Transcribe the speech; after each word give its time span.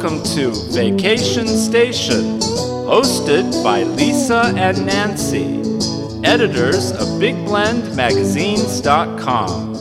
Welcome 0.00 0.22
to 0.36 0.52
Vacation 0.70 1.48
Station, 1.48 2.38
hosted 2.38 3.64
by 3.64 3.82
Lisa 3.82 4.52
and 4.56 4.86
Nancy, 4.86 5.58
editors 6.22 6.92
of 6.92 7.08
BigBlendMagazines.com. 7.20 9.74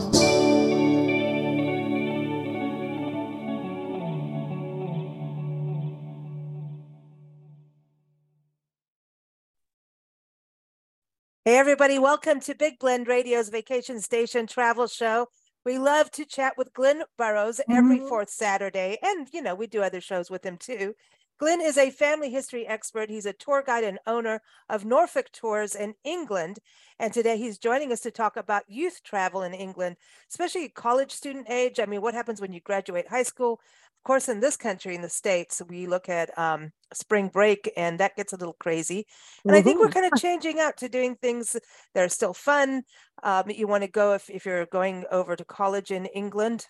Hey, 11.46 11.60
everybody, 11.60 12.00
welcome 12.00 12.40
to 12.40 12.56
Big 12.56 12.80
Blend 12.80 13.08
Radio's 13.08 13.50
Vacation 13.50 14.02
Station 14.02 14.48
Travel 14.48 14.88
Show. 14.88 15.28
We 15.68 15.78
love 15.78 16.10
to 16.12 16.26
chat 16.26 16.58
with 16.58 16.74
Glenn 16.74 17.04
Burrows 17.18 17.62
every 17.70 18.00
Mhm. 18.00 18.08
fourth 18.08 18.30
Saturday. 18.32 18.98
And, 19.04 19.30
you 19.34 19.42
know, 19.42 19.54
we 19.54 19.68
do 19.68 19.84
other 19.84 20.02
shows 20.02 20.32
with 20.32 20.44
him 20.46 20.58
too. 20.58 20.96
Glenn 21.40 21.62
is 21.62 21.78
a 21.78 21.92
family 21.92 22.32
history 22.32 22.66
expert. 22.68 23.10
He's 23.10 23.26
a 23.28 23.34
tour 23.34 23.64
guide 23.66 23.84
and 23.84 24.00
owner 24.08 24.42
of 24.70 24.86
Norfolk 24.86 25.32
Tours 25.32 25.76
in 25.76 25.94
England. 26.04 26.60
And 27.00 27.14
today 27.14 27.38
he's 27.38 27.60
joining 27.60 27.92
us 27.92 28.02
to 28.02 28.12
talk 28.12 28.38
about 28.38 28.64
youth 28.68 29.04
travel 29.04 29.44
in 29.44 29.54
England, 29.54 29.98
especially 30.30 30.70
college 30.70 31.12
student 31.12 31.48
age. 31.50 31.80
I 31.80 31.86
mean, 31.86 32.02
what 32.02 32.16
happens 32.16 32.42
when 32.42 32.54
you 32.54 32.62
graduate 32.62 33.08
high 33.08 33.24
school? 33.24 33.54
Of 33.54 34.04
course, 34.04 34.30
in 34.30 34.40
this 34.40 34.58
country, 34.58 34.96
in 34.96 35.02
the 35.02 35.10
States, 35.10 35.62
we 35.68 35.86
look 35.86 36.10
at 36.10 36.36
um, 36.40 36.72
spring 36.94 37.28
break 37.28 37.72
and 37.78 38.00
that 38.00 38.16
gets 38.16 38.34
a 38.34 38.38
little 38.38 38.56
crazy. 38.60 39.06
And 39.48 39.56
I 39.56 39.62
think 39.62 39.80
we're 39.80 39.90
kind 39.90 40.06
of 40.06 40.16
changing 40.16 40.60
out 40.60 40.78
to 40.78 40.90
doing 40.90 41.16
things 41.18 41.56
that 41.94 42.04
are 42.04 42.10
still 42.10 42.34
fun. 42.34 42.84
Um, 43.22 43.50
you 43.50 43.68
want 43.68 43.84
to 43.84 43.90
go 43.90 44.14
if, 44.14 44.30
if 44.30 44.46
you're 44.46 44.66
going 44.68 45.06
over 45.12 45.36
to 45.36 45.46
college 45.46 45.92
in 45.92 46.06
England, 46.08 46.68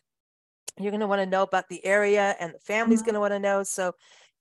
you're 0.79 0.91
going 0.91 1.01
to 1.01 1.07
want 1.07 1.21
to 1.21 1.25
know 1.25 1.43
about 1.43 1.69
the 1.69 1.83
area 1.85 2.35
and 2.39 2.53
the 2.53 2.59
family's 2.59 3.01
Mhm. 3.01 3.05
going 3.05 3.13
to 3.15 3.19
want 3.19 3.33
to 3.33 3.39
know. 3.39 3.63
So 3.63 3.93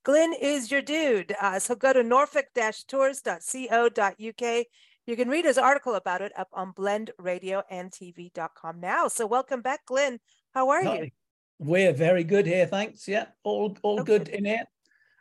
Glenn 0.06 0.32
is 0.40 0.70
your 0.70 0.80
dude. 0.82 1.34
Uh, 1.40 1.58
so 1.58 1.74
go 1.74 1.92
to 1.92 2.04
norfolk-tours.co.uk. 2.04 4.64
You 5.04 5.16
can 5.16 5.28
read 5.28 5.44
his 5.44 5.58
article 5.58 5.96
about 5.96 6.22
it 6.22 6.30
up 6.38 6.46
on 6.52 6.72
blendradioandtv.com 6.74 8.78
now. 8.78 9.08
So 9.08 9.26
welcome 9.26 9.62
back, 9.62 9.84
Glenn. 9.84 10.20
How 10.54 10.68
are 10.68 10.84
you? 10.84 11.10
We're 11.58 11.92
very 11.92 12.22
good 12.22 12.46
here, 12.46 12.66
thanks. 12.66 13.08
Yeah, 13.08 13.26
all 13.42 13.76
all 13.82 13.98
Okay. 13.98 14.18
good 14.18 14.28
in 14.28 14.44
here. 14.44 14.62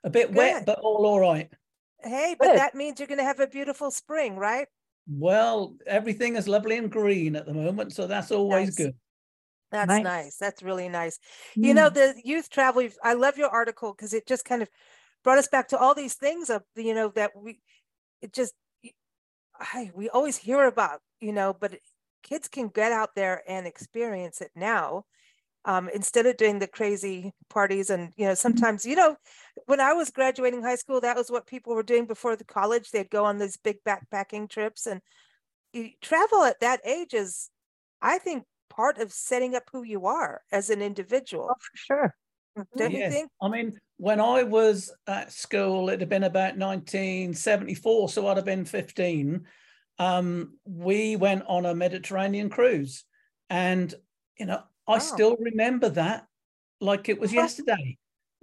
A 0.03 0.11
bit 0.11 0.27
Good. 0.27 0.35
wet, 0.35 0.67
but 0.67 0.77
all 0.81 1.03
all 1.07 1.19
right. 1.19 1.51
Hey, 2.03 2.35
but 2.37 2.49
Good. 2.49 2.59
that 2.59 2.75
means 2.75 2.99
you're 2.99 3.07
going 3.07 3.17
to 3.17 3.23
have 3.23 3.39
a 3.39 3.47
beautiful 3.47 3.89
spring, 3.89 4.35
right? 4.35 4.67
Well, 5.07 5.77
everything 5.87 6.35
is 6.35 6.47
lovely 6.47 6.77
and 6.77 6.91
green 6.91 7.35
at 7.35 7.47
the 7.47 7.55
moment, 7.55 7.91
so 7.93 8.05
that's 8.05 8.31
always 8.31 8.67
Nice. 8.67 8.75
good. 8.75 8.93
That's 9.71 9.87
Nice. 9.87 10.03
nice. 10.03 10.37
That's 10.37 10.63
really 10.63 10.89
nice. 10.89 11.19
You 11.55 11.73
know, 11.73 11.89
the 11.89 12.13
youth 12.23 12.49
travel, 12.49 12.87
I 13.03 13.13
love 13.13 13.37
your 13.37 13.49
article 13.49 13.91
because 13.91 14.13
it 14.13 14.27
just 14.27 14.45
kind 14.45 14.61
of 14.61 14.69
brought 15.23 15.37
us 15.37 15.47
back 15.47 15.67
to 15.69 15.77
all 15.77 15.93
these 15.93 16.13
things 16.13 16.49
of, 16.49 16.63
you 16.75 16.93
know, 16.93 17.09
that 17.15 17.31
we, 17.35 17.59
it 18.21 18.31
just, 18.31 18.53
I, 19.59 19.91
we 19.95 20.09
always 20.09 20.37
hear 20.37 20.63
about, 20.65 21.01
you 21.19 21.33
know, 21.33 21.55
but 21.59 21.75
kids 22.23 22.47
can 22.47 22.69
get 22.69 22.91
out 22.91 23.15
there 23.15 23.41
and 23.47 23.65
experience 23.65 24.41
it 24.41 24.51
now. 24.55 25.05
Um, 25.67 25.89
instead 25.89 26.27
of 26.27 26.37
doing 26.37 26.59
the 26.59 26.67
crazy 26.67 27.33
parties 27.49 27.89
and, 27.89 28.13
you 28.17 28.27
know, 28.27 28.35
sometimes, 28.35 28.85
you 28.85 28.95
know, 28.95 29.17
when 29.65 29.79
I 29.79 29.93
was 29.93 30.11
graduating 30.11 30.61
high 30.61 30.75
school, 30.75 31.01
that 31.01 31.17
was 31.17 31.31
what 31.31 31.47
people 31.47 31.73
were 31.73 31.81
doing 31.81 32.05
before 32.05 32.35
the 32.35 32.43
college. 32.43 32.91
They'd 32.91 33.09
go 33.09 33.25
on 33.25 33.39
these 33.39 33.57
big 33.57 33.77
backpacking 33.83 34.47
trips 34.47 34.85
and 34.85 35.01
you, 35.73 35.89
travel 36.01 36.43
at 36.43 36.59
that 36.59 36.81
age 36.85 37.15
is, 37.15 37.49
I 37.99 38.19
think, 38.19 38.43
part 38.69 38.97
of 38.97 39.11
setting 39.11 39.55
up 39.55 39.63
who 39.71 39.83
you 39.83 40.05
are 40.05 40.43
as 40.51 40.69
an 40.69 40.81
individual. 40.81 41.47
Oh, 41.51 41.55
for 41.59 41.77
sure. 41.77 42.15
Don't 42.77 42.93
you 42.93 43.03
think? 43.09 43.31
I 43.41 43.49
mean, 43.49 43.77
when 43.97 44.19
I 44.19 44.43
was 44.43 44.93
at 45.07 45.31
school, 45.31 45.89
it 45.89 45.99
had 45.99 46.09
been 46.09 46.23
about 46.23 46.57
1974, 46.57 48.09
so 48.09 48.27
I'd 48.27 48.37
have 48.37 48.45
been 48.45 48.65
15. 48.65 49.45
Um, 49.97 50.57
we 50.65 51.15
went 51.15 51.43
on 51.47 51.65
a 51.65 51.75
Mediterranean 51.75 52.49
cruise, 52.49 53.05
and 53.49 53.93
you 54.37 54.45
know, 54.45 54.63
I 54.87 54.97
Wow. 54.97 54.99
still 54.99 55.37
remember 55.37 55.89
that 55.89 56.27
like 56.81 57.07
it 57.09 57.19
was 57.19 57.31
Uh-huh. 57.31 57.41
yesterday 57.41 57.97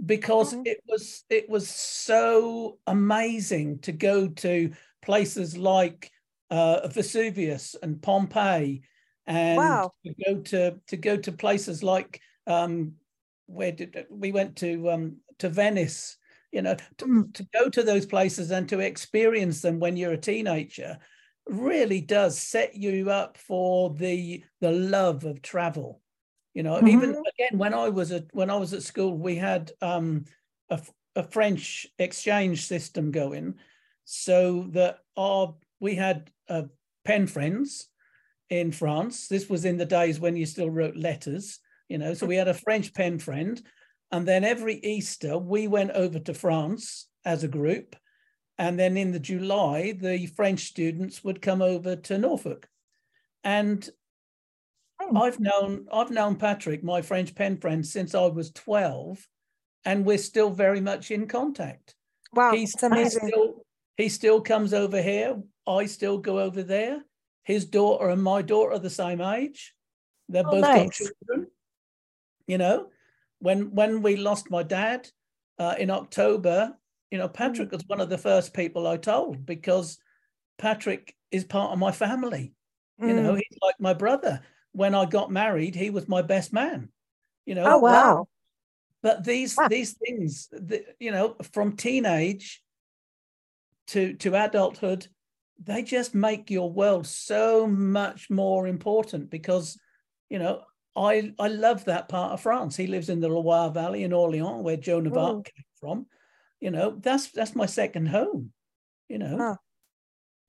because 0.04 0.54
Mhm. 0.54 0.64
it 0.64 0.78
was 0.86 1.24
it 1.30 1.48
was 1.48 1.68
so 1.68 2.78
amazing 2.86 3.78
to 3.80 3.92
go 3.92 4.28
to 4.28 4.72
places 5.02 5.56
like 5.56 6.10
uh, 6.50 6.88
Vesuvius 6.88 7.76
and 7.82 8.00
Pompeii, 8.02 8.82
and 9.26 9.56
Wow. 9.56 9.92
to 10.04 10.14
go 10.24 10.40
to 10.40 10.80
to 10.86 10.96
go 10.96 11.16
to 11.16 11.32
places 11.32 11.82
like 11.82 12.20
um, 12.46 12.94
where 13.46 13.72
did 13.72 14.06
we 14.10 14.32
went 14.32 14.56
to 14.56 14.90
um, 14.90 15.16
to 15.38 15.48
Venice, 15.48 16.16
you 16.50 16.62
know, 16.62 16.74
to, 16.98 17.06
Mm. 17.06 17.34
to 17.34 17.46
go 17.52 17.68
to 17.68 17.82
those 17.82 18.06
places 18.06 18.50
and 18.50 18.68
to 18.68 18.80
experience 18.80 19.62
them 19.62 19.78
when 19.78 19.96
you're 19.96 20.12
a 20.12 20.18
teenager 20.18 20.98
really 21.46 22.00
does 22.00 22.38
set 22.38 22.74
you 22.76 23.10
up 23.10 23.36
for 23.36 23.90
the 23.94 24.44
the 24.60 24.70
love 24.72 25.24
of 25.24 25.42
travel. 25.42 26.00
You 26.54 26.62
know, 26.62 26.82
even 26.86 27.10
Mhm. 27.10 27.22
again 27.34 27.58
when 27.58 27.74
I 27.74 27.88
was 27.88 28.12
at 28.12 28.26
when 28.32 28.50
I 28.50 28.56
was 28.56 28.72
at 28.72 28.82
school, 28.82 29.16
we 29.16 29.36
had 29.36 29.72
um, 29.80 30.24
a, 30.68 30.80
a 31.16 31.22
French 31.22 31.86
exchange 31.98 32.66
system 32.66 33.10
going, 33.10 33.54
so 34.04 34.64
that 34.70 34.98
our 35.16 35.54
we 35.80 35.94
had 35.94 36.30
uh, 36.48 36.64
pen 37.04 37.26
friends 37.26 37.88
in 38.52 38.70
France. 38.70 39.28
This 39.28 39.48
was 39.48 39.64
in 39.64 39.78
the 39.78 39.86
days 39.86 40.20
when 40.20 40.36
you 40.36 40.44
still 40.44 40.68
wrote 40.70 40.96
letters, 40.96 41.58
you 41.88 41.96
know. 41.96 42.12
So 42.12 42.26
we 42.26 42.36
had 42.36 42.48
a 42.48 42.54
French 42.54 42.92
pen 42.92 43.18
friend, 43.18 43.60
and 44.10 44.28
then 44.28 44.44
every 44.44 44.74
Easter 44.74 45.38
we 45.38 45.66
went 45.68 45.92
over 45.92 46.18
to 46.18 46.34
France 46.34 47.08
as 47.24 47.42
a 47.42 47.48
group, 47.48 47.96
and 48.58 48.78
then 48.78 48.96
in 48.96 49.10
the 49.10 49.18
July 49.20 49.92
the 49.92 50.26
French 50.26 50.64
students 50.64 51.24
would 51.24 51.40
come 51.40 51.62
over 51.62 51.96
to 51.96 52.18
Norfolk, 52.18 52.68
and 53.42 53.88
Hmm. 55.00 55.16
I've 55.16 55.40
known 55.40 55.86
I've 55.92 56.10
known 56.10 56.36
Patrick, 56.36 56.84
my 56.84 57.02
French 57.02 57.34
pen 57.34 57.56
friend, 57.56 57.86
since 57.86 58.14
I 58.14 58.26
was 58.26 58.50
twelve, 58.50 59.26
and 59.84 60.04
we're 60.04 60.18
still 60.18 60.50
very 60.50 60.80
much 60.80 61.10
in 61.10 61.26
contact. 61.26 61.94
Wow, 62.32 62.52
He's 62.52 62.74
he 62.78 63.08
still 63.08 63.64
he 63.96 64.08
still 64.08 64.40
comes 64.40 64.72
over 64.74 65.00
here. 65.02 65.42
I 65.66 65.86
still 65.86 66.18
go 66.18 66.38
over 66.38 66.62
there. 66.62 67.02
His 67.44 67.64
daughter 67.64 68.08
and 68.08 68.22
my 68.22 68.42
daughter 68.42 68.72
are 68.72 68.78
the 68.78 68.90
same 68.90 69.20
age. 69.20 69.74
They're 70.28 70.44
Oh, 70.44 70.50
both 70.50 70.62
got 70.62 70.92
children. 70.92 71.50
You 72.46 72.58
know, 72.58 72.90
when 73.38 73.74
when 73.74 74.02
we 74.02 74.16
lost 74.16 74.50
my 74.50 74.62
dad 74.62 75.08
uh, 75.58 75.74
in 75.78 75.90
October, 75.90 76.76
you 77.10 77.18
know, 77.18 77.28
Patrick 77.28 77.68
Mm. 77.68 77.72
was 77.72 77.84
one 77.86 78.00
of 78.00 78.08
the 78.08 78.18
first 78.18 78.54
people 78.54 78.86
I 78.86 78.96
told 78.96 79.44
because 79.44 79.98
Patrick 80.58 81.16
is 81.30 81.44
part 81.44 81.72
of 81.72 81.78
my 81.78 81.92
family. 81.92 82.54
You 83.00 83.14
know, 83.14 83.34
Mm. 83.34 83.36
he's 83.36 83.58
like 83.60 83.80
my 83.80 83.94
brother. 83.94 84.40
When 84.72 84.94
I 84.94 85.04
got 85.06 85.30
married, 85.30 85.74
he 85.74 85.90
was 85.90 86.08
my 86.08 86.22
best 86.22 86.52
man. 86.52 86.90
You 87.46 87.56
know, 87.56 87.64
Oh, 87.74 87.78
wow. 87.78 88.28
but 89.02 89.24
these 89.24 89.56
Wow. 89.56 89.68
these 89.68 89.94
things 89.94 90.48
the, 90.52 90.84
you 91.00 91.10
know 91.10 91.36
from 91.52 91.76
teenage 91.76 92.62
to 93.88 94.14
to 94.14 94.34
adulthood 94.36 95.08
they 95.64 95.82
just 95.82 96.14
make 96.14 96.50
your 96.50 96.70
world 96.70 97.06
so 97.06 97.66
much 97.66 98.30
more 98.30 98.66
important 98.66 99.30
because 99.30 99.78
you 100.28 100.38
know 100.38 100.62
i 100.96 101.32
i 101.38 101.48
love 101.48 101.84
that 101.84 102.08
part 102.08 102.32
of 102.32 102.40
france 102.40 102.76
he 102.76 102.86
lives 102.86 103.08
in 103.08 103.20
the 103.20 103.28
loire 103.28 103.70
valley 103.70 104.02
in 104.02 104.12
orleans 104.12 104.62
where 104.62 104.76
joan 104.76 105.06
of 105.06 105.16
arc 105.16 105.44
came 105.44 105.64
from 105.80 106.06
you 106.60 106.70
know 106.70 106.96
that's 107.00 107.30
that's 107.30 107.54
my 107.54 107.66
second 107.66 108.06
home 108.06 108.52
you 109.08 109.18
know 109.18 109.36
Huh. 109.38 109.56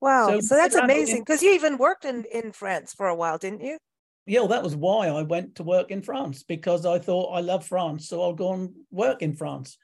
Wow. 0.00 0.26
So, 0.26 0.40
So 0.40 0.56
that's 0.56 0.74
amazing 0.74 1.20
because 1.20 1.42
you 1.42 1.52
even 1.54 1.78
worked 1.78 2.04
in, 2.04 2.24
in 2.30 2.52
France 2.52 2.92
for 2.92 3.08
a 3.08 3.14
while, 3.14 3.38
didn't 3.38 3.62
you? 3.62 3.78
yeah 4.26 4.40
well, 4.40 4.48
that 4.48 4.62
was 4.62 4.74
why 4.76 5.08
i 5.08 5.22
went 5.22 5.56
to 5.56 5.62
work 5.62 5.90
in 5.90 6.02
france 6.02 6.42
because 6.42 6.86
i 6.86 6.98
thought 6.98 7.34
i 7.34 7.40
love 7.40 7.66
france 7.66 8.08
so 8.08 8.22
i'll 8.22 8.32
go 8.32 8.52
and 8.52 8.70
work 8.90 9.22
in 9.22 9.34
france 9.34 9.76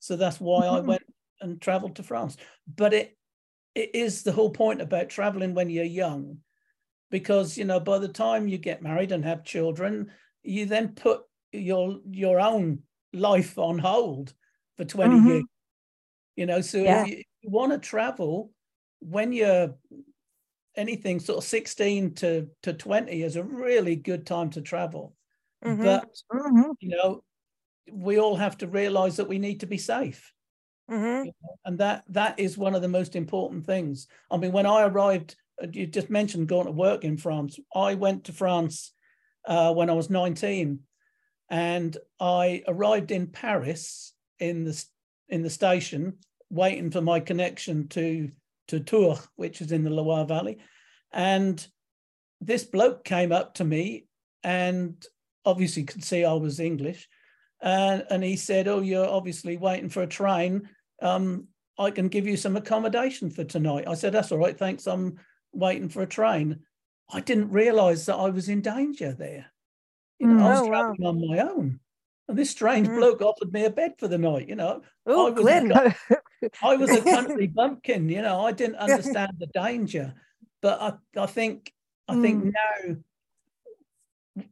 so 0.00 0.16
that's 0.16 0.40
why 0.40 0.66
i 0.66 0.80
Mhm. 0.80 0.86
went 0.86 1.02
and 1.40 1.60
traveled 1.60 1.96
to 1.96 2.02
france 2.02 2.36
but 2.66 2.92
it 2.92 3.15
it 3.76 3.94
is 3.94 4.22
the 4.22 4.32
whole 4.32 4.50
point 4.50 4.80
about 4.80 5.10
traveling 5.10 5.54
when 5.54 5.70
you're 5.70 5.84
young 5.84 6.38
because 7.10 7.58
you 7.58 7.64
know 7.64 7.78
by 7.80 7.98
the 7.98 8.08
time 8.08 8.48
you 8.48 8.58
get 8.58 8.82
married 8.82 9.12
and 9.12 9.24
have 9.24 9.44
children 9.44 10.10
you 10.42 10.66
then 10.66 10.94
put 10.94 11.22
your 11.52 12.00
your 12.10 12.40
own 12.40 12.82
life 13.12 13.58
on 13.58 13.78
hold 13.78 14.34
for 14.76 14.84
20 14.84 15.18
Mhm. 15.18 15.28
years 15.28 15.44
you 16.36 16.46
know 16.46 16.60
so 16.60 16.78
Yeah. 16.78 17.02
if 17.02 17.06
you, 17.06 17.22
you 17.42 17.50
want 17.50 17.72
to 17.72 17.78
travel 17.78 18.52
when 19.00 19.32
you're 19.32 19.74
anything 20.76 21.20
sort 21.20 21.38
of 21.38 21.44
16 21.44 22.14
to 22.14 22.48
to 22.62 22.72
20 22.72 23.22
is 23.22 23.36
a 23.36 23.44
really 23.44 23.96
good 23.96 24.26
time 24.26 24.50
to 24.50 24.60
travel 24.60 25.16
Mhm. 25.64 25.82
but 25.82 26.08
Mhm. 26.32 26.76
you 26.80 26.90
know 26.90 27.22
we 27.92 28.18
all 28.18 28.36
have 28.36 28.58
to 28.58 28.66
realize 28.66 29.16
that 29.16 29.28
we 29.28 29.38
need 29.38 29.60
to 29.60 29.66
be 29.66 29.78
safe 29.78 30.32
Mhm. 30.90 31.32
and 31.64 31.78
that 31.78 32.04
that 32.08 32.38
is 32.38 32.56
one 32.56 32.74
of 32.76 32.82
the 32.82 32.88
most 32.88 33.16
important 33.16 33.66
things 33.66 34.06
i 34.30 34.36
mean 34.36 34.52
when 34.52 34.66
i 34.66 34.82
arrived 34.84 35.34
uh, 35.62 35.66
you 35.72 35.86
just 35.86 36.10
mentioned 36.10 36.46
going 36.48 36.66
to 36.66 36.72
work 36.72 37.02
in 37.02 37.16
france 37.16 37.58
i 37.74 37.94
went 37.94 38.24
to 38.24 38.32
france 38.32 38.92
uh, 39.46 39.72
when 39.74 39.90
i 39.90 39.92
was 39.92 40.10
19 40.10 40.78
and 41.50 41.96
i 42.20 42.62
arrived 42.68 43.10
in 43.10 43.26
paris 43.26 44.12
in 44.38 44.64
the 44.64 44.84
in 45.28 45.42
the 45.42 45.50
station 45.50 46.18
waiting 46.50 46.90
for 46.90 47.00
my 47.00 47.18
connection 47.20 47.88
to 47.88 48.30
to 48.68 48.80
Tours, 48.80 49.28
which 49.36 49.60
is 49.60 49.70
in 49.70 49.84
the 49.84 49.90
Loire 49.90 50.24
Valley, 50.26 50.58
and 51.12 51.64
this 52.40 52.64
bloke 52.64 53.04
came 53.04 53.30
up 53.32 53.54
to 53.54 53.64
me 53.64 54.06
and 54.42 55.04
obviously 55.44 55.84
could 55.84 56.02
see 56.04 56.24
I 56.24 56.32
was 56.34 56.60
English, 56.60 57.08
and 57.60 58.04
and 58.10 58.22
he 58.24 58.36
said, 58.36 58.68
"Oh, 58.68 58.80
you're 58.80 59.08
obviously 59.08 59.56
waiting 59.56 59.88
for 59.88 60.02
a 60.02 60.06
train. 60.06 60.68
Um, 61.02 61.48
I 61.78 61.90
can 61.90 62.08
give 62.08 62.26
you 62.26 62.36
some 62.36 62.56
accommodation 62.56 63.30
for 63.30 63.44
tonight." 63.44 63.86
I 63.86 63.94
said, 63.94 64.12
"That's 64.12 64.32
all 64.32 64.38
right, 64.38 64.56
thanks. 64.56 64.86
I'm 64.86 65.18
waiting 65.52 65.88
for 65.88 66.02
a 66.02 66.06
train." 66.06 66.60
I 67.10 67.20
didn't 67.20 67.50
realise 67.50 68.06
that 68.06 68.16
I 68.16 68.30
was 68.30 68.48
in 68.48 68.60
danger 68.60 69.12
there. 69.12 69.46
You 70.18 70.28
know, 70.28 70.42
mm, 70.42 70.46
I 70.46 70.50
was 70.50 70.60
oh, 70.60 70.66
traveling 70.66 70.96
wow. 71.00 71.08
on 71.10 71.28
my 71.28 71.38
own. 71.38 71.80
And 72.28 72.36
this 72.36 72.50
strange 72.50 72.88
mm. 72.88 72.96
bloke 72.96 73.22
offered 73.22 73.52
me 73.52 73.64
a 73.64 73.70
bed 73.70 73.94
for 73.98 74.08
the 74.08 74.18
night, 74.18 74.48
you 74.48 74.56
know. 74.56 74.82
Oh, 75.06 75.28
I 75.28 75.30
was, 75.30 75.42
Glenn. 75.42 75.70
A, 75.70 75.94
I 76.62 76.76
was 76.76 76.90
a 76.90 77.02
country 77.02 77.46
bumpkin, 77.54 78.08
you 78.08 78.22
know, 78.22 78.44
I 78.44 78.52
didn't 78.52 78.76
understand 78.76 79.32
the 79.38 79.46
danger. 79.46 80.14
But 80.60 80.80
I, 80.80 81.20
I 81.20 81.26
think 81.26 81.72
I 82.08 82.14
mm. 82.14 82.22
think 82.22 82.44
now 82.44 82.96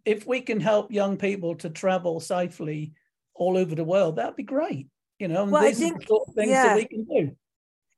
if 0.05 0.27
we 0.27 0.41
can 0.41 0.61
help 0.61 0.93
young 0.93 1.17
people 1.17 1.57
to 1.57 1.71
travel 1.71 2.21
safely 2.21 2.93
all 3.35 3.57
over 3.57 3.75
the 3.75 3.85
world, 3.85 4.17
that'd 4.17 4.37
be 4.37 4.45
great. 4.45 4.89
You 5.19 5.29
know, 5.29 5.45
well, 5.45 5.65
I 5.65 5.73
think, 5.73 6.07
sort 6.07 6.29
of 6.29 6.35
things 6.35 6.51
yeah. 6.51 6.65
that 6.69 6.77
we 6.77 6.87
can 6.87 7.05
do. 7.05 7.37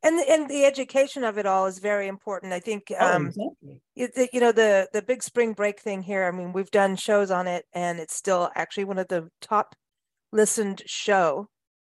And 0.03 0.19
the, 0.19 0.31
and 0.31 0.49
the 0.49 0.65
education 0.65 1.25
of 1.25 1.39
it 1.39 1.47
all 1.47 1.67
is 1.67 1.79
very 1.79 2.07
important. 2.07 2.53
I 2.53 2.61
think, 2.61 2.93
oh, 2.99 3.17
um, 3.17 3.27
exactly. 3.27 3.81
you, 3.95 4.09
you 4.33 4.41
know, 4.41 4.53
the 4.53 4.89
the 4.93 5.03
big 5.03 5.23
spring 5.23 5.53
break 5.55 5.81
thing 5.81 6.03
here. 6.03 6.25
I 6.25 6.31
mean, 6.31 6.53
we've 6.53 6.71
done 6.71 6.97
shows 6.97 7.31
on 7.31 7.47
it, 7.47 7.65
and 7.73 7.99
it's 7.99 8.15
still 8.15 8.51
actually 8.55 8.85
one 8.85 8.99
of 8.99 9.09
the 9.09 9.29
top 9.41 9.75
listened 10.33 10.83
show 10.87 11.49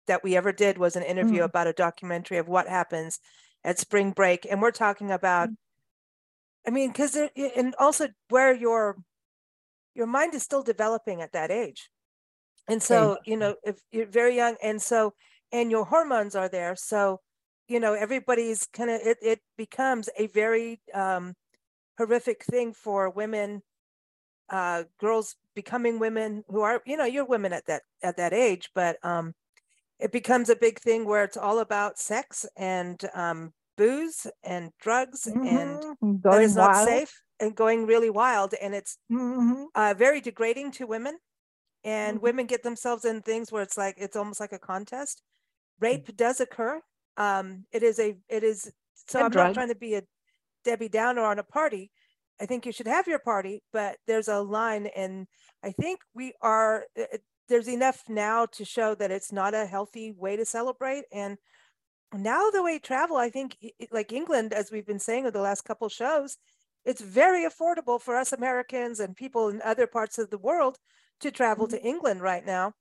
that 0.06 0.24
we 0.24 0.36
ever 0.36 0.52
did 0.52 0.78
was 0.78 0.96
an 0.96 1.02
interview 1.02 1.42
mm. 1.42 1.44
about 1.44 1.66
a 1.66 1.72
documentary 1.72 2.38
of 2.38 2.48
what 2.48 2.66
happens 2.66 3.20
at 3.62 3.78
spring 3.78 4.10
break, 4.12 4.46
and 4.50 4.60
we're 4.62 4.70
talking 4.70 5.10
about. 5.10 5.50
Mm. 5.50 5.56
I 6.66 6.70
mean, 6.70 6.88
because 6.88 7.16
and 7.36 7.74
also 7.78 8.08
where 8.28 8.54
your 8.54 8.96
your 9.94 10.06
mind 10.06 10.34
is 10.34 10.42
still 10.42 10.62
developing 10.62 11.20
at 11.20 11.32
that 11.32 11.50
age, 11.50 11.90
and 12.70 12.82
so 12.82 13.18
you 13.24 13.36
know 13.36 13.56
if 13.64 13.80
you're 13.92 14.06
very 14.06 14.36
young, 14.36 14.56
and 14.62 14.80
so 14.80 15.14
and 15.52 15.70
your 15.70 15.84
hormones 15.84 16.34
are 16.34 16.48
there, 16.48 16.76
so 16.76 17.20
you 17.68 17.80
know 17.80 17.94
everybody's 17.94 18.66
kind 18.72 18.90
of 18.90 19.00
it, 19.02 19.18
it 19.22 19.40
becomes 19.56 20.08
a 20.18 20.26
very 20.28 20.80
um, 20.94 21.34
horrific 21.98 22.44
thing 22.44 22.72
for 22.72 23.10
women 23.10 23.62
uh, 24.50 24.84
girls 24.98 25.36
becoming 25.54 25.98
women 25.98 26.44
who 26.48 26.60
are 26.60 26.82
you 26.84 26.96
know 26.96 27.04
you're 27.04 27.24
women 27.24 27.52
at 27.52 27.66
that 27.66 27.82
at 28.02 28.16
that 28.16 28.32
age 28.32 28.70
but 28.74 28.96
um, 29.04 29.34
it 29.98 30.12
becomes 30.12 30.48
a 30.48 30.56
big 30.56 30.78
thing 30.80 31.04
where 31.04 31.24
it's 31.24 31.36
all 31.36 31.60
about 31.60 31.98
sex 31.98 32.46
and 32.56 33.02
um, 33.14 33.52
booze 33.76 34.26
and 34.42 34.70
drugs 34.80 35.28
mm-hmm. 35.30 35.46
and 36.02 36.22
that 36.22 36.42
is 36.42 36.56
not 36.56 36.72
wild. 36.72 36.88
safe 36.88 37.22
and 37.38 37.54
going 37.54 37.86
really 37.86 38.10
wild 38.10 38.54
and 38.60 38.74
it's 38.74 38.98
mm-hmm. 39.10 39.64
uh, 39.74 39.94
very 39.96 40.20
degrading 40.20 40.70
to 40.72 40.86
women 40.86 41.16
and 41.84 42.16
mm-hmm. 42.16 42.24
women 42.24 42.46
get 42.46 42.62
themselves 42.62 43.04
in 43.04 43.22
things 43.22 43.50
where 43.50 43.62
it's 43.62 43.78
like 43.78 43.94
it's 43.98 44.16
almost 44.16 44.40
like 44.40 44.52
a 44.52 44.58
contest 44.58 45.22
rape 45.80 46.06
mm. 46.06 46.16
does 46.16 46.40
occur 46.40 46.80
um, 47.16 47.64
it 47.72 47.82
is 47.82 47.98
a 47.98 48.16
it 48.28 48.42
is 48.42 48.70
so 49.08 49.18
and 49.18 49.26
i'm 49.26 49.30
drug. 49.30 49.46
not 49.48 49.54
trying 49.54 49.68
to 49.68 49.74
be 49.74 49.94
a 49.94 50.02
debbie 50.64 50.88
downer 50.88 51.22
on 51.22 51.38
a 51.38 51.42
party 51.42 51.90
i 52.40 52.46
think 52.46 52.66
you 52.66 52.72
should 52.72 52.86
have 52.86 53.06
your 53.06 53.18
party 53.18 53.62
but 53.72 53.96
there's 54.06 54.28
a 54.28 54.40
line 54.40 54.86
and 54.96 55.26
i 55.64 55.70
think 55.70 56.00
we 56.14 56.32
are 56.42 56.84
it, 56.94 57.22
there's 57.48 57.68
enough 57.68 58.02
now 58.08 58.46
to 58.46 58.64
show 58.64 58.94
that 58.94 59.10
it's 59.10 59.32
not 59.32 59.54
a 59.54 59.66
healthy 59.66 60.12
way 60.12 60.36
to 60.36 60.44
celebrate 60.44 61.04
and 61.12 61.36
now 62.14 62.50
the 62.50 62.62
way 62.62 62.78
travel 62.78 63.16
i 63.16 63.30
think 63.30 63.56
like 63.90 64.12
england 64.12 64.52
as 64.52 64.70
we've 64.70 64.86
been 64.86 64.98
saying 64.98 65.24
over 65.24 65.30
the 65.30 65.40
last 65.40 65.62
couple 65.62 65.88
shows 65.88 66.36
it's 66.84 67.00
very 67.00 67.48
affordable 67.48 68.00
for 68.00 68.16
us 68.16 68.32
americans 68.32 69.00
and 69.00 69.16
people 69.16 69.48
in 69.48 69.60
other 69.62 69.86
parts 69.86 70.18
of 70.18 70.30
the 70.30 70.38
world 70.38 70.76
to 71.20 71.30
travel 71.30 71.66
mm-hmm. 71.66 71.76
to 71.76 71.82
england 71.82 72.20
right 72.20 72.44
now 72.44 72.72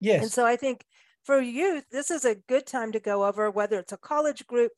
yes 0.00 0.22
and 0.22 0.30
so 0.30 0.44
i 0.44 0.56
think 0.56 0.84
for 1.24 1.40
youth, 1.40 1.84
this 1.90 2.10
is 2.10 2.24
a 2.24 2.34
good 2.34 2.66
time 2.66 2.92
to 2.92 3.00
go 3.00 3.24
over 3.24 3.50
whether 3.50 3.78
it's 3.78 3.92
a 3.92 3.96
college 3.96 4.46
group. 4.46 4.72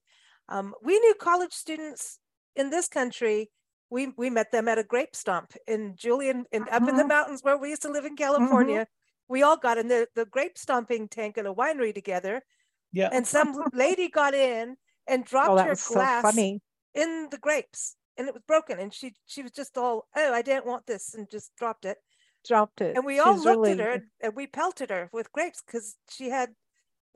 Um, 0.48 0.74
we 0.82 0.98
knew 0.98 1.14
college 1.14 1.52
students 1.52 2.20
in 2.54 2.70
this 2.70 2.88
country. 2.88 3.50
We 3.90 4.12
we 4.16 4.30
met 4.30 4.52
them 4.52 4.68
at 4.68 4.78
a 4.78 4.84
grape 4.84 5.14
stomp 5.14 5.52
in 5.66 5.94
Julian 5.96 6.44
in 6.52 6.62
up 6.70 6.82
in 6.82 6.86
the 6.86 7.02
mm-hmm. 7.02 7.08
mountains 7.08 7.42
where 7.42 7.58
we 7.58 7.70
used 7.70 7.82
to 7.82 7.90
live 7.90 8.04
in 8.04 8.16
California. 8.16 8.80
Mm-hmm. 8.80 9.32
We 9.32 9.42
all 9.42 9.56
got 9.56 9.76
in 9.76 9.88
the, 9.88 10.06
the 10.14 10.24
grape 10.24 10.56
stomping 10.56 11.08
tank 11.08 11.36
in 11.36 11.46
a 11.46 11.54
winery 11.54 11.92
together. 11.92 12.42
Yeah. 12.92 13.08
And 13.12 13.26
some 13.26 13.56
lady 13.72 14.08
got 14.08 14.34
in 14.34 14.76
and 15.08 15.24
dropped 15.24 15.50
oh, 15.50 15.56
her 15.58 15.74
glass 15.74 16.34
so 16.34 16.58
in 16.94 17.28
the 17.30 17.38
grapes 17.40 17.96
and 18.16 18.28
it 18.28 18.34
was 18.34 18.44
broken. 18.46 18.78
And 18.78 18.94
she 18.94 19.14
she 19.26 19.42
was 19.42 19.50
just 19.50 19.76
all, 19.76 20.06
oh, 20.16 20.32
I 20.32 20.42
didn't 20.42 20.66
want 20.66 20.86
this 20.86 21.14
and 21.14 21.28
just 21.28 21.50
dropped 21.56 21.84
it 21.84 21.98
dropped 22.46 22.80
it. 22.80 22.96
And 22.96 23.04
we 23.04 23.18
all 23.18 23.36
looked 23.36 23.46
really... 23.46 23.72
at 23.72 23.78
her 23.78 24.02
and 24.20 24.36
we 24.36 24.46
pelted 24.46 24.90
her 24.90 25.08
with 25.12 25.32
grapes 25.32 25.62
because 25.64 25.96
she 26.08 26.30
had 26.30 26.50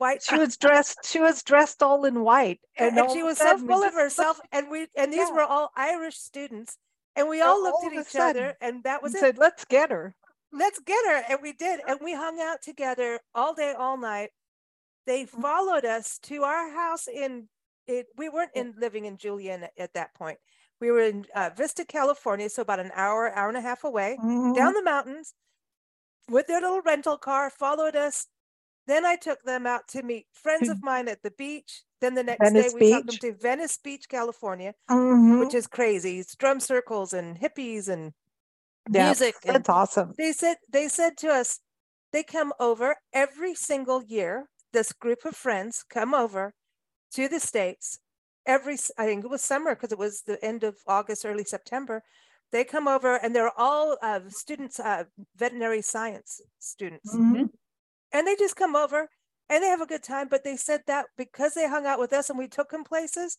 white. 0.01 0.21
She 0.23 0.37
was 0.45 0.57
dressed. 0.57 0.99
She 1.05 1.21
was 1.21 1.41
dressed 1.43 1.81
all 1.81 2.03
in 2.03 2.21
white, 2.23 2.59
and, 2.77 2.97
and 2.97 3.11
she 3.11 3.23
was 3.23 3.37
so 3.37 3.57
full 3.57 3.83
of 3.83 3.93
herself. 3.93 4.41
And 4.51 4.69
we 4.69 4.87
and 4.97 5.13
these 5.13 5.29
yeah. 5.29 5.35
were 5.35 5.43
all 5.43 5.69
Irish 5.77 6.17
students, 6.17 6.77
and 7.15 7.29
we 7.29 7.39
all, 7.41 7.55
all 7.55 7.63
looked 7.63 7.85
at 7.85 7.93
each 7.93 8.15
other, 8.19 8.55
and 8.59 8.83
that 8.83 9.01
was 9.01 9.13
and 9.13 9.23
it. 9.23 9.25
Said, 9.25 9.37
"Let's 9.37 9.63
get 9.63 9.91
her. 9.91 10.15
Let's 10.51 10.79
get 10.79 11.05
her," 11.05 11.23
and 11.29 11.39
we 11.41 11.53
did, 11.53 11.79
and 11.87 11.99
we 12.03 12.13
hung 12.13 12.41
out 12.41 12.61
together 12.61 13.19
all 13.33 13.53
day, 13.53 13.73
all 13.77 13.97
night. 13.97 14.31
They 15.05 15.23
mm. 15.23 15.29
followed 15.29 15.85
us 15.85 16.19
to 16.23 16.43
our 16.43 16.71
house 16.71 17.07
in. 17.07 17.47
It, 17.87 18.07
we 18.15 18.29
weren't 18.29 18.51
in 18.53 18.75
living 18.77 19.05
in 19.05 19.17
Julian 19.17 19.65
at 19.77 19.93
that 19.93 20.13
point. 20.13 20.37
We 20.81 20.89
were 20.89 21.01
in 21.01 21.25
uh, 21.35 21.51
Vista, 21.55 21.85
California, 21.85 22.49
so 22.49 22.63
about 22.63 22.79
an 22.79 22.91
hour, 22.95 23.31
hour 23.33 23.47
and 23.47 23.57
a 23.57 23.61
half 23.61 23.83
away, 23.83 24.17
mm-hmm. 24.19 24.53
down 24.53 24.73
the 24.73 24.83
mountains 24.83 25.35
with 26.27 26.47
their 26.47 26.59
little 26.59 26.81
rental 26.81 27.17
car, 27.17 27.51
followed 27.51 27.95
us. 27.95 28.27
Then 28.87 29.05
I 29.05 29.15
took 29.15 29.43
them 29.43 29.67
out 29.67 29.87
to 29.89 30.01
meet 30.01 30.25
friends 30.33 30.67
of 30.67 30.79
mine 30.83 31.07
at 31.07 31.21
the 31.21 31.31
beach. 31.31 31.83
Then 32.01 32.15
the 32.15 32.23
next 32.23 32.43
Venice 32.43 32.73
day 32.73 32.79
we 32.79 32.79
Beach. 32.79 32.95
took 32.95 33.05
them 33.05 33.17
to 33.33 33.39
Venice 33.39 33.77
Beach, 33.77 34.09
California, 34.09 34.73
mm-hmm. 34.89 35.39
which 35.39 35.53
is 35.53 35.67
crazy. 35.67 36.19
It's 36.19 36.35
drum 36.35 36.59
circles 36.59 37.13
and 37.13 37.37
hippies 37.39 37.87
and 37.87 38.11
yeah, 38.91 39.05
music. 39.05 39.35
That's 39.43 39.55
and 39.55 39.69
awesome. 39.69 40.13
They 40.17 40.31
said 40.31 40.57
they 40.73 40.87
said 40.87 41.15
to 41.17 41.27
us, 41.27 41.59
they 42.11 42.23
come 42.23 42.53
over 42.59 42.95
every 43.13 43.53
single 43.53 44.03
year. 44.03 44.47
This 44.73 44.93
group 44.93 45.25
of 45.25 45.35
friends 45.35 45.85
come 45.87 46.15
over 46.15 46.55
to 47.13 47.27
the 47.27 47.39
States 47.39 47.99
every 48.45 48.77
i 48.97 49.05
think 49.05 49.23
it 49.23 49.29
was 49.29 49.41
summer 49.41 49.75
because 49.75 49.91
it 49.91 49.97
was 49.97 50.21
the 50.23 50.43
end 50.43 50.63
of 50.63 50.75
august 50.87 51.25
early 51.25 51.43
september 51.43 52.03
they 52.51 52.63
come 52.63 52.87
over 52.87 53.15
and 53.15 53.35
they're 53.35 53.57
all 53.57 53.97
uh, 54.01 54.19
students 54.27 54.79
uh, 54.79 55.03
veterinary 55.35 55.81
science 55.81 56.41
students 56.59 57.15
mm-hmm. 57.15 57.45
and 58.11 58.27
they 58.27 58.35
just 58.35 58.55
come 58.55 58.75
over 58.75 59.07
and 59.49 59.63
they 59.63 59.67
have 59.67 59.81
a 59.81 59.85
good 59.85 60.03
time 60.03 60.27
but 60.29 60.43
they 60.43 60.55
said 60.55 60.81
that 60.87 61.05
because 61.17 61.53
they 61.53 61.67
hung 61.67 61.85
out 61.85 61.99
with 61.99 62.13
us 62.13 62.29
and 62.29 62.39
we 62.39 62.47
took 62.47 62.69
them 62.71 62.83
places 62.83 63.37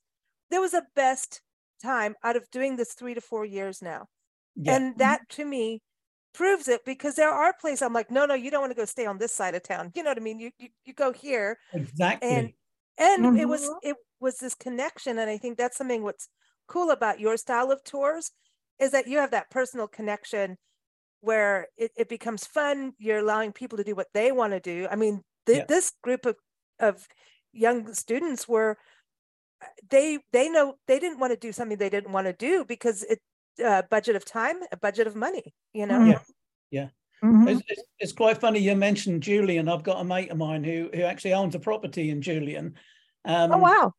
there 0.50 0.60
was 0.60 0.72
the 0.72 0.84
best 0.94 1.40
time 1.82 2.14
out 2.22 2.36
of 2.36 2.48
doing 2.50 2.76
this 2.76 2.92
three 2.92 3.14
to 3.14 3.20
four 3.20 3.44
years 3.44 3.82
now 3.82 4.06
yeah. 4.56 4.76
and 4.76 4.98
that 4.98 5.20
to 5.28 5.44
me 5.44 5.80
proves 6.34 6.68
it 6.68 6.80
because 6.86 7.14
there 7.14 7.30
are 7.30 7.54
places 7.60 7.82
i'm 7.82 7.92
like 7.92 8.10
no 8.10 8.24
no 8.24 8.34
you 8.34 8.50
don't 8.50 8.60
want 8.60 8.70
to 8.70 8.76
go 8.76 8.84
stay 8.84 9.04
on 9.04 9.18
this 9.18 9.32
side 9.32 9.54
of 9.54 9.62
town 9.62 9.90
you 9.94 10.02
know 10.02 10.10
what 10.10 10.16
i 10.16 10.20
mean 10.20 10.38
you 10.38 10.50
you, 10.58 10.68
you 10.84 10.94
go 10.94 11.12
here 11.12 11.58
exactly 11.74 12.28
and 12.28 12.52
and 12.98 13.24
mm-hmm. 13.24 13.36
it 13.36 13.48
was 13.48 13.68
it 13.82 13.96
was 14.22 14.38
this 14.38 14.54
connection 14.54 15.18
and 15.18 15.28
i 15.28 15.36
think 15.36 15.58
that's 15.58 15.76
something 15.76 16.02
what's 16.02 16.28
cool 16.66 16.90
about 16.90 17.20
your 17.20 17.36
style 17.36 17.70
of 17.70 17.84
tours 17.84 18.30
is 18.78 18.92
that 18.92 19.06
you 19.06 19.18
have 19.18 19.32
that 19.32 19.50
personal 19.50 19.86
connection 19.86 20.56
where 21.20 21.68
it, 21.76 21.92
it 21.96 22.08
becomes 22.08 22.44
fun. 22.44 22.92
You're 22.98 23.20
allowing 23.20 23.52
people 23.52 23.78
to 23.78 23.84
do 23.84 23.94
what 23.94 24.08
they 24.12 24.32
want 24.32 24.52
to 24.52 24.60
do. 24.60 24.88
I 24.90 24.96
mean 24.96 25.22
th- 25.46 25.58
yeah. 25.58 25.64
this 25.68 25.92
group 26.02 26.26
of 26.26 26.36
of 26.78 27.06
young 27.52 27.94
students 27.94 28.48
were 28.48 28.76
they 29.88 30.18
they 30.32 30.48
know 30.50 30.74
they 30.88 30.98
didn't 30.98 31.20
want 31.20 31.32
to 31.32 31.38
do 31.38 31.52
something 31.52 31.78
they 31.78 31.90
didn't 31.90 32.12
want 32.12 32.26
to 32.26 32.32
do 32.32 32.64
because 32.64 33.04
it 33.04 33.20
uh, 33.64 33.82
budget 33.90 34.16
of 34.16 34.24
time 34.24 34.56
a 34.72 34.76
budget 34.76 35.06
of 35.06 35.14
money 35.14 35.54
you 35.72 35.86
know? 35.86 36.04
Yeah. 36.04 36.18
Yeah. 36.70 36.88
Mm-hmm. 37.22 37.48
it's, 37.48 37.62
it's, 37.68 37.82
it's, 38.00 38.12
quite 38.12 38.38
funny 38.38 38.58
you 38.58 38.74
mentioned 38.74 39.22
julian. 39.22 39.68
I've 39.68 39.84
got 39.84 40.00
a 40.00 40.04
mate 40.04 40.30
of 40.30 40.38
mine 40.38 40.64
who 40.64 40.90
who 40.92 41.02
actually 41.02 41.34
owns 41.34 41.54
a 41.54 41.60
property 41.60 42.10
in 42.10 42.20
julian. 42.20 42.74
Um, 43.24 43.52
oh 43.52 43.58
wow! 43.58 43.92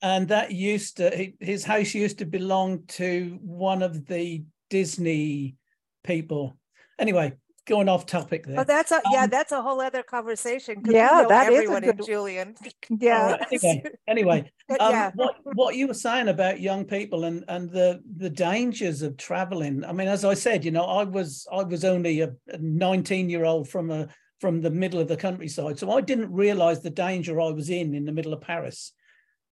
And 0.00 0.28
that 0.28 0.52
used 0.52 0.98
to 0.98 1.32
his 1.40 1.64
house 1.64 1.94
used 1.94 2.18
to 2.18 2.24
belong 2.24 2.84
to 2.88 3.38
one 3.42 3.82
of 3.82 4.06
the 4.06 4.44
Disney 4.70 5.56
people. 6.04 6.56
Anyway, 6.98 7.34
going 7.68 7.88
off 7.88 8.06
topic 8.06 8.46
there. 8.46 8.60
Oh, 8.60 8.64
that's 8.64 8.90
a 8.90 9.00
yeah, 9.12 9.24
um, 9.24 9.30
that's 9.30 9.52
a 9.52 9.62
whole 9.62 9.80
other 9.80 10.02
conversation. 10.02 10.82
Yeah, 10.84 11.24
that 11.28 11.52
everyone 11.52 11.84
is 11.84 11.90
in 11.90 12.04
Julian. 12.04 12.54
Yeah. 13.00 13.36
anyway, 13.50 13.82
anyway 14.08 14.52
um, 14.80 14.92
yeah. 14.92 15.10
what 15.14 15.36
what 15.54 15.74
you 15.76 15.86
were 15.86 15.94
saying 15.94 16.28
about 16.28 16.60
young 16.60 16.84
people 16.84 17.24
and 17.24 17.44
and 17.48 17.70
the 17.70 18.00
the 18.16 18.30
dangers 18.30 19.02
of 19.02 19.16
traveling. 19.16 19.84
I 19.84 19.92
mean, 19.92 20.08
as 20.08 20.24
I 20.24 20.34
said, 20.34 20.64
you 20.64 20.70
know, 20.70 20.84
I 20.84 21.04
was 21.04 21.46
I 21.52 21.62
was 21.62 21.84
only 21.84 22.22
a 22.22 22.32
19 22.58 23.30
year 23.30 23.44
old 23.44 23.68
from 23.68 23.90
a 23.90 24.08
from 24.40 24.62
the 24.62 24.70
middle 24.70 25.00
of 25.00 25.08
the 25.08 25.16
countryside. 25.16 25.78
So 25.78 25.90
I 25.96 26.00
didn't 26.00 26.32
realize 26.32 26.80
the 26.80 26.90
danger 26.90 27.40
I 27.40 27.50
was 27.50 27.70
in 27.70 27.94
in 27.94 28.04
the 28.04 28.12
middle 28.12 28.32
of 28.32 28.40
Paris, 28.40 28.92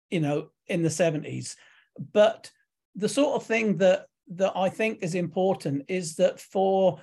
you 0.10 0.20
know, 0.20 0.50
in 0.68 0.82
the 0.82 0.90
70s. 0.90 1.56
But 2.12 2.52
the 2.96 3.10
sort 3.10 3.36
of 3.36 3.46
thing 3.46 3.78
that 3.78 4.08
that 4.36 4.54
I 4.56 4.70
think 4.70 5.00
is 5.02 5.16
important 5.16 5.84
is 5.90 6.16
that 6.16 6.40
for 6.40 7.00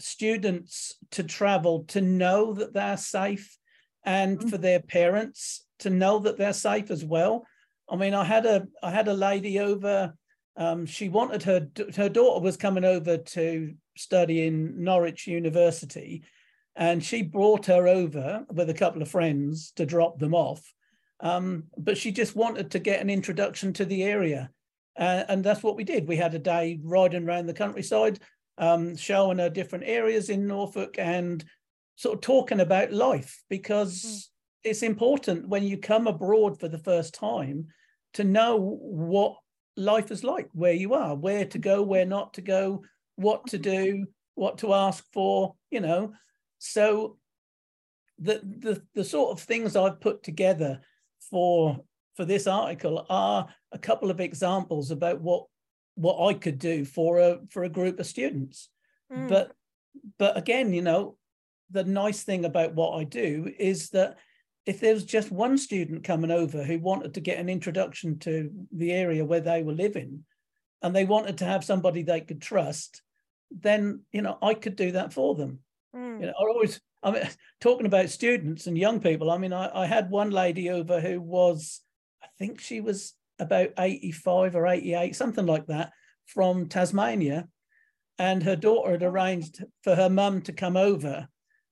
students 0.00 0.94
to 1.10 1.22
travel 1.22 1.84
to 1.84 2.00
know 2.00 2.54
that 2.54 2.72
they're 2.72 2.96
safe 2.96 3.58
and 4.04 4.38
mm-hmm. 4.38 4.48
for 4.48 4.58
their 4.58 4.80
parents 4.80 5.66
to 5.80 5.90
know 5.90 6.18
that 6.20 6.36
they're 6.36 6.52
safe 6.52 6.90
as 6.90 7.04
well. 7.04 7.46
I 7.88 7.96
mean, 7.96 8.14
I 8.14 8.24
had 8.24 8.46
a 8.46 8.66
I 8.82 8.90
had 8.90 9.08
a 9.08 9.14
lady 9.14 9.58
over. 9.60 10.14
Um, 10.56 10.86
she 10.86 11.08
wanted 11.08 11.42
her 11.42 11.68
her 11.96 12.08
daughter 12.08 12.40
was 12.40 12.56
coming 12.56 12.84
over 12.84 13.18
to 13.18 13.74
study 13.96 14.46
in 14.46 14.82
Norwich 14.82 15.26
University, 15.26 16.24
and 16.76 17.04
she 17.04 17.22
brought 17.22 17.66
her 17.66 17.86
over 17.88 18.44
with 18.50 18.70
a 18.70 18.74
couple 18.74 19.02
of 19.02 19.10
friends 19.10 19.72
to 19.72 19.84
drop 19.84 20.18
them 20.18 20.34
off. 20.34 20.72
Um, 21.20 21.64
but 21.76 21.96
she 21.96 22.12
just 22.12 22.36
wanted 22.36 22.70
to 22.70 22.78
get 22.78 23.00
an 23.00 23.10
introduction 23.10 23.72
to 23.74 23.84
the 23.84 24.02
area. 24.02 24.50
Uh, 24.98 25.24
and 25.28 25.42
that's 25.42 25.62
what 25.62 25.76
we 25.76 25.84
did. 25.84 26.06
We 26.06 26.16
had 26.16 26.34
a 26.34 26.38
day 26.38 26.78
riding 26.82 27.26
around 27.26 27.46
the 27.46 27.54
countryside, 27.54 28.20
um, 28.58 28.96
showing 28.96 29.38
her 29.38 29.50
different 29.50 29.84
areas 29.86 30.28
in 30.28 30.46
Norfolk 30.46 30.96
and 30.98 31.44
sort 31.96 32.16
of 32.16 32.20
talking 32.20 32.60
about 32.60 32.92
life 32.92 33.42
because 33.48 34.02
mm. 34.02 34.20
it's 34.64 34.82
important 34.82 35.48
when 35.48 35.64
you 35.64 35.78
come 35.78 36.06
abroad 36.06 36.58
for 36.58 36.68
the 36.68 36.78
first 36.78 37.14
time 37.14 37.66
to 38.14 38.24
know 38.24 38.56
what 38.56 39.36
life 39.76 40.10
is 40.10 40.22
like, 40.22 40.48
where 40.52 40.72
you 40.72 40.94
are, 40.94 41.14
where 41.14 41.44
to 41.46 41.58
go, 41.58 41.82
where 41.82 42.06
not 42.06 42.34
to 42.34 42.40
go, 42.40 42.82
what 43.16 43.46
to 43.48 43.58
do, 43.58 44.06
what 44.34 44.58
to 44.58 44.72
ask 44.72 45.04
for, 45.12 45.54
you 45.70 45.80
know. 45.80 46.12
So 46.58 47.18
the 48.18 48.40
the 48.44 48.82
the 48.94 49.04
sort 49.04 49.32
of 49.32 49.40
things 49.40 49.74
I've 49.76 50.00
put 50.00 50.22
together 50.22 50.80
for 51.30 51.78
for 52.16 52.24
this 52.24 52.46
article 52.46 53.06
are 53.08 53.48
a 53.72 53.78
couple 53.78 54.10
of 54.10 54.20
examples 54.20 54.90
about 54.90 55.20
what 55.20 55.46
what 55.96 56.28
I 56.28 56.34
could 56.34 56.58
do 56.58 56.84
for 56.84 57.18
a 57.18 57.38
for 57.50 57.64
a 57.64 57.68
group 57.68 58.00
of 58.00 58.06
students. 58.06 58.68
Mm. 59.12 59.28
But 59.28 59.52
but 60.18 60.36
again, 60.36 60.72
you 60.72 60.82
know, 60.82 61.16
the 61.70 61.84
nice 61.84 62.22
thing 62.22 62.44
about 62.44 62.74
what 62.74 62.98
I 62.98 63.04
do 63.04 63.52
is 63.58 63.90
that 63.90 64.18
if 64.66 64.80
there 64.80 64.94
was 64.94 65.04
just 65.04 65.30
one 65.30 65.58
student 65.58 66.04
coming 66.04 66.30
over 66.30 66.64
who 66.64 66.78
wanted 66.78 67.14
to 67.14 67.20
get 67.20 67.38
an 67.38 67.48
introduction 67.48 68.18
to 68.20 68.50
the 68.72 68.92
area 68.92 69.24
where 69.24 69.40
they 69.40 69.62
were 69.62 69.74
living 69.74 70.24
and 70.82 70.96
they 70.96 71.04
wanted 71.04 71.38
to 71.38 71.44
have 71.44 71.64
somebody 71.64 72.02
they 72.02 72.20
could 72.20 72.40
trust, 72.40 73.02
then 73.50 74.02
you 74.12 74.22
know 74.22 74.38
I 74.42 74.54
could 74.54 74.76
do 74.76 74.92
that 74.92 75.12
for 75.12 75.34
them. 75.34 75.60
Mm. 75.94 76.20
You 76.20 76.26
know, 76.26 76.32
I 76.32 76.42
always 76.42 76.80
I 77.02 77.10
mean 77.10 77.28
talking 77.60 77.86
about 77.86 78.10
students 78.10 78.66
and 78.66 78.76
young 78.76 79.00
people, 79.00 79.30
I 79.30 79.38
mean, 79.38 79.52
I, 79.52 79.70
I 79.82 79.86
had 79.86 80.10
one 80.10 80.30
lady 80.30 80.70
over 80.70 81.00
who 81.00 81.20
was, 81.20 81.80
I 82.22 82.26
think 82.38 82.60
she 82.60 82.80
was 82.80 83.14
about 83.38 83.70
85 83.78 84.56
or 84.56 84.66
88, 84.66 85.14
something 85.16 85.46
like 85.46 85.66
that, 85.66 85.92
from 86.26 86.68
Tasmania. 86.68 87.48
And 88.18 88.42
her 88.44 88.56
daughter 88.56 88.92
had 88.92 89.02
arranged 89.02 89.64
for 89.82 89.94
her 89.94 90.08
mum 90.08 90.42
to 90.42 90.52
come 90.52 90.76
over 90.76 91.26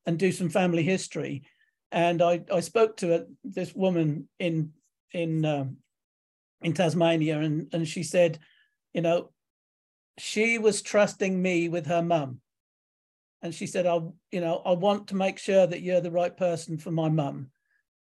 and 0.06 0.18
do 0.18 0.32
some 0.32 0.48
family 0.48 0.82
history. 0.82 1.44
And 1.92 2.20
I, 2.20 2.42
I 2.52 2.60
spoke 2.60 2.96
to 2.98 3.26
this 3.44 3.74
woman 3.74 4.28
in 4.38 4.72
in 5.12 5.44
um, 5.44 5.76
in 6.62 6.72
Tasmania, 6.72 7.40
and, 7.40 7.68
and 7.72 7.86
she 7.86 8.02
said, 8.02 8.38
you 8.92 9.02
know, 9.02 9.30
she 10.18 10.58
was 10.58 10.82
trusting 10.82 11.40
me 11.40 11.68
with 11.68 11.86
her 11.86 12.02
mum. 12.02 12.40
And 13.42 13.54
she 13.54 13.66
said, 13.66 13.87
I, 13.87 13.99
you 14.30 14.40
know, 14.40 14.62
I 14.64 14.72
want 14.72 15.08
to 15.08 15.16
make 15.16 15.38
sure 15.38 15.66
that 15.66 15.82
you're 15.82 16.00
the 16.00 16.11
right 16.11 16.37
person 16.37 16.78
for 16.78 16.92
my 16.92 17.08
mum 17.08 17.50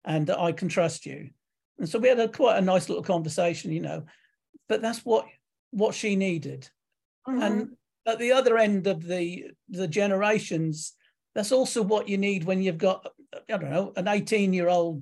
and 0.05 0.27
that 0.27 0.39
I 0.39 0.51
can 0.51 0.67
trust 0.67 1.05
you. 1.05 1.29
And 1.79 1.89
so 1.89 1.98
we 1.98 2.10
had 2.10 2.19
a 2.19 2.27
quite 2.27 2.57
a 2.57 2.62
nice 2.62 2.89
little 2.89 3.03
conversation, 3.03 3.71
you 3.71 3.81
know, 3.81 4.03
but 4.69 4.81
that's 4.81 5.03
what 5.03 5.25
what 5.71 5.95
she 5.95 6.15
needed. 6.15 6.69
Mm-hmm. 7.27 7.41
And 7.41 7.69
at 8.05 8.19
the 8.19 8.33
other 8.33 8.57
end 8.57 8.86
of 8.86 9.03
the 9.03 9.51
the 9.69 9.88
generations, 9.88 10.93
that's 11.33 11.51
also 11.51 11.81
what 11.81 12.07
you 12.07 12.17
need 12.17 12.43
when 12.43 12.62
you've 12.62 12.77
got, 12.77 13.07
I 13.33 13.57
don't 13.57 13.71
know, 13.71 13.93
an 13.95 14.07
18 14.07 14.53
year 14.53 14.69
old 14.69 15.01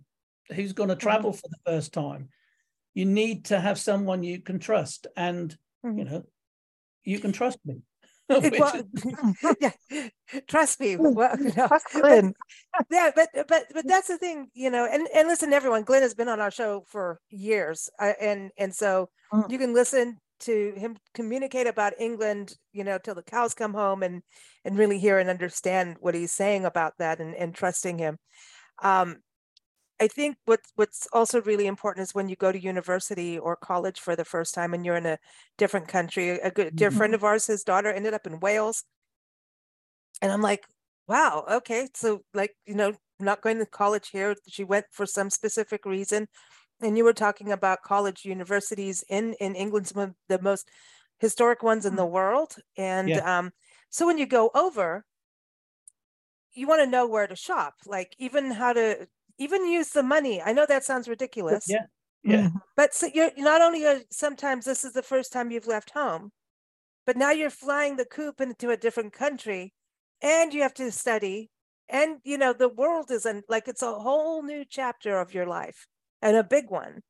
who's 0.54 0.74
going 0.74 0.90
to 0.90 0.96
mm-hmm. 0.96 1.02
travel 1.02 1.32
mm-hmm. 1.32 1.38
for 1.38 1.48
the 1.50 1.72
first 1.72 1.94
time. 1.94 2.30
You 2.94 3.06
need 3.06 3.46
to 3.46 3.60
have 3.60 3.78
someone 3.78 4.24
you 4.24 4.40
can 4.40 4.60
trust, 4.60 5.08
and 5.16 5.56
mm-hmm. 5.86 6.00
you 6.00 6.06
know, 6.06 6.24
you 7.04 7.20
can 7.20 7.32
trust 7.32 7.60
me. 7.66 7.82
well, 8.60 8.84
yeah, 9.60 9.72
trust 10.48 10.80
me. 10.80 10.96
Well, 10.98 11.36
you 11.40 11.52
know, 11.56 11.68
but, 11.68 12.26
yeah, 12.92 13.12
but 13.16 13.30
but 13.48 13.66
but 13.74 13.88
that's 13.88 14.08
the 14.08 14.18
thing, 14.18 14.50
you 14.54 14.70
know. 14.70 14.88
And 14.90 15.08
and 15.16 15.28
listen, 15.28 15.52
everyone. 15.52 15.84
Glenn 15.84 16.04
has 16.04 16.14
been 16.14 16.30
on 16.30 16.40
our 16.40 16.52
show 16.52 16.84
for 16.88 17.20
years, 17.30 17.90
uh, 18.00 18.14
and 18.22 18.52
and 18.58 18.74
so 18.74 19.10
mm. 19.34 19.50
you 19.50 19.58
can 19.58 19.74
listen 19.74 20.18
to 20.42 20.74
him 20.78 20.96
communicate 21.16 21.66
about 21.66 21.94
England, 22.00 22.56
you 22.72 22.84
know, 22.84 23.00
till 23.00 23.16
the 23.16 23.24
cows 23.24 23.56
come 23.56 23.74
home, 23.74 24.04
and 24.04 24.22
and 24.64 24.78
really 24.78 25.00
hear 25.00 25.18
and 25.18 25.30
understand 25.30 25.98
what 26.00 26.14
he's 26.14 26.32
saying 26.32 26.66
about 26.66 26.94
that, 27.00 27.20
and 27.20 27.34
and 27.36 27.56
trusting 27.56 27.98
him. 27.98 28.20
Um, 28.84 29.18
I 30.00 30.08
think 30.08 30.38
what's 30.46 30.72
what's 30.76 31.08
also 31.12 31.42
really 31.42 31.68
important 31.68 32.04
is 32.04 32.16
when 32.16 32.30
you 32.30 32.36
go 32.36 32.52
to 32.52 32.60
university 32.60 33.38
or 33.38 33.56
college 33.56 34.00
for 34.00 34.16
the 34.16 34.26
first 34.26 34.54
time 34.54 34.74
and 34.74 34.86
you're 34.86 34.96
in 34.96 35.06
a 35.06 35.20
different 35.58 35.88
country. 35.88 36.30
A 36.30 36.52
good 36.52 36.76
dear 36.76 36.90
mm-hmm. 36.90 36.98
friend 36.98 37.14
of 37.14 37.24
ours, 37.24 37.48
his 37.48 37.64
daughter 37.64 37.92
ended 37.92 38.14
up 38.14 38.26
in 38.26 38.40
Wales, 38.40 38.84
and 40.22 40.32
I'm 40.32 40.42
like, 40.42 40.66
wow, 41.08 41.46
okay, 41.52 41.90
so 41.94 42.22
like 42.34 42.56
you 42.66 42.76
know, 42.76 42.94
not 43.20 43.42
going 43.42 43.60
to 43.60 43.66
college 43.66 44.10
here. 44.10 44.36
She 44.48 44.64
went 44.64 44.86
for 44.92 45.06
some 45.06 45.30
specific 45.30 45.86
reason, 45.86 46.28
and 46.82 46.98
you 46.98 47.04
were 47.04 47.14
talking 47.14 47.52
about 47.52 47.82
college 47.84 48.26
universities 48.26 49.04
in 49.10 49.34
in 49.42 49.56
England, 49.56 49.88
some 49.88 50.02
of 50.02 50.14
the 50.30 50.42
most 50.42 50.70
historic 51.20 51.62
ones 51.62 51.86
in 51.86 51.96
the 51.98 52.06
mm. 52.06 52.12
world, 52.12 52.56
and 52.78 53.10
yeah. 53.10 53.40
um, 53.40 53.52
so 53.90 54.06
when 54.06 54.18
you 54.18 54.26
go 54.26 54.50
over, 54.56 55.04
you 56.54 56.68
want 56.68 56.82
to 56.82 56.90
know 56.90 57.08
where 57.08 57.28
to 57.28 57.36
shop, 57.36 57.76
like 57.86 58.16
even 58.18 58.52
how 58.52 58.74
to 58.74 59.08
even 59.40 59.66
use 59.66 59.90
the 59.90 60.04
money. 60.04 60.42
I 60.42 60.54
know 60.54 60.66
that 60.68 60.84
sounds 60.84 61.08
ridiculous. 61.08 61.66
Yeah. 61.68 61.86
Yeah. 62.24 62.48
Mm-hmm. 62.48 62.58
But 62.76 62.94
so 62.94 63.10
you're 63.14 63.32
not 63.38 63.62
only 63.62 63.86
are, 63.86 64.02
sometimes 64.12 64.66
this 64.66 64.84
is 64.84 64.94
the 64.94 65.02
first 65.02 65.32
time 65.32 65.52
you've 65.52 65.68
left 65.68 65.92
home, 65.92 66.32
but 67.06 67.18
now 67.18 67.32
you're 67.32 67.50
flying 67.50 67.96
the 67.96 68.06
coop 68.06 68.42
into 68.42 68.70
a 68.70 68.78
different 68.78 69.14
country 69.14 69.74
and 70.22 70.54
you 70.54 70.62
have 70.62 70.74
to 70.76 70.92
study. 70.92 71.50
And 71.88 72.18
you 72.24 72.38
know, 72.38 72.54
the 72.54 72.70
world 72.70 73.10
isn't 73.10 73.46
like 73.50 73.68
it's 73.68 73.82
a 73.82 73.94
whole 73.94 74.44
new 74.44 74.64
chapter 74.70 75.20
of 75.20 75.34
your 75.34 75.48
life 75.48 75.88
and 76.22 76.36
a 76.36 76.44
big 76.44 76.70
one. 76.70 77.02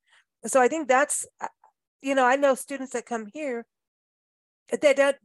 So 0.45 0.61
I 0.61 0.67
think 0.67 0.87
that's 0.87 1.25
uh, 1.41 1.47
you 2.01 2.15
know, 2.15 2.25
I 2.25 2.35
know 2.35 2.55
students 2.55 2.93
that 2.93 3.05
come 3.05 3.27
here 3.33 3.65
they 4.81 4.93
don't 4.93 5.15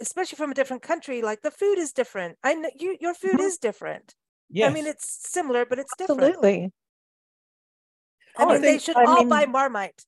especially 0.00 0.36
from 0.36 0.50
a 0.50 0.54
different 0.54 0.82
country, 0.82 1.22
like 1.22 1.42
the 1.42 1.50
food 1.50 1.78
is 1.78 1.92
different. 1.92 2.38
I 2.42 2.54
know 2.54 2.70
you 2.74 2.96
your 3.00 3.14
food 3.14 3.32
mm-hmm. 3.32 3.40
is 3.40 3.58
different. 3.58 4.14
Yes. 4.50 4.70
I 4.70 4.74
mean, 4.74 4.86
it's 4.86 5.30
similar, 5.30 5.64
but 5.64 5.78
it's 5.78 5.94
different. 5.96 6.22
Absolutely. 6.22 6.72
I 8.38 8.42
oh, 8.42 8.46
mean, 8.46 8.56
I 8.56 8.60
think, 8.60 8.64
they 8.64 8.78
should 8.84 8.96
I 8.96 9.04
all 9.04 9.16
mean, 9.18 9.28
buy 9.28 9.46
Marmite. 9.46 10.04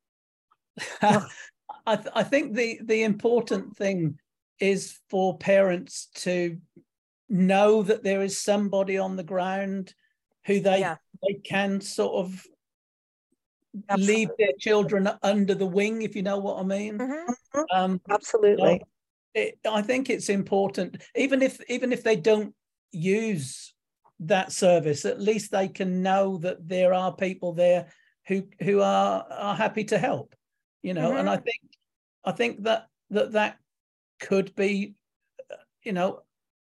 I, 1.03 1.97
th- 1.97 2.09
I 2.15 2.23
think 2.23 2.55
the 2.55 2.81
the 2.85 3.03
important 3.03 3.77
thing 3.77 4.19
is 4.61 4.99
for 5.09 5.39
parents 5.39 6.09
to 6.15 6.59
know 7.29 7.83
that 7.83 8.03
there 8.03 8.23
is 8.23 8.41
somebody 8.41 8.99
on 8.99 9.17
the 9.17 9.23
ground 9.23 9.95
who 10.47 10.61
they 10.61 10.81
yeah. 10.81 10.97
they 11.27 11.35
can 11.35 11.81
sort 11.81 12.27
of 12.27 12.45
Absolutely. 13.89 14.15
leave 14.15 14.29
their 14.39 14.53
children 14.59 15.09
under 15.23 15.55
the 15.55 15.67
wing, 15.67 16.03
if 16.03 16.17
you 16.17 16.23
know 16.23 16.39
what 16.39 16.59
I 16.59 16.65
mean. 16.65 16.99
Mm-hmm. 16.99 17.61
Um, 17.75 18.01
Absolutely. 18.11 18.83
it, 19.35 19.59
I 19.69 19.83
think 19.83 20.11
it's 20.11 20.29
important, 20.29 21.03
even 21.15 21.43
if 21.43 21.61
even 21.69 21.93
if 21.93 22.03
they 22.03 22.17
don't 22.17 22.55
use 22.93 23.75
that 24.21 24.53
service, 24.53 25.05
at 25.05 25.21
least 25.21 25.51
they 25.51 25.69
can 25.69 26.03
know 26.03 26.39
that 26.39 26.69
there 26.69 26.93
are 26.93 27.15
people 27.15 27.53
there 27.53 27.89
who 28.27 28.45
who 28.61 28.81
are 28.81 29.27
are 29.31 29.55
happy 29.55 29.85
to 29.85 29.99
help. 29.99 30.35
You 30.83 30.95
know, 30.95 31.11
mm-hmm. 31.11 31.19
and 31.19 31.31
I 31.31 31.37
think 31.37 31.61
I 32.25 32.33
think 32.33 32.63
that 32.65 32.87
that 33.11 33.33
that 33.33 33.59
could 34.21 34.55
be, 34.55 34.95
you 35.85 35.93
know, 35.93 36.21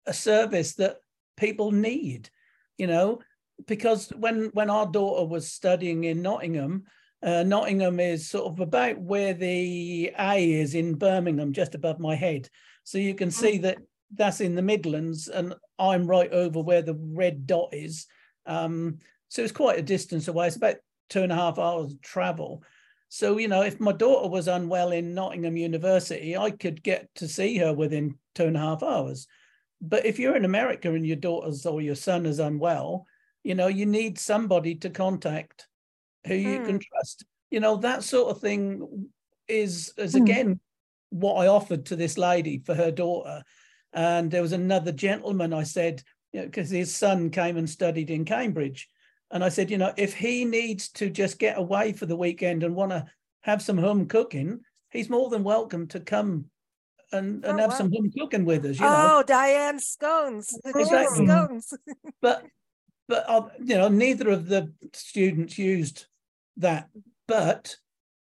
a 0.06 0.12
service 0.12 0.74
that 0.74 0.98
people 1.36 1.72
need. 1.72 2.30
You 2.78 2.86
know, 2.86 3.20
because 3.66 4.10
when 4.10 4.50
when 4.52 4.70
our 4.70 4.86
daughter 4.86 5.26
was 5.26 5.50
studying 5.50 6.04
in 6.04 6.22
Nottingham, 6.22 6.84
uh, 7.22 7.42
Nottingham 7.42 8.00
is 8.00 8.28
sort 8.28 8.52
of 8.52 8.60
about 8.60 8.98
where 8.98 9.34
the 9.34 10.12
A 10.18 10.52
is 10.52 10.74
in 10.74 10.94
Birmingham, 10.94 11.52
just 11.52 11.74
above 11.74 11.98
my 11.98 12.14
head. 12.14 12.48
So 12.84 12.98
you 12.98 13.14
can 13.14 13.30
see 13.30 13.58
mm. 13.58 13.62
that 13.62 13.78
that's 14.14 14.40
in 14.40 14.54
the 14.54 14.62
Midlands, 14.62 15.28
and 15.28 15.54
I'm 15.80 16.06
right 16.06 16.30
over 16.30 16.60
where 16.60 16.82
the 16.82 16.94
red 16.94 17.46
dot 17.46 17.70
is. 17.72 18.06
Um, 18.46 18.98
so 19.28 19.42
it's 19.42 19.52
quite 19.52 19.78
a 19.78 19.82
distance 19.82 20.28
away. 20.28 20.46
It's 20.48 20.56
about 20.56 20.76
two 21.08 21.22
and 21.22 21.32
a 21.32 21.36
half 21.36 21.58
hours 21.58 21.94
travel. 22.02 22.62
So, 23.08 23.38
you 23.38 23.48
know, 23.48 23.62
if 23.62 23.80
my 23.80 23.92
daughter 23.92 24.28
was 24.28 24.46
unwell 24.48 24.92
in 24.92 25.14
Nottingham 25.14 25.56
University, 25.56 26.36
I 26.36 26.50
could 26.52 26.82
get 26.82 27.08
to 27.16 27.26
see 27.26 27.58
her 27.58 27.72
within 27.72 28.16
two 28.34 28.44
and 28.44 28.56
a 28.56 28.60
half 28.60 28.82
hours. 28.82 29.26
but 29.80 30.04
if 30.06 30.18
you're 30.18 30.36
in 30.36 30.44
America 30.44 30.92
and 30.92 31.06
your 31.06 31.16
daughter's 31.16 31.64
or 31.66 31.80
your 31.80 31.94
son 31.94 32.26
is 32.26 32.38
unwell, 32.38 33.06
you 33.42 33.54
know, 33.54 33.66
you 33.68 33.86
need 33.86 34.18
somebody 34.18 34.74
to 34.76 34.90
contact 34.90 35.66
who 36.26 36.34
you 36.34 36.60
can 36.60 36.78
trust. 36.78 37.24
You 37.50 37.60
know, 37.60 37.76
that 37.76 38.04
sort 38.04 38.30
of 38.30 38.40
thing 38.40 39.08
is 39.48 39.92
is 39.96 40.14
Hmm. 40.14 40.18
again 40.22 40.60
what 41.10 41.34
I 41.34 41.48
offered 41.48 41.86
to 41.86 41.96
this 41.96 42.16
lady 42.18 42.58
for 42.64 42.74
her 42.74 42.90
daughter. 42.92 43.42
And 43.92 44.30
there 44.30 44.42
was 44.42 44.52
another 44.52 44.92
gentleman 44.92 45.52
I 45.52 45.64
said, 45.64 46.02
you 46.32 46.40
know, 46.40 46.46
because 46.46 46.70
his 46.70 46.94
son 46.94 47.30
came 47.30 47.56
and 47.56 47.68
studied 47.68 48.10
in 48.10 48.24
Cambridge. 48.24 48.88
And 49.30 49.44
I 49.44 49.48
said, 49.48 49.70
you 49.70 49.78
know, 49.78 49.92
if 49.96 50.14
he 50.14 50.44
needs 50.44 50.88
to 50.90 51.10
just 51.10 51.38
get 51.38 51.58
away 51.58 51.92
for 51.92 52.06
the 52.06 52.16
weekend 52.16 52.62
and 52.62 52.74
want 52.74 52.90
to 52.92 53.06
have 53.42 53.62
some 53.62 53.78
home 53.78 54.06
cooking, 54.06 54.60
he's 54.90 55.10
more 55.10 55.28
than 55.30 55.44
welcome 55.44 55.86
to 55.88 56.00
come 56.00 56.46
and, 57.12 57.44
and 57.44 57.58
Oh, 57.58 57.62
have 57.62 57.70
wow. 57.70 57.76
some 57.76 57.92
home 57.92 58.10
cooking 58.16 58.44
with 58.44 58.64
us, 58.64 58.78
you 58.78 58.84
know. 58.86 59.16
Oh, 59.18 59.22
Diane 59.22 59.78
Scones. 59.78 60.58
Exactly. 60.64 61.26
scones. 61.26 61.72
But 62.22 62.44
but 63.08 63.24
uh, 63.28 63.48
you 63.60 63.76
know, 63.76 63.88
neither 63.88 64.30
of 64.30 64.46
the 64.46 64.72
students 64.92 65.58
used 65.58 66.06
that. 66.58 66.88
But 67.26 67.76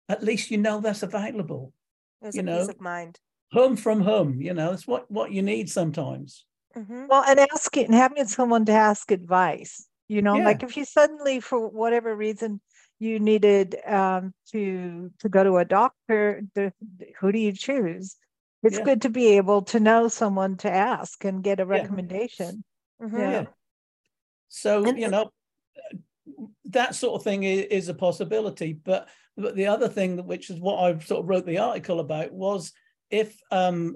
at 0.08 0.24
least 0.24 0.52
you 0.52 0.58
know 0.58 0.80
that's 0.80 1.04
available. 1.04 1.74
There's 2.22 2.36
You 2.36 2.42
a 2.42 2.46
know. 2.46 2.60
peace 2.60 2.70
of 2.70 2.80
mind. 2.82 3.20
Home 3.54 3.78
from 3.78 4.02
home, 4.02 4.42
you 4.42 4.54
know, 4.54 4.74
it's 4.74 4.86
what 4.88 5.10
what 5.10 5.32
you 5.32 5.42
need 5.42 5.70
sometimes. 5.70 6.46
Mhm. 6.76 7.08
Well, 7.08 7.24
and 7.24 7.40
asking, 7.40 7.94
having 7.94 8.26
someone 8.28 8.66
to 8.66 8.74
ask 8.74 9.10
advice, 9.10 9.88
you 10.10 10.22
know, 10.22 10.36
Yeah. 10.36 10.44
like 10.46 10.64
if 10.64 10.76
you 10.76 10.84
suddenly, 10.84 11.40
for 11.40 11.68
whatever 11.68 12.14
reason, 12.16 12.60
you 13.00 13.20
needed 13.20 13.78
um, 13.86 14.34
to 14.52 15.12
to 15.20 15.30
go 15.30 15.44
to 15.46 15.58
a 15.58 15.66
doctor, 15.66 16.44
the, 16.56 16.74
who 17.20 17.32
do 17.32 17.40
you 17.40 17.54
choose? 17.54 18.18
It's 18.64 18.80
Yeah. 18.80 18.84
good 18.84 19.02
to 19.04 19.10
be 19.10 19.38
able 19.38 19.62
to 19.64 19.80
know 19.80 20.10
someone 20.10 20.58
to 20.58 20.70
ask 20.70 21.24
and 21.24 21.42
get 21.44 21.62
a 21.62 21.66
recommendation. 21.66 22.66
Yeah. 23.00 23.32
Yeah. 23.32 23.46
So 24.50 24.84
And- 24.84 25.00
you 25.00 25.08
know, 25.10 25.32
that 26.66 26.96
sort 26.96 27.16
of 27.20 27.24
thing 27.24 27.44
is, 27.44 27.62
is 27.72 27.88
a 27.88 27.94
possibility. 27.94 28.74
But 28.74 29.08
but 29.38 29.56
the 29.56 29.68
other 29.68 29.88
thing 29.88 30.26
which 30.26 30.50
is 30.50 30.60
what 30.60 30.80
I 30.84 31.00
sort 31.00 31.22
of 31.22 31.30
wrote 31.30 31.46
the 31.46 31.60
article 31.60 32.00
about 32.02 32.34
was 32.34 32.74
if 33.10 33.40
um, 33.52 33.96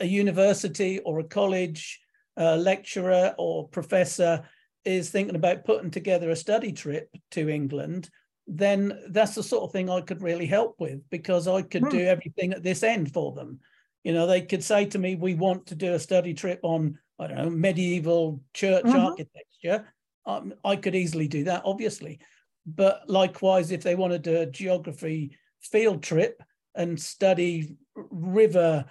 a- 0.00 0.06
university 0.06 0.98
or 1.00 1.20
a 1.20 1.24
college 1.24 2.00
uh, 2.36 2.56
lecturer 2.56 3.34
or 3.38 3.68
professor 3.68 4.42
is 4.84 5.10
thinking 5.10 5.36
about 5.36 5.64
putting 5.64 5.90
together 5.90 6.30
a 6.30 6.36
study 6.36 6.72
trip 6.72 7.10
to 7.32 7.48
England, 7.48 8.10
then 8.46 8.98
that's 9.10 9.34
the 9.34 9.42
sort 9.42 9.64
of 9.64 9.72
thing 9.72 9.90
I 9.90 10.00
could 10.00 10.22
really 10.22 10.46
help 10.46 10.76
with 10.80 11.08
because 11.10 11.46
I 11.46 11.62
could 11.62 11.82
Hmm. 11.82 11.90
do 11.90 12.04
everything 12.04 12.52
at 12.52 12.62
this 12.62 12.82
end 12.82 13.12
for 13.12 13.32
them. 13.32 13.60
You 14.04 14.14
know, 14.14 14.26
they 14.26 14.42
could 14.42 14.64
say 14.64 14.86
to 14.86 14.98
me, 14.98 15.14
"We 15.14 15.34
want 15.34 15.66
to 15.66 15.74
do 15.74 15.92
a 15.94 15.98
study 15.98 16.34
trip 16.34 16.60
on 16.62 16.98
I 17.18 17.26
don't 17.26 17.36
know 17.36 17.50
medieval 17.50 18.42
church 18.54 18.86
Mhm. 18.86 19.04
architecture." 19.04 19.92
Um, 20.26 20.54
I 20.64 20.76
could 20.76 20.94
easily 20.94 21.28
do 21.28 21.44
that, 21.44 21.62
obviously. 21.64 22.20
But 22.66 23.08
likewise, 23.08 23.70
if 23.70 23.82
they 23.82 23.94
want 23.94 24.12
to 24.12 24.18
do 24.18 24.40
a 24.40 24.46
geography 24.46 25.36
field 25.60 26.02
trip 26.02 26.42
and 26.74 27.00
study 27.00 27.76
river 27.94 28.84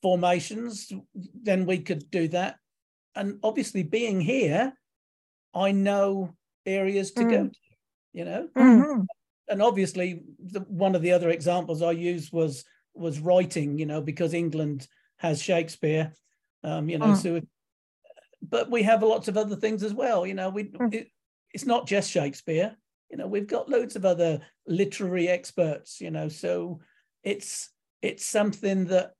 formations, 0.00 0.90
then 1.42 1.66
we 1.66 1.78
could 1.78 2.10
do 2.10 2.28
that. 2.28 2.56
And 3.14 3.38
obviously, 3.42 3.82
being 3.82 4.20
here, 4.20 4.72
I 5.54 5.72
know 5.72 6.34
areas 6.64 7.12
to 7.12 7.24
go 7.24 7.44
Mm. 7.44 7.52
to, 7.52 7.58
you 8.12 8.24
know 8.24 8.48
Mhm. 8.56 9.06
and 9.48 9.62
obviously 9.62 10.22
the, 10.38 10.60
one 10.60 10.94
of 10.94 11.02
the 11.02 11.12
other 11.12 11.30
examples 11.30 11.82
I 11.82 11.90
used 11.90 12.32
was 12.32 12.64
was 12.94 13.18
writing, 13.20 13.78
you 13.78 13.86
know, 13.86 14.00
because 14.02 14.34
England 14.34 14.86
has 15.16 15.42
Shakespeare, 15.42 16.12
um, 16.62 16.88
you 16.88 16.98
know, 16.98 17.12
Mm. 17.12 17.16
so. 17.16 17.40
But 18.42 18.70
we 18.70 18.82
have 18.82 19.02
lots 19.02 19.28
of 19.28 19.36
other 19.36 19.56
things 19.56 19.82
as 19.82 19.94
well, 19.94 20.26
you 20.26 20.34
know. 20.34 20.50
We 20.50 20.64
Mm. 20.64 20.94
it, 20.94 21.08
it's 21.54 21.66
not 21.66 21.86
just 21.86 22.10
Shakespeare, 22.10 22.76
you 23.10 23.16
know. 23.16 23.26
We've 23.26 23.46
got 23.46 23.68
loads 23.68 23.96
of 23.96 24.04
other 24.04 24.40
literary 24.66 25.28
experts, 25.28 26.00
you 26.00 26.10
know. 26.10 26.28
So 26.28 26.80
it's 27.22 27.70
it's 28.00 28.24
something 28.24 28.86
that 28.86 29.12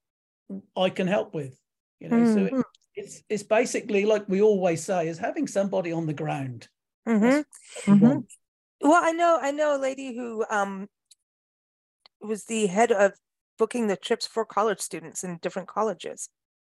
I 0.76 0.90
can 0.90 1.06
help 1.06 1.34
with, 1.34 1.58
you 2.00 2.08
know. 2.08 2.24
So 2.24 2.46
it, 2.46 2.52
Mhm. 2.52 2.64
it's 2.94 3.22
it's 3.28 3.42
basically 3.42 4.04
like 4.04 4.28
we 4.28 4.42
always 4.42 4.84
say, 4.84 5.08
is 5.08 5.18
having 5.18 5.46
somebody 5.46 5.92
on 5.92 6.06
the 6.06 6.14
ground. 6.14 6.68
Mhm. 7.06 7.44
We 7.86 7.92
Mhm. 7.92 8.26
Well, 8.80 9.04
I 9.04 9.12
know, 9.12 9.38
I 9.40 9.52
know 9.52 9.76
a 9.76 9.78
lady 9.78 10.14
who 10.14 10.44
um 10.50 10.88
was 12.20 12.44
the 12.44 12.66
head 12.66 12.92
of 12.92 13.12
booking 13.58 13.86
the 13.86 13.96
trips 13.96 14.26
for 14.26 14.44
college 14.44 14.80
students 14.80 15.22
in 15.24 15.38
different 15.38 15.68
colleges. 15.68 16.28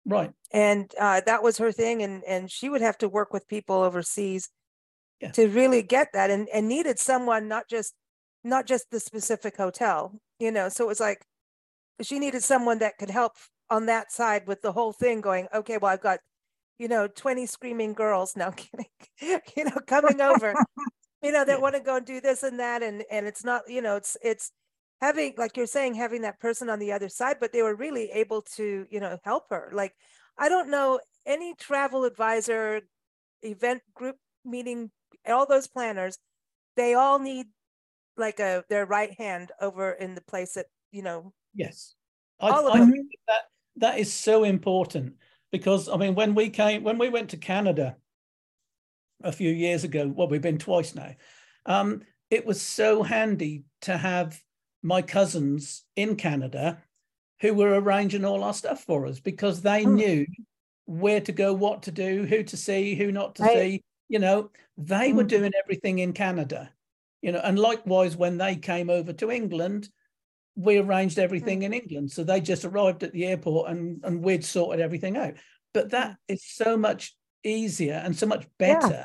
Right. 0.05 0.33
And 0.53 0.93
uh, 1.01 1.21
that 1.27 1.43
was 1.43 1.59
her 1.59 1.73
thing. 1.73 2.03
And 2.03 2.23
and 2.25 2.51
she 2.51 2.69
would 2.69 2.81
have 2.81 2.99
to 2.99 3.09
work 3.09 3.33
with 3.33 3.49
people 3.49 3.83
overseas 3.83 4.49
Yeah. 5.21 5.33
to 5.33 5.49
really 5.49 5.83
get 5.83 6.13
that 6.13 6.31
and, 6.31 6.49
and 6.51 6.69
needed 6.69 6.99
someone, 6.99 7.49
not 7.49 7.69
just 7.69 7.95
not 8.47 8.67
just 8.67 8.91
the 8.91 9.01
specific 9.01 9.57
hotel, 9.57 10.13
you 10.39 10.51
know. 10.53 10.69
So 10.69 10.85
it 10.85 10.89
was 10.89 11.01
like 11.01 11.27
she 12.03 12.19
needed 12.19 12.43
someone 12.43 12.79
that 12.79 12.99
could 12.99 13.11
help 13.11 13.33
on 13.71 13.87
that 13.87 14.13
side 14.13 14.47
with 14.47 14.63
the 14.63 14.73
whole 14.73 14.93
thing 14.93 15.21
going, 15.21 15.49
okay, 15.55 15.79
well, 15.79 15.93
I've 15.93 16.03
got, 16.03 16.21
you 16.79 16.89
know, 16.89 17.09
20 17.09 17.47
screaming 17.47 17.93
girls 17.95 18.37
now 18.37 18.53
kidding, 18.53 18.87
you 19.57 19.65
know, 19.65 19.79
coming 19.87 20.21
over, 20.21 20.55
you 21.23 21.33
know, 21.33 21.45
that 21.45 21.61
want 21.61 21.75
to 21.75 21.81
go 21.81 21.97
and 21.97 22.07
do 22.07 22.21
this 22.21 22.43
and 22.43 22.61
that. 22.61 22.83
And 22.83 23.05
and 23.11 23.27
it's 23.27 23.45
not, 23.45 23.63
you 23.69 23.83
know, 23.83 23.97
it's 23.97 24.17
it's 24.23 24.53
having 25.01 25.35
like 25.37 25.57
you're 25.57 25.67
saying, 25.67 25.95
having 25.95 26.23
that 26.23 26.41
person 26.41 26.71
on 26.71 26.79
the 26.79 26.93
other 26.93 27.09
side, 27.09 27.37
but 27.41 27.53
they 27.53 27.63
were 27.63 27.75
really 27.75 28.11
able 28.13 28.43
to, 28.57 28.87
you 28.91 29.01
know, 29.01 29.19
help 29.25 29.45
her. 29.51 29.71
Like, 29.73 29.95
I 30.39 30.49
don't 30.49 30.71
know 30.71 31.01
any 31.27 31.55
travel 31.55 32.05
advisor, 32.05 32.83
event 33.43 33.83
group 33.95 34.17
meeting, 34.45 34.91
all 35.27 35.47
those 35.47 35.67
planners, 35.67 36.19
they 36.77 36.95
all 36.95 37.19
need 37.19 37.47
like 38.17 38.41
a 38.41 38.65
their 38.69 38.87
right 38.87 39.13
hand 39.19 39.53
over 39.61 39.93
in 39.93 40.15
the 40.15 40.21
place 40.21 40.55
that, 40.55 40.67
you 40.93 41.03
know, 41.03 41.33
Yes. 41.55 41.95
I, 42.41 42.51
All 42.51 42.67
of 42.67 42.75
I 42.75 42.81
them. 42.81 42.93
that 43.29 43.43
that 43.77 43.99
is 43.99 44.13
so 44.13 44.45
important 44.45 45.17
because 45.51 45.89
I 45.89 45.97
mean 45.97 46.15
when 46.15 46.35
we 46.35 46.51
came 46.51 46.85
when 46.85 46.99
we 46.99 47.09
went 47.09 47.31
to 47.31 47.37
Canada 47.37 47.97
a 49.23 49.33
few 49.33 49.51
years 49.51 49.85
ago, 49.85 50.07
well 50.09 50.29
we've 50.29 50.43
been 50.43 50.59
twice 50.59 50.95
now. 50.95 51.15
Um, 51.65 52.03
it 52.31 52.45
was 52.45 52.61
so 52.61 53.03
handy 53.03 53.65
to 53.83 53.97
have 53.97 54.43
my 54.83 55.03
cousins 55.03 55.85
in 55.97 56.17
Canada 56.17 56.83
who 57.41 57.55
were 57.55 57.81
arranging 57.81 58.25
all 58.25 58.45
our 58.45 58.55
stuff 58.55 58.85
for 58.85 59.07
us 59.07 59.21
because 59.21 59.63
they 59.63 59.85
Hmm. 59.85 59.95
knew 59.97 60.27
where 60.87 61.21
to 61.21 61.33
go, 61.33 61.53
what 61.53 61.83
to 61.85 61.91
do, 61.91 62.25
who 62.25 62.43
to 62.45 62.57
see, 62.57 62.95
who 62.95 63.11
not 63.13 63.35
to 63.37 63.43
Right. 63.43 63.59
see. 63.59 63.85
You 64.09 64.19
know, 64.21 64.51
they 64.79 65.13
were 65.13 65.25
Mm. 65.25 65.29
doing 65.29 65.53
everything 65.65 65.99
in 65.99 66.13
Canada. 66.13 66.73
You 67.23 67.33
know, 67.33 67.41
and 67.43 67.59
likewise 67.59 68.17
when 68.17 68.39
they 68.39 68.57
came 68.57 68.91
over 68.91 69.13
to 69.15 69.31
England, 69.31 69.89
we 70.55 70.79
arranged 70.79 71.19
everything 71.19 71.63
in 71.63 71.73
England. 71.73 72.11
So 72.11 72.25
they 72.25 72.41
just 72.41 72.65
arrived 72.65 73.03
at 73.03 73.13
the 73.13 73.27
airport 73.27 73.71
and, 73.71 74.03
and 74.05 74.23
we'd 74.23 74.45
sorted 74.45 74.81
everything 74.81 75.17
out. 75.17 75.35
But 75.75 75.91
that 75.91 76.17
is 76.29 76.43
so 76.45 76.77
much 76.77 77.15
easier 77.45 78.01
and 78.05 78.17
so 78.17 78.27
much 78.27 78.47
Yeah. 78.61 78.77
better 78.79 79.05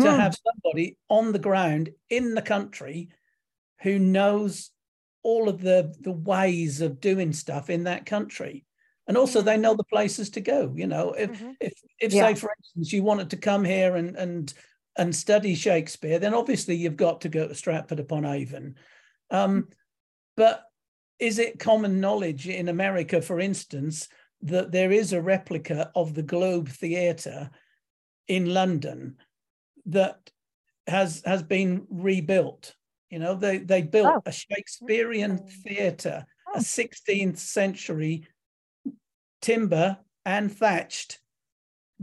to 0.00 0.08
Mm. 0.08 0.16
have 0.20 0.36
somebody 0.44 0.96
on 1.08 1.30
the 1.32 1.38
ground 1.38 1.90
in 2.10 2.34
the 2.34 2.42
country 2.42 3.10
who 3.82 3.98
knows 3.98 4.70
all 5.22 5.48
of 5.48 5.60
the 5.60 5.94
the 6.00 6.12
ways 6.12 6.80
of 6.80 7.00
doing 7.00 7.32
stuff 7.32 7.70
in 7.70 7.84
that 7.84 8.04
country. 8.04 8.64
And 9.06 9.16
also 9.16 9.40
they 9.42 9.56
know 9.56 9.74
the 9.74 9.84
places 9.84 10.30
to 10.30 10.40
go. 10.40 10.72
You 10.76 10.88
know, 10.88 11.12
if 11.12 11.30
Mhm. 11.30 11.56
if 11.60 11.72
if 12.00 12.12
Yeah. 12.12 12.26
say 12.26 12.34
for 12.34 12.52
instance 12.58 12.92
you 12.92 13.04
wanted 13.04 13.30
to 13.30 13.36
come 13.36 13.64
here 13.64 13.94
and 13.94 14.16
and 14.16 14.52
and 14.96 15.14
study 15.14 15.54
Shakespeare, 15.54 16.18
then 16.18 16.34
obviously 16.34 16.76
you've 16.76 16.96
got 16.96 17.20
to 17.22 17.28
go 17.28 17.48
to 17.48 17.54
Stratford 17.54 18.00
upon 18.00 18.24
Avon. 18.24 18.76
Um, 19.30 19.68
but 20.36 20.64
is 21.18 21.38
it 21.38 21.58
common 21.58 22.00
knowledge 22.00 22.48
in 22.48 22.68
America, 22.68 23.20
for 23.22 23.40
instance, 23.40 24.08
that 24.42 24.70
there 24.72 24.92
is 24.92 25.12
a 25.12 25.22
replica 25.22 25.90
of 25.94 26.14
the 26.14 26.22
Globe 26.22 26.68
Theatre 26.68 27.50
in 28.28 28.52
London 28.52 29.16
that 29.86 30.30
has 30.86 31.22
has 31.24 31.42
been 31.42 31.86
rebuilt? 31.88 32.74
You 33.10 33.18
know, 33.20 33.34
they 33.34 33.58
they 33.58 33.82
built 33.82 34.06
Oh. 34.16 34.22
a 34.26 34.32
Shakespearean 34.32 35.38
Mm. 35.38 35.50
theatre, 35.62 36.26
Oh. 36.48 36.58
a 36.58 36.62
16th 36.62 37.38
century 37.38 38.26
timber 39.40 39.98
and 40.24 40.50
thatched 40.52 41.20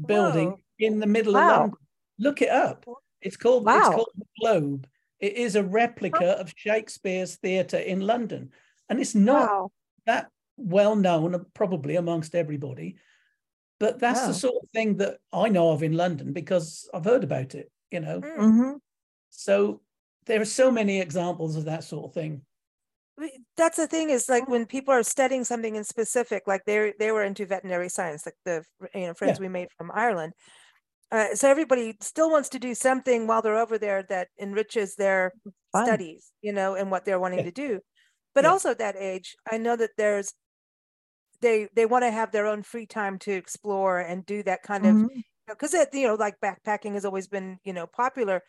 building 0.06 0.52
Whoa. 0.52 0.60
in 0.80 1.00
the 1.00 1.08
middle 1.08 1.34
Wow. 1.34 1.42
of 1.54 1.60
London. 1.60 1.78
Look 2.22 2.42
it 2.44 2.50
up. 2.50 2.86
It's 3.22 3.36
called 3.36 3.64
it's 3.68 3.88
called 3.88 4.12
the 4.16 4.26
Globe. 4.40 4.88
It 5.20 5.34
is 5.34 5.56
a 5.56 5.64
replica 5.64 6.40
of 6.40 6.54
Shakespeare's 6.56 7.36
theatre 7.36 7.78
in 7.78 8.02
London, 8.02 8.52
and 8.90 9.00
it's 9.00 9.16
not 9.16 9.50
Wow. 9.50 9.72
that 10.06 10.30
well 10.56 10.96
known, 10.96 11.46
probably 11.56 11.96
amongst 11.96 12.36
everybody. 12.36 12.98
But 13.80 13.98
that's 14.00 14.22
Wow. 14.22 14.28
the 14.28 14.34
sort 14.36 14.64
of 14.64 14.70
thing 14.70 14.98
that 14.98 15.18
I 15.34 15.50
know 15.50 15.72
of 15.72 15.82
in 15.82 15.94
London 15.94 16.32
because 16.34 16.88
I've 16.94 17.06
heard 17.06 17.24
about 17.24 17.56
it. 17.56 17.72
You 17.90 18.02
know, 18.02 18.22
Mm. 18.22 18.38
Mhm. 18.38 18.80
so 19.32 19.82
there 20.28 20.40
are 20.42 20.46
so 20.46 20.70
many 20.72 21.00
examples 21.02 21.56
of 21.56 21.66
that 21.66 21.84
sort 21.84 22.06
of 22.06 22.14
thing. 22.14 22.46
that's 23.56 23.78
the 23.78 23.86
thing 23.88 24.10
is 24.10 24.28
like 24.30 24.48
when 24.48 24.66
people 24.66 24.92
are 24.94 25.04
studying 25.04 25.44
something 25.44 25.76
in 25.76 25.84
specific, 25.84 26.48
like 26.48 26.64
they 26.66 26.94
they 27.00 27.12
were 27.12 27.24
into 27.24 27.46
veterinary 27.46 27.90
science, 27.90 28.26
like 28.26 28.38
the 28.46 28.64
you 28.96 29.08
know 29.08 29.14
friends 29.14 29.38
yeah. 29.38 29.42
we 29.46 29.50
made 29.50 29.72
from 29.78 29.92
Ireland. 29.94 30.34
Uh, 31.12 31.36
so 31.36 31.50
everybody 31.50 31.96
still 32.00 32.32
wants 32.32 32.50
to 32.50 32.60
do 32.60 32.74
something 32.74 33.28
while 33.28 33.42
they're 33.42 33.58
over 33.58 33.78
there 33.78 34.04
that 34.04 34.30
enriches 34.40 34.96
their 34.96 35.34
Fun. 35.74 35.86
studies, 35.86 36.32
you 36.42 36.54
know, 36.54 36.76
and 36.76 36.90
what 36.90 37.04
they're 37.04 37.20
wanting 37.20 37.40
yeah. 37.40 37.46
to 37.46 37.52
do. 37.52 37.80
But 38.34 38.46
yeah. 38.46 38.52
also 38.52 38.72
at 38.72 38.80
that 38.80 38.96
age, 38.96 39.36
I 39.52 39.58
know 39.58 39.76
that 39.76 39.92
there's 39.98 40.34
they 41.42 41.68
they 41.76 41.86
want 41.86 42.04
to 42.04 42.12
have 42.12 42.32
their 42.32 42.48
own 42.48 42.64
free 42.64 42.86
time 42.86 43.20
to 43.20 43.32
explore 43.32 44.00
and 44.00 44.26
do 44.26 44.44
that 44.44 44.64
kind 44.64 44.86
mm-hmm. 44.86 45.04
of 45.06 45.12
because 45.48 45.74
it 45.74 45.90
you 45.94 46.08
know 46.08 46.16
like 46.16 46.36
backpacking 46.40 46.94
has 46.94 47.06
always 47.06 47.28
been 47.28 47.58
you 47.64 47.74
know 47.74 47.88
popular 47.88 48.42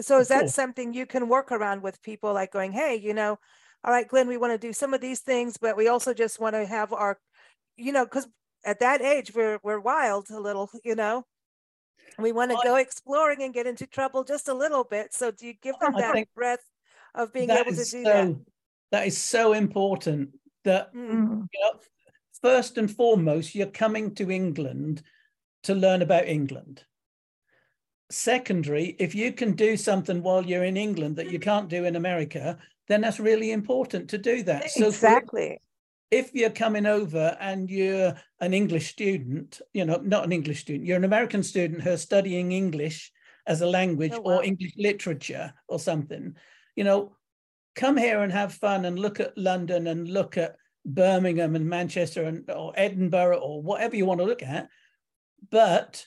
so 0.00 0.18
is 0.18 0.28
that 0.28 0.40
cool. 0.40 0.48
something 0.48 0.94
you 0.94 1.06
can 1.06 1.28
work 1.28 1.52
around 1.52 1.82
with 1.82 2.00
people 2.02 2.32
like 2.32 2.52
going 2.52 2.72
hey 2.72 2.98
you 3.02 3.12
know 3.12 3.38
all 3.84 3.92
right 3.92 4.08
glenn 4.08 4.28
we 4.28 4.36
want 4.36 4.52
to 4.52 4.66
do 4.66 4.72
some 4.72 4.94
of 4.94 5.00
these 5.00 5.20
things 5.20 5.56
but 5.56 5.76
we 5.76 5.88
also 5.88 6.14
just 6.14 6.40
want 6.40 6.54
to 6.54 6.64
have 6.64 6.92
our 6.92 7.18
you 7.76 7.92
know 7.92 8.04
because 8.04 8.28
at 8.64 8.80
that 8.80 9.02
age 9.02 9.32
we're 9.34 9.58
we're 9.62 9.80
wild 9.80 10.28
a 10.30 10.40
little 10.40 10.70
you 10.84 10.94
know 10.94 11.24
we 12.18 12.32
want 12.32 12.50
to 12.50 12.54
well, 12.54 12.64
go 12.64 12.76
exploring 12.76 13.42
and 13.42 13.54
get 13.54 13.66
into 13.66 13.86
trouble 13.86 14.24
just 14.24 14.48
a 14.48 14.54
little 14.54 14.84
bit 14.84 15.12
so 15.12 15.30
do 15.30 15.46
you 15.46 15.54
give 15.62 15.78
them 15.80 15.92
that 15.96 16.26
breath 16.34 16.64
of 17.14 17.32
being 17.32 17.50
able 17.50 17.70
to 17.70 17.76
do 17.76 17.84
so, 17.84 18.02
that? 18.02 18.36
that 18.92 19.06
is 19.06 19.18
so 19.18 19.52
important 19.52 20.30
that 20.64 20.92
mm-hmm. 20.94 21.42
you 21.52 21.60
know, 21.60 21.80
first 22.42 22.78
and 22.78 22.90
foremost 22.90 23.54
you're 23.54 23.66
coming 23.66 24.14
to 24.14 24.30
england 24.30 25.02
to 25.62 25.74
learn 25.74 26.02
about 26.02 26.26
england. 26.26 26.84
Secondary 28.08 28.94
if 29.00 29.14
you 29.14 29.32
can 29.32 29.52
do 29.52 29.76
something 29.76 30.22
while 30.22 30.44
you're 30.44 30.64
in 30.64 30.76
england 30.76 31.16
that 31.16 31.30
you 31.30 31.40
can't 31.40 31.68
do 31.68 31.84
in 31.84 31.96
america 31.96 32.56
then 32.88 33.00
that's 33.00 33.18
really 33.18 33.50
important 33.50 34.08
to 34.10 34.18
do 34.18 34.42
that. 34.44 34.70
So 34.70 34.86
exactly 34.86 35.60
if 36.10 36.32
you're 36.34 36.50
coming 36.50 36.86
over 36.86 37.36
and 37.40 37.70
you're 37.70 38.14
an 38.40 38.54
english 38.54 38.90
student 38.90 39.60
you 39.72 39.84
know 39.84 40.00
not 40.02 40.24
an 40.24 40.32
english 40.32 40.60
student 40.60 40.86
you're 40.86 40.96
an 40.96 41.04
american 41.04 41.42
student 41.42 41.82
who's 41.82 42.00
studying 42.00 42.52
english 42.52 43.12
as 43.46 43.60
a 43.60 43.66
language 43.66 44.12
oh, 44.14 44.20
wow. 44.20 44.36
or 44.36 44.44
english 44.44 44.72
literature 44.76 45.52
or 45.68 45.78
something 45.78 46.34
you 46.74 46.84
know 46.84 47.14
come 47.74 47.96
here 47.96 48.22
and 48.22 48.32
have 48.32 48.52
fun 48.52 48.84
and 48.84 48.98
look 48.98 49.20
at 49.20 49.36
london 49.36 49.86
and 49.86 50.08
look 50.08 50.36
at 50.36 50.56
birmingham 50.84 51.56
and 51.56 51.68
manchester 51.68 52.24
and 52.24 52.48
or 52.50 52.72
edinburgh 52.76 53.38
or 53.38 53.60
whatever 53.62 53.96
you 53.96 54.06
want 54.06 54.20
to 54.20 54.26
look 54.26 54.42
at 54.42 54.68
but 55.50 56.06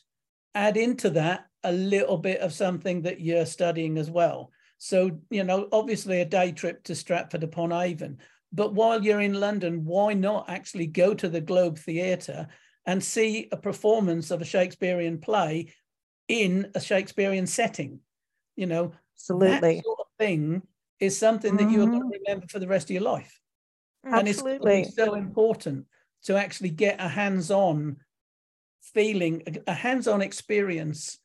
add 0.56 0.78
into 0.78 1.10
that 1.12 1.46
a 1.64 1.72
little 1.72 2.18
bit 2.18 2.40
of 2.40 2.54
something 2.54 3.02
that 3.04 3.20
you're 3.20 3.46
studying 3.46 3.98
as 3.98 4.10
well. 4.10 4.52
So, 4.78 5.20
you 5.30 5.44
know, 5.44 5.68
obviously 5.72 6.22
a 6.22 6.26
day 6.26 6.52
trip 6.52 6.84
to 6.86 6.96
Stratford 6.96 7.44
upon 7.44 7.74
Avon. 7.74 8.18
But 8.52 8.74
while 8.74 9.04
you're 9.04 9.22
in 9.22 9.40
London, 9.40 9.86
why 9.86 10.14
not 10.14 10.50
actually 10.50 10.88
go 10.88 11.14
to 11.14 11.30
the 11.30 11.42
Globe 11.42 11.78
Theatre 11.78 12.48
and 12.86 13.04
see 13.04 13.48
a 13.52 13.58
performance 13.58 14.32
of 14.32 14.42
a 14.42 14.46
Shakespearean 14.46 15.20
play 15.20 15.74
in 16.28 16.72
a 16.74 16.80
Shakespearean 16.80 17.46
setting? 17.46 18.00
You 18.56 18.66
know, 18.66 18.94
absolutely. 19.16 19.76
That 19.76 19.84
sort 19.84 20.00
of 20.00 20.06
thing 20.18 20.62
is 21.00 21.18
something 21.18 21.56
that 21.56 21.64
mm-hmm. 21.64 21.74
you're 21.74 21.88
going 21.88 22.12
to 22.12 22.20
remember 22.26 22.48
for 22.48 22.60
the 22.60 22.68
rest 22.68 22.88
of 22.88 22.92
your 22.92 23.04
life. 23.04 23.40
Absolutely. 24.06 24.78
And 24.78 24.86
it's 24.86 24.96
so 24.96 25.14
important 25.14 25.86
to 26.24 26.36
actually 26.36 26.72
get 26.72 27.00
a 27.00 27.08
hands-on 27.08 27.98
feeling, 28.82 29.44
a 29.68 29.74
hands-on 29.74 30.22
experience 30.22 31.20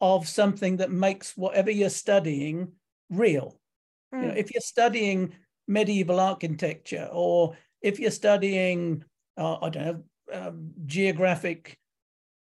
of 0.00 0.28
something 0.28 0.76
that 0.78 0.90
makes 0.90 1.36
whatever 1.36 1.70
you're 1.70 1.90
studying 1.90 2.72
real. 3.10 3.58
Mm. 4.14 4.20
You 4.20 4.28
know, 4.28 4.34
hmm. 4.34 4.38
if 4.38 4.52
you're 4.52 4.60
studying 4.60 5.32
medieval 5.66 6.20
architecture 6.20 7.08
or 7.12 7.56
if 7.82 7.98
you're 8.00 8.10
studying, 8.10 9.04
uh, 9.36 9.56
I 9.60 9.68
don't 9.68 9.84
know, 9.84 10.02
um, 10.32 10.70
geographic 10.86 11.78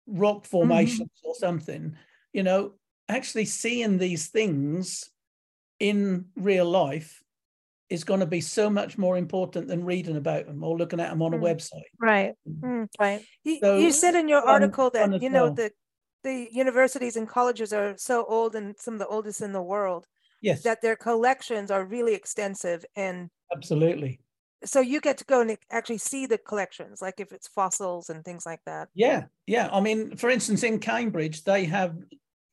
rock 0.07 0.43
mm-hmm. 0.43 0.49
formations 0.49 1.09
mm-hmm. 1.09 1.27
or 1.27 1.35
something, 1.35 1.95
you 2.33 2.43
know, 2.43 2.73
actually 3.07 3.45
seeing 3.45 3.97
these 3.97 4.27
things 4.27 5.09
in 5.79 6.25
real 6.35 6.69
life 6.69 7.23
is 7.89 8.03
going 8.03 8.19
to 8.19 8.25
be 8.25 8.41
so 8.41 8.69
much 8.69 8.97
more 8.97 9.17
important 9.17 9.67
than 9.67 9.83
reading 9.83 10.15
about 10.15 10.45
them 10.45 10.63
or 10.63 10.77
looking 10.77 10.99
at 10.99 11.09
them 11.09 11.21
on 11.21 11.33
a 11.33 11.37
mm. 11.37 11.41
website. 11.41 11.89
Right. 11.99 12.33
Mm. 12.47 12.87
Right. 12.99 13.25
You, 13.43 13.59
so, 13.59 13.77
you, 13.77 13.91
said 13.91 14.13
in 14.13 14.27
your 14.27 14.41
article 14.41 14.91
that 14.91 15.21
you 15.21 15.29
know 15.29 15.45
well. 15.45 15.53
the 15.53 15.71
the 16.23 16.47
universities 16.51 17.15
and 17.15 17.27
colleges 17.27 17.73
are 17.73 17.95
so 17.97 18.25
old 18.25 18.55
and 18.55 18.75
some 18.77 18.95
of 18.95 18.99
the 18.99 19.07
oldest 19.07 19.41
in 19.41 19.53
the 19.53 19.61
world. 19.61 20.05
Yes. 20.41 20.63
That 20.63 20.81
their 20.81 20.95
collections 20.95 21.71
are 21.71 21.83
really 21.83 22.13
extensive 22.13 22.85
and 22.95 23.29
absolutely. 23.53 24.21
So 24.65 24.81
you 24.81 24.99
get 24.99 25.17
to 25.19 25.25
go 25.25 25.41
and 25.41 25.57
actually 25.71 25.99
see 25.99 26.25
the 26.25 26.37
collections, 26.37 27.01
like 27.01 27.19
if 27.19 27.31
it's 27.31 27.47
fossils 27.47 28.09
and 28.09 28.25
things 28.25 28.45
like 28.45 28.59
that. 28.65 28.89
Yeah, 28.93 29.23
yeah. 29.47 29.69
I 29.71 29.79
mean, 29.79 30.17
for 30.17 30.29
instance, 30.29 30.63
in 30.63 30.79
Cambridge, 30.79 31.43
they 31.43 31.65
have 31.65 31.95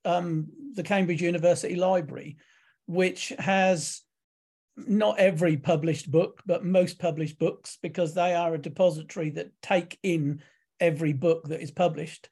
um, 0.05 0.47
the 0.75 0.85
Cambridge 0.85 1.21
University 1.21 1.75
Library, 1.75 2.37
which 2.87 3.33
has 3.39 4.03
not 4.77 5.19
every 5.19 5.57
published 5.57 6.11
book, 6.11 6.43
but 6.47 6.65
most 6.65 6.99
published 6.99 7.39
books, 7.39 7.79
because 7.83 8.15
they 8.15 8.35
are 8.35 8.55
a 8.55 8.59
depository 8.59 9.31
that 9.31 9.51
take 9.61 9.99
in 10.03 10.43
every 10.79 11.13
book 11.13 11.49
that 11.49 11.61
is 11.63 11.71
published. 11.71 12.29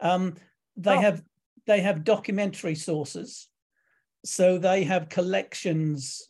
Um, 0.00 0.36
they 0.76 0.96
oh. 0.96 1.00
have 1.00 1.22
they 1.66 1.80
have 1.80 2.04
documentary 2.04 2.76
sources, 2.76 3.48
so 4.24 4.58
they 4.58 4.84
have 4.84 5.08
collections 5.08 6.28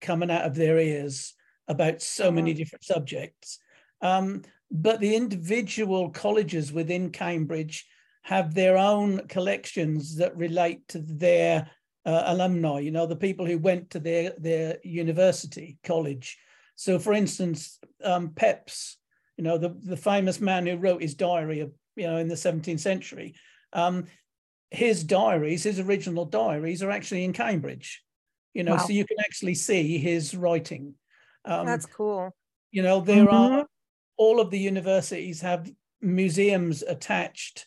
coming 0.00 0.30
out 0.30 0.44
of 0.44 0.54
their 0.54 0.78
ears 0.78 1.34
about 1.68 2.02
so 2.02 2.26
oh. 2.26 2.30
many 2.30 2.54
different 2.54 2.84
subjects. 2.84 3.58
Um, 4.02 4.42
but 4.70 5.00
the 5.00 5.14
individual 5.14 6.10
colleges 6.10 6.72
within 6.72 7.10
Cambridge 7.10 7.86
have 8.22 8.54
their 8.54 8.76
own 8.76 9.26
collections 9.28 10.16
that 10.16 10.36
relate 10.36 10.86
to 10.88 10.98
their 10.98 11.70
uh, 12.06 12.22
alumni, 12.26 12.80
you 12.80 12.90
know, 12.90 13.06
the 13.06 13.16
people 13.16 13.46
who 13.46 13.58
went 13.58 13.90
to 13.90 14.00
their, 14.00 14.32
their 14.38 14.78
university, 14.84 15.78
college. 15.84 16.38
So, 16.76 16.98
for 16.98 17.12
instance, 17.12 17.78
um, 18.02 18.30
Pepys, 18.30 18.96
you 19.36 19.44
know, 19.44 19.58
the, 19.58 19.76
the 19.82 19.96
famous 19.96 20.40
man 20.40 20.66
who 20.66 20.76
wrote 20.76 21.02
his 21.02 21.14
diary, 21.14 21.60
of, 21.60 21.72
you 21.96 22.06
know, 22.06 22.16
in 22.16 22.28
the 22.28 22.34
17th 22.34 22.80
century, 22.80 23.34
um, 23.72 24.06
his 24.70 25.04
diaries, 25.04 25.64
his 25.64 25.80
original 25.80 26.24
diaries, 26.24 26.82
are 26.82 26.90
actually 26.90 27.24
in 27.24 27.32
Cambridge. 27.32 28.02
You 28.54 28.64
know, 28.64 28.72
wow. 28.72 28.78
so 28.78 28.92
you 28.92 29.04
can 29.04 29.18
actually 29.20 29.54
see 29.54 29.98
his 29.98 30.34
writing. 30.34 30.94
Um, 31.44 31.66
That's 31.66 31.86
cool. 31.86 32.34
You 32.70 32.82
know, 32.82 33.00
there 33.00 33.26
mm-hmm. 33.26 33.54
are 33.54 33.66
all 34.16 34.40
of 34.40 34.50
the 34.50 34.58
universities 34.58 35.40
have 35.40 35.70
museums 36.00 36.82
attached 36.82 37.66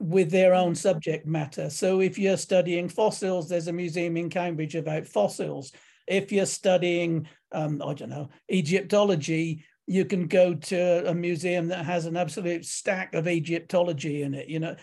with 0.00 0.30
their 0.30 0.54
own 0.54 0.74
subject 0.74 1.26
matter. 1.26 1.70
So 1.70 2.00
if 2.00 2.18
you're 2.18 2.36
studying 2.36 2.88
fossils, 2.88 3.48
there's 3.48 3.68
a 3.68 3.72
museum 3.72 4.16
in 4.16 4.30
Cambridge 4.30 4.76
about 4.76 5.06
fossils. 5.06 5.72
If 6.06 6.30
you're 6.30 6.46
studying, 6.46 7.26
um, 7.52 7.82
I 7.84 7.94
don't 7.94 8.10
know, 8.10 8.28
Egyptology, 8.50 9.64
you 9.86 10.04
can 10.04 10.26
go 10.26 10.54
to 10.54 11.08
a 11.08 11.14
museum 11.14 11.68
that 11.68 11.84
has 11.84 12.06
an 12.06 12.16
absolute 12.16 12.64
stack 12.64 13.14
of 13.14 13.26
Egyptology 13.26 14.22
in 14.22 14.34
it. 14.34 14.48
You 14.48 14.60
know, 14.60 14.76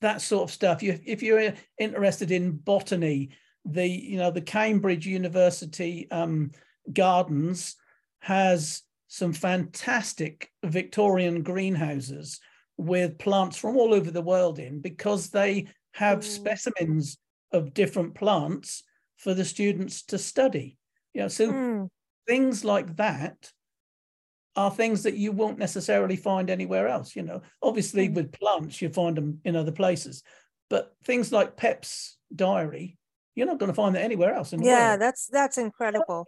that 0.00 0.22
sort 0.22 0.44
of 0.44 0.52
stuff. 0.52 0.82
You, 0.82 0.98
if 1.04 1.22
you're 1.22 1.52
interested 1.78 2.30
in 2.30 2.52
botany, 2.52 3.30
the 3.64 3.86
you 3.86 4.16
know 4.18 4.30
the 4.30 4.40
Cambridge 4.40 5.06
University 5.06 6.10
um, 6.10 6.50
Gardens 6.92 7.76
has 8.20 8.82
some 9.08 9.32
fantastic 9.32 10.50
Victorian 10.64 11.42
greenhouses 11.42 12.40
with 12.76 13.18
plants 13.18 13.56
from 13.56 13.76
all 13.76 13.92
over 13.92 14.10
the 14.10 14.22
world 14.22 14.58
in 14.58 14.80
because 14.80 15.28
they 15.28 15.66
have 15.92 16.20
mm. 16.20 16.24
specimens 16.24 17.18
of 17.52 17.74
different 17.74 18.14
plants 18.14 18.84
for 19.16 19.34
the 19.34 19.44
students 19.44 20.02
to 20.04 20.16
study. 20.16 20.78
You 21.12 21.22
know, 21.22 21.28
so 21.28 21.52
mm. 21.52 21.88
things 22.26 22.64
like 22.64 22.96
that 22.96 23.50
are 24.56 24.70
things 24.70 25.04
that 25.04 25.14
you 25.14 25.32
won't 25.32 25.58
necessarily 25.58 26.16
find 26.16 26.50
anywhere 26.50 26.88
else. 26.88 27.14
You 27.14 27.22
know, 27.22 27.42
obviously 27.62 28.08
mm. 28.08 28.14
with 28.14 28.32
plants, 28.32 28.80
you 28.82 28.88
find 28.88 29.16
them 29.16 29.40
in 29.44 29.56
other 29.56 29.72
places, 29.72 30.22
but 30.68 30.94
things 31.04 31.32
like 31.32 31.56
Pepys' 31.56 32.16
diary, 32.34 32.98
you're 33.34 33.46
not 33.46 33.58
going 33.58 33.70
to 33.70 33.74
find 33.74 33.94
that 33.94 34.02
anywhere 34.02 34.34
else. 34.34 34.52
yeah, 34.52 34.90
world. 34.90 35.00
that's 35.00 35.26
that's 35.26 35.58
incredible. 35.58 36.24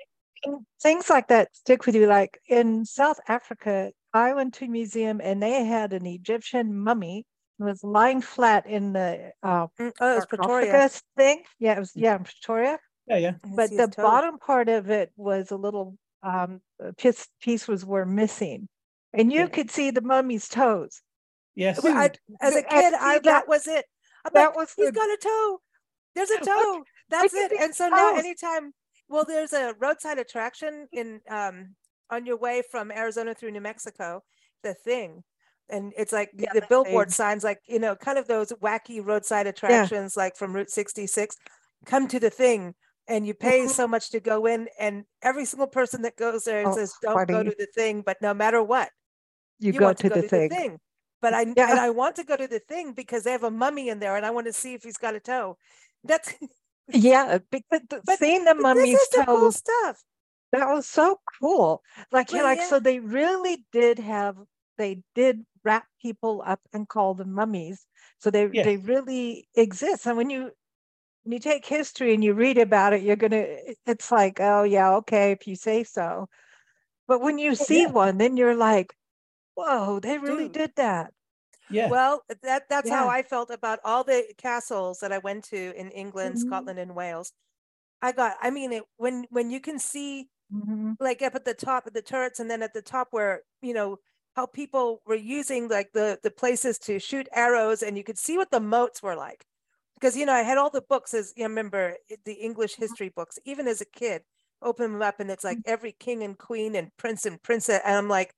Things 0.83 1.09
like 1.09 1.29
that 1.29 1.55
stick 1.55 1.87
with 1.87 1.95
you. 1.95 2.07
Like 2.07 2.41
in 2.49 2.85
South 2.85 3.21
Africa, 3.29 3.93
I 4.13 4.35
went 4.35 4.55
to 4.55 4.65
a 4.65 4.69
museum 4.69 5.21
and 5.23 5.43
they 5.43 5.65
had 5.65 5.93
an 5.93 6.07
Egyptian 6.07 6.77
mummy 6.77 7.27
was 7.63 7.83
lying 7.85 8.21
flat 8.21 8.67
in 8.67 8.93
the 8.93 9.33
uh, 9.43 9.67
mm, 9.81 9.93
oh, 10.01 10.13
it 10.13 10.15
was 10.17 10.27
Pretoria 10.27 10.91
thing. 11.17 11.43
Yeah, 11.59 11.77
it 11.77 11.79
was 11.79 11.93
yeah, 11.95 12.17
in 12.17 12.25
Pretoria. 12.25 12.79
Yeah, 13.07 13.17
yeah. 13.17 13.33
But 13.57 13.71
the 13.71 13.93
bottom 13.97 14.39
part 14.39 14.69
of 14.69 14.91
it 14.91 15.11
was 15.17 15.51
a 15.51 15.57
little 15.57 15.97
um, 16.23 16.61
piece, 16.99 17.29
piece 17.41 17.67
was 17.69 17.85
were 17.85 18.07
missing, 18.07 18.69
and 19.13 19.33
you 19.33 19.41
yeah. 19.41 19.47
could 19.49 19.71
see 19.71 19.91
the 19.91 20.01
mummy's 20.03 20.49
toes. 20.49 21.03
Yes. 21.55 21.85
I, 21.85 22.11
as 22.41 22.57
a 22.57 22.63
kid, 22.63 22.95
I 22.95 23.19
that 23.25 23.47
was 23.49 23.67
it. 23.67 23.85
I'm 24.25 24.33
that 24.35 24.47
like, 24.49 24.57
was 24.57 24.73
he's 24.77 24.87
the, 24.87 24.93
got 24.93 25.11
a 25.11 25.19
toe. 25.23 25.61
There's 26.15 26.31
a 26.31 26.41
toe. 26.45 26.85
That's 27.11 27.35
it. 27.35 27.53
And 27.61 27.75
so 27.75 27.89
now, 27.89 28.17
anytime 28.17 28.73
Well, 29.09 29.25
there's 29.27 29.53
a 29.53 29.75
roadside 29.79 30.19
attraction 30.19 30.89
in 30.93 31.21
um, 31.31 31.75
on 32.11 32.25
your 32.27 32.39
way 32.39 32.63
from 32.71 32.91
Arizona 32.91 33.35
through 33.35 33.51
New 33.53 33.61
Mexico, 33.61 34.23
the 34.63 34.75
thing. 34.75 35.25
And 35.69 35.93
it's 35.97 36.13
like 36.13 36.31
Yeah, 36.35 36.51
the 36.55 36.61
the 36.61 36.67
billboard 36.69 37.09
thing. 37.09 37.13
signs, 37.15 37.45
like, 37.45 37.61
you 37.67 37.79
know, 37.79 37.95
kind 37.97 38.19
of 38.19 38.27
those 38.29 38.53
wacky 38.63 39.05
roadside 39.05 39.47
attractions, 39.47 40.17
like 40.17 40.37
from 40.37 40.55
Route 40.55 40.71
66. 40.71 41.37
Come 41.87 42.09
to 42.09 42.21
the 42.21 42.31
thing, 42.31 42.75
and 43.09 43.27
you 43.27 43.35
pay 43.35 43.61
Mhm. 43.67 43.69
so 43.71 43.87
much 43.89 44.11
to 44.11 44.21
go 44.21 44.47
in. 44.47 44.69
And 44.79 45.05
every 45.23 45.45
single 45.45 45.67
person 45.67 46.03
that 46.03 46.17
goes 46.17 46.45
there 46.45 46.67
Oh, 46.67 46.75
says, 46.75 46.95
"Don't 47.03 47.29
go 47.29 47.43
to 47.43 47.55
the 47.59 47.67
thing." 47.75 48.03
But 48.03 48.21
no 48.23 48.33
matter 48.35 48.63
what, 48.63 48.91
You, 49.59 49.73
you 49.73 49.79
go 49.79 49.87
want 49.87 49.99
to, 49.99 50.09
the, 50.09 50.23
thing. 50.29 50.79
But 51.21 51.35
I 51.35 51.43
Yeah. 51.43 51.71
and 51.71 51.79
I 51.81 51.91
want 51.91 52.17
to 52.17 52.25
go 52.25 52.37
to 52.37 52.49
the 52.49 52.59
thing 52.61 52.93
because 52.93 53.25
they 53.25 53.33
have 53.33 53.45
a 53.45 53.51
mummy 53.51 53.89
in 53.89 53.99
there, 54.01 54.17
and 54.17 54.27
I 54.27 54.31
want 54.31 54.47
to 54.47 54.53
see 54.53 54.75
if 54.75 54.83
he's 54.83 54.97
got 54.97 55.15
a 55.15 55.21
toe. 55.21 55.57
That's 56.05 56.35
Yeah, 56.89 57.39
because 57.51 57.81
the- 57.89 58.03
But- 58.05 58.19
seeing 58.19 58.45
the 58.45 58.55
but 58.55 58.63
mummy's 58.63 58.99
this 59.11 59.25
cool 59.25 59.53
stuff. 59.53 60.03
that 60.53 60.69
was 60.69 60.87
so 60.89 61.21
cool. 61.41 61.83
Like, 62.11 62.33
Well, 62.33 62.43
like, 62.45 62.59
yeah. 62.59 62.67
so 62.69 62.81
they 62.81 62.99
really 63.01 63.65
did 63.73 63.99
have, 64.01 64.37
they 64.79 65.03
did 65.15 65.47
wrap 65.65 65.87
people 66.01 66.43
up 66.45 66.61
and 66.73 66.89
call 66.89 67.15
them 67.15 67.33
mummies. 67.33 67.87
So 68.19 68.31
they 68.31 68.49
Yes. 68.53 68.65
they 68.67 68.77
really 68.79 69.49
exist. 69.55 70.07
And 70.07 70.17
when 70.17 70.29
you 70.29 70.51
when 71.25 71.33
you 71.33 71.39
take 71.39 71.67
history 71.67 72.15
and 72.15 72.23
you 72.25 72.35
read 72.35 72.59
about 72.59 72.93
it, 72.93 73.03
you're 73.03 73.17
gonna. 73.17 73.45
It's 73.87 74.11
like, 74.13 74.41
oh 74.41 74.65
yeah, 74.65 74.95
okay, 74.97 75.33
if 75.33 75.47
you 75.47 75.57
say 75.57 75.85
so. 75.85 76.29
But 77.09 77.21
when 77.23 77.39
you 77.39 77.55
see 77.57 77.87
yeah. 77.87 77.89
one, 77.89 78.19
then 78.19 78.37
you're 78.39 78.57
like, 78.57 78.97
whoa, 79.57 80.01
they 80.01 80.19
really 80.19 80.49
Dude. 80.49 80.51
did 80.51 80.75
that. 80.77 81.15
Yeah. 81.69 81.91
Well, 81.91 82.23
that 82.43 82.69
that's 82.69 82.91
how 82.91 83.09
I 83.09 83.23
felt 83.23 83.51
about 83.51 83.81
all 83.85 84.05
the 84.05 84.33
castles 84.39 85.01
that 85.01 85.13
I 85.13 85.19
went 85.19 85.45
to 85.47 85.75
in 85.77 85.91
England, 85.91 86.39
Mhm. 86.39 86.39
Scotland, 86.39 86.79
and 86.79 86.95
Wales. 86.95 87.33
I 88.03 88.13
got, 88.13 88.37
I 88.43 88.51
mean, 88.51 88.73
it 88.73 88.85
when 88.99 89.27
when 89.31 89.51
you 89.51 89.61
can 89.61 89.79
see 89.81 90.31
Mhm. 90.51 90.95
like 91.01 91.23
up 91.23 91.35
at 91.37 91.45
the 91.47 91.55
top 91.55 91.87
of 91.87 91.95
the 91.95 92.03
turrets, 92.03 92.41
and 92.41 92.51
then 92.51 92.63
at 92.63 92.75
the 92.75 92.83
top 92.83 93.09
where 93.13 93.45
you 93.63 93.75
know 93.75 93.99
how 94.37 94.47
people 94.47 95.03
were 95.07 95.17
using 95.17 95.69
like 95.69 95.93
the 95.95 96.21
the 96.23 96.31
places 96.33 96.79
to 96.81 96.99
shoot 97.01 97.29
arrows, 97.33 97.83
and 97.83 97.99
you 97.99 98.05
could 98.05 98.19
see 98.19 98.39
what 98.39 98.51
the 98.53 98.61
moats 98.61 99.03
were 99.03 99.17
like. 99.17 99.47
Because 100.03 100.17
you 100.17 100.27
know, 100.27 100.33
I 100.33 100.43
had 100.43 100.59
all 100.59 100.69
the 100.69 100.83
books 100.83 101.15
as 101.15 101.33
you 101.37 101.45
remember 101.45 101.95
eh, 102.11 102.17
the 102.25 102.35
English 102.35 102.73
mm-hmm. 102.73 102.83
history 102.83 103.09
books, 103.09 103.39
even 103.45 103.69
as 103.69 103.81
a 103.81 103.87
kid, 103.87 104.23
open 104.61 104.93
them 104.93 105.03
up, 105.03 105.21
and 105.21 105.31
it's 105.31 105.45
like 105.45 105.59
mm-hmm. 105.59 105.73
every 105.73 105.93
king 105.93 106.25
and 106.25 106.37
queen 106.37 106.75
and 106.75 106.91
prince 106.97 107.25
and 107.25 107.41
princess, 107.43 107.81
and 107.87 107.97
I'm 107.97 108.09
like 108.09 108.35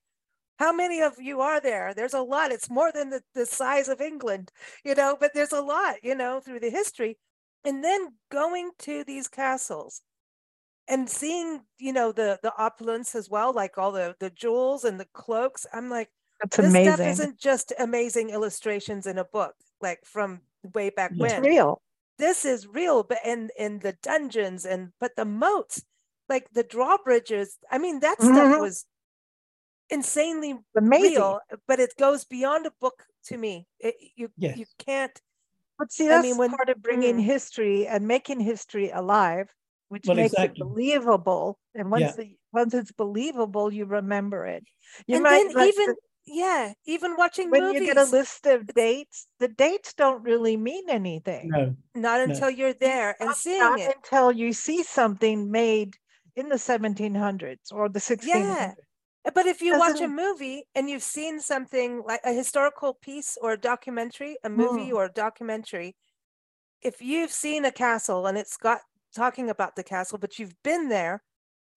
how 0.61 0.73
many 0.73 1.03
of 1.03 1.15
you 1.21 1.41
are 1.41 1.61
there? 1.61 1.95
There's 1.95 2.15
a 2.15 2.21
lot. 2.21 2.53
It's 2.53 2.71
more 2.71 2.93
than 2.93 3.11
the, 3.11 3.23
the 3.35 3.47
size 3.47 3.89
of 3.89 4.01
england 4.01 4.53
you 4.85 4.95
know 4.95 5.17
but 5.19 5.33
there's 5.35 5.53
a 5.53 5.61
lot 5.61 5.97
you 6.03 6.15
know 6.15 6.41
through 6.41 6.61
the 6.61 6.71
history. 6.71 7.19
And 7.65 7.83
then 7.83 8.13
going 8.31 8.71
to 8.81 9.05
these 9.05 9.27
castles 9.27 10.03
and 10.87 11.09
seeing 11.09 11.63
you 11.79 11.93
know 11.93 12.13
the 12.13 12.39
the 12.43 12.53
opulence 12.59 13.15
as 13.15 13.31
well 13.31 13.53
like 13.53 13.79
all 13.79 13.91
the 13.91 14.15
the 14.21 14.31
jewels 14.31 14.85
and 14.85 15.01
the 15.01 15.07
cloaks 15.15 15.67
i'm 15.73 15.89
like 15.89 16.11
That's 16.43 16.57
this 16.59 16.71
stuff 16.71 17.01
amazing. 17.01 17.09
isn't 17.09 17.39
just 17.39 17.73
amazing 17.79 18.31
illustrations 18.31 19.07
in 19.07 19.17
a 19.17 19.25
book 19.25 19.55
like 19.81 20.01
from 20.05 20.43
way 20.75 20.91
back 20.91 21.11
Yes. 21.15 21.33
It's 21.33 21.41
when 21.41 21.51
real. 21.51 21.83
this 22.19 22.45
is 22.45 22.67
real 22.67 23.03
but 23.03 23.19
in 23.25 23.51
in 23.59 23.81
the 23.81 23.93
dungeons 24.03 24.65
and 24.65 24.93
but 25.01 25.17
the 25.17 25.25
moats 25.25 25.85
like 26.29 26.49
the 26.53 26.63
drawbridges 26.65 27.59
i 27.71 27.77
mean 27.79 28.01
that 28.01 28.21
stuff 28.21 28.55
Mhm. 28.57 28.61
was 28.61 28.87
insanely 29.91 30.59
Amazing. 30.77 31.13
real 31.13 31.41
but 31.69 31.79
it 31.81 31.95
goes 31.99 32.25
beyond 32.25 32.67
a 32.67 32.73
book 32.81 33.05
to 33.27 33.37
me 33.37 33.67
it, 33.81 33.95
you 34.17 34.29
you 34.39 34.67
can't 34.79 35.21
But 35.79 35.91
see, 35.93 36.09
I 36.09 36.23
mean, 36.23 36.37
when- 36.39 36.51
part 36.55 36.69
of 36.71 36.81
bringing 36.81 37.17
mm. 37.17 37.25
history 37.25 37.87
and 37.89 38.07
making 38.07 38.39
history 38.39 38.91
alive, 38.91 39.51
which 39.89 40.07
Well, 40.07 40.17
makes 40.17 40.33
exactly. 40.33 40.61
it 40.63 40.69
believable. 40.69 41.59
And 41.75 41.91
once 41.91 42.03
Yeah. 42.03 42.13
the, 42.19 42.37
once 42.53 42.75
it's 42.75 42.93
believable, 42.93 43.73
you 43.75 43.85
remember 43.85 44.47
it. 44.47 44.63
You 45.09 45.17
and 45.17 45.25
might 45.25 45.51
then 45.53 45.67
even 45.67 45.87
the- 45.89 45.97
yeah 46.27 46.73
even 46.87 47.17
watching 47.17 47.51
when 47.51 47.63
movies 47.63 47.81
you 47.83 47.87
get 47.87 47.97
a 47.99 48.05
list 48.11 48.47
of 48.47 48.67
dates, 48.75 49.27
the 49.41 49.49
dates 49.49 49.93
don't 49.95 50.23
really 50.23 50.57
mean 50.57 50.89
anything. 50.89 51.49
No. 51.51 51.77
not 51.95 52.19
no. 52.19 52.25
until 52.33 52.51
you're 52.51 52.73
there 52.75 53.15
and 53.21 53.29
Not- 53.29 53.37
seeing 53.37 53.61
not 53.61 53.81
it 53.81 53.97
until 53.97 54.33
you 54.33 54.53
see 54.53 54.83
something 54.83 55.51
made 55.51 55.97
in 56.37 56.49
the 56.49 56.57
1700s 56.57 57.71
or 57.73 57.89
the 57.89 58.01
1600s. 58.01 58.25
Yeah. 58.29 58.73
But 59.35 59.47
if 59.47 59.63
you 59.63 59.79
watch 59.79 60.01
a 60.03 60.09
movie 60.09 60.65
and 60.75 60.91
you've 60.91 61.03
seen 61.03 61.41
something 61.41 62.03
like 62.07 62.21
a 62.25 62.33
historical 62.33 62.93
piece 62.95 63.39
or 63.41 63.53
a 63.53 63.59
documentary, 63.59 64.37
a 64.45 64.51
movie 64.51 64.91
Mm. 64.91 64.95
or 64.95 65.05
a 65.07 65.13
documentary, 65.13 65.97
if 66.83 67.01
you've 67.01 67.33
seen 67.33 67.65
a 67.65 67.73
castle 67.73 68.27
and 68.27 68.37
it's 68.37 68.59
got 68.59 68.81
talking 69.15 69.49
about 69.49 69.77
the 69.77 69.83
castle, 69.85 70.19
but 70.19 70.39
you've 70.39 70.61
been 70.63 70.89
there, 70.91 71.23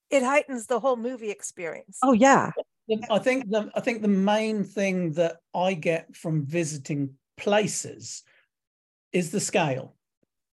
it 0.10 0.24
heightens 0.24 0.66
the 0.68 0.80
whole 0.82 0.98
movie 0.98 1.30
experience. 1.32 2.00
Oh 2.04 2.12
yeah, 2.14 2.52
The- 2.58 2.64
I 3.10 3.20
think 3.20 3.50
the 3.50 3.70
I 3.76 3.82
think 3.82 4.02
the 4.02 4.08
main 4.08 4.64
thing 4.64 5.14
that 5.14 5.38
I 5.54 5.74
get 5.74 6.16
from 6.16 6.46
visiting 6.46 7.16
places 7.38 8.24
is 9.12 9.32
the 9.32 9.40
scale, 9.40 9.96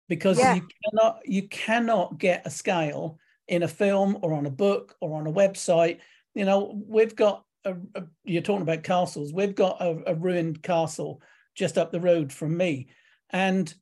because 0.08 0.40
Yeah. 0.40 0.56
you 0.56 0.68
cannot 0.84 1.20
you 1.26 1.48
cannot 1.50 2.18
get 2.18 2.46
a 2.46 2.50
scale 2.50 3.20
in 3.48 3.64
a 3.64 3.68
film 3.68 4.18
or 4.22 4.34
on 4.34 4.46
a 4.46 4.52
book 4.52 4.96
or 5.02 5.18
on 5.20 5.28
a 5.28 5.32
website. 5.32 6.00
You 6.34 6.46
know, 6.46 6.82
we've 6.88 7.16
got 7.16 7.44
a, 7.66 7.76
a- 7.96 8.08
you're 8.24 8.42
talking 8.42 8.62
about 8.62 8.84
castles. 8.84 9.34
We've 9.34 9.56
got 9.56 9.82
a, 9.82 10.02
a 10.08 10.16
ruined 10.16 10.64
castle 10.64 11.22
just 11.54 11.78
up 11.78 11.92
the 11.92 12.00
road 12.00 12.32
from 12.32 12.56
me, 12.56 12.88
and 13.30 13.74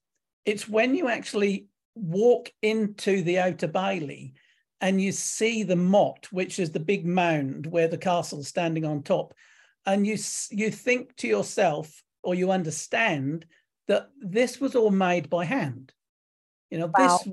it's 0.45 0.67
when 0.67 0.95
you 0.95 1.07
actually 1.07 1.67
walk 1.93 2.51
into 2.63 3.21
the 3.21 3.39
outer 3.39 3.67
bailey 3.67 4.33
and 4.81 5.01
you 5.01 5.11
see 5.11 5.63
the 5.63 5.75
motte, 5.75 6.31
which 6.31 6.59
is 6.59 6.71
the 6.71 6.79
big 6.79 7.05
mound 7.05 7.65
where 7.67 7.87
the 7.87 7.97
castle's 7.97 8.47
standing 8.47 8.85
on 8.85 9.03
top, 9.03 9.33
and 9.85 10.05
you 10.05 10.17
you 10.51 10.71
think 10.71 11.15
to 11.17 11.27
yourself, 11.27 12.03
or 12.23 12.35
you 12.35 12.51
understand 12.51 13.45
that 13.87 14.09
this 14.21 14.59
was 14.61 14.75
all 14.75 14.91
made 14.91 15.29
by 15.29 15.45
hand. 15.45 15.93
You 16.69 16.79
know, 16.79 16.87
Wow. 16.87 16.93
this 16.97 17.27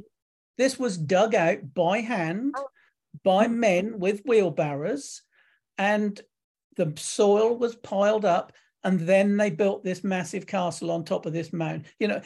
this 0.59 0.79
was 0.79 0.97
dug 0.97 1.35
out 1.35 1.75
by 1.75 2.01
hand 2.01 2.55
Oh. 2.57 2.69
by 3.23 3.47
men 3.47 3.99
with 3.99 4.23
wheelbarrows, 4.25 5.23
and 5.79 6.21
the 6.77 6.93
soil 6.97 7.57
was 7.57 7.77
piled 7.77 8.25
up, 8.25 8.53
and 8.85 9.01
then 9.01 9.37
they 9.37 9.51
built 9.51 9.85
this 9.85 10.03
massive 10.05 10.47
castle 10.47 10.91
on 10.91 11.05
top 11.05 11.27
of 11.27 11.33
this 11.33 11.53
mound. 11.53 11.87
You 11.99 12.09
know, 12.09 12.21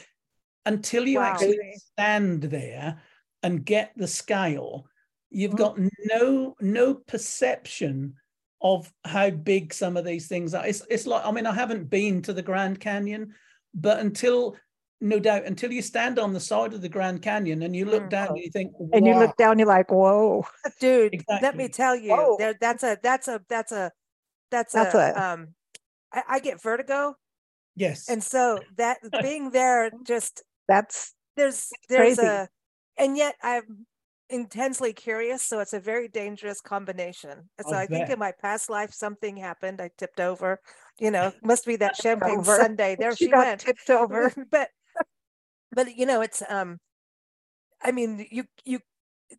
until 0.67 1.07
you 1.07 1.19
Wow. 1.19 1.27
actually 1.27 1.59
stand 1.93 2.43
there 2.43 3.01
and 3.43 3.65
get 3.65 3.93
the 3.97 4.07
scale, 4.09 4.87
you've 5.31 5.53
Mhm. 5.53 5.59
got 5.59 5.79
no 6.05 6.57
no 6.61 6.95
perception 6.95 8.15
of 8.63 8.93
how 9.05 9.31
big 9.31 9.73
some 9.73 9.97
of 9.97 10.05
these 10.05 10.29
things 10.29 10.53
are. 10.55 10.67
It's 10.67 10.83
it's 10.91 11.07
like 11.07 11.25
I 11.25 11.31
mean 11.31 11.47
I 11.47 11.55
haven't 11.55 11.85
been 11.89 12.21
to 12.23 12.33
the 12.33 12.43
Grand 12.43 12.81
Canyon, 12.81 13.35
but 13.75 14.01
until 14.01 14.57
no 15.01 15.19
doubt 15.19 15.45
until 15.47 15.73
you 15.73 15.81
stand 15.81 16.19
on 16.19 16.33
the 16.35 16.41
side 16.41 16.75
of 16.75 16.83
the 16.83 16.89
Grand 16.89 17.23
Canyon 17.23 17.63
and 17.63 17.75
you 17.75 17.87
look 17.87 18.05
Mm. 18.05 18.11
down 18.11 18.29
and 18.29 18.39
you 18.39 18.51
think, 18.51 18.73
and 18.93 19.07
you 19.07 19.15
look 19.15 19.35
down, 19.39 19.59
you're 19.59 19.67
like, 19.69 19.91
whoa, 19.91 20.45
Dude, 20.79 21.25
let 21.41 21.57
me 21.57 21.69
tell 21.69 21.97
you, 21.97 22.37
there 22.39 22.55
that's 22.61 22.83
a 22.83 22.99
that's 23.03 23.29
a 23.29 23.41
that's 23.49 23.73
a 23.73 23.91
that's, 24.51 24.73
That's 24.75 24.95
a, 24.95 24.99
a- 25.17 25.21
um 25.33 25.55
I, 26.13 26.23
I 26.29 26.39
get 26.41 26.61
vertigo. 26.61 27.15
yes, 27.77 28.09
And 28.11 28.23
so 28.23 28.59
that 28.77 28.99
being 29.23 29.51
there 29.53 29.91
just 30.05 30.43
that's 30.69 31.15
there's 31.37 31.71
there's 31.89 32.17
crazy. 32.19 32.27
a 32.27 32.49
and 32.99 33.17
yet 33.17 33.37
i'm 33.43 33.87
intensely 34.31 34.93
curious 34.93 35.43
so 35.43 35.59
it's 35.61 35.73
a 35.73 35.81
very 35.81 36.09
dangerous 36.09 36.61
combination 36.61 37.49
And 37.59 37.67
so 37.67 37.77
I 37.77 37.83
i 37.83 37.87
think 37.87 38.09
in 38.11 38.19
my 38.19 38.33
past 38.33 38.71
life 38.71 38.93
something 38.93 39.37
happened 39.37 39.81
i 39.81 39.91
tipped 39.99 40.21
over 40.21 40.61
you 40.99 41.11
know 41.11 41.33
must 41.43 41.67
be 41.67 41.77
that 41.77 41.97
champagne 41.97 42.39
over. 42.39 42.57
sunday 42.57 42.97
there 42.97 43.11
she 43.17 43.27
she, 43.27 43.31
got 43.31 43.39
went 43.47 43.61
tipped 43.61 43.91
over. 43.91 44.33
but 44.51 44.71
but 45.73 45.97
you 45.97 46.07
know 46.07 46.21
it's 46.21 46.43
um 46.49 46.79
i 47.83 47.93
mean 47.93 48.27
you 48.31 48.45
you 48.65 48.81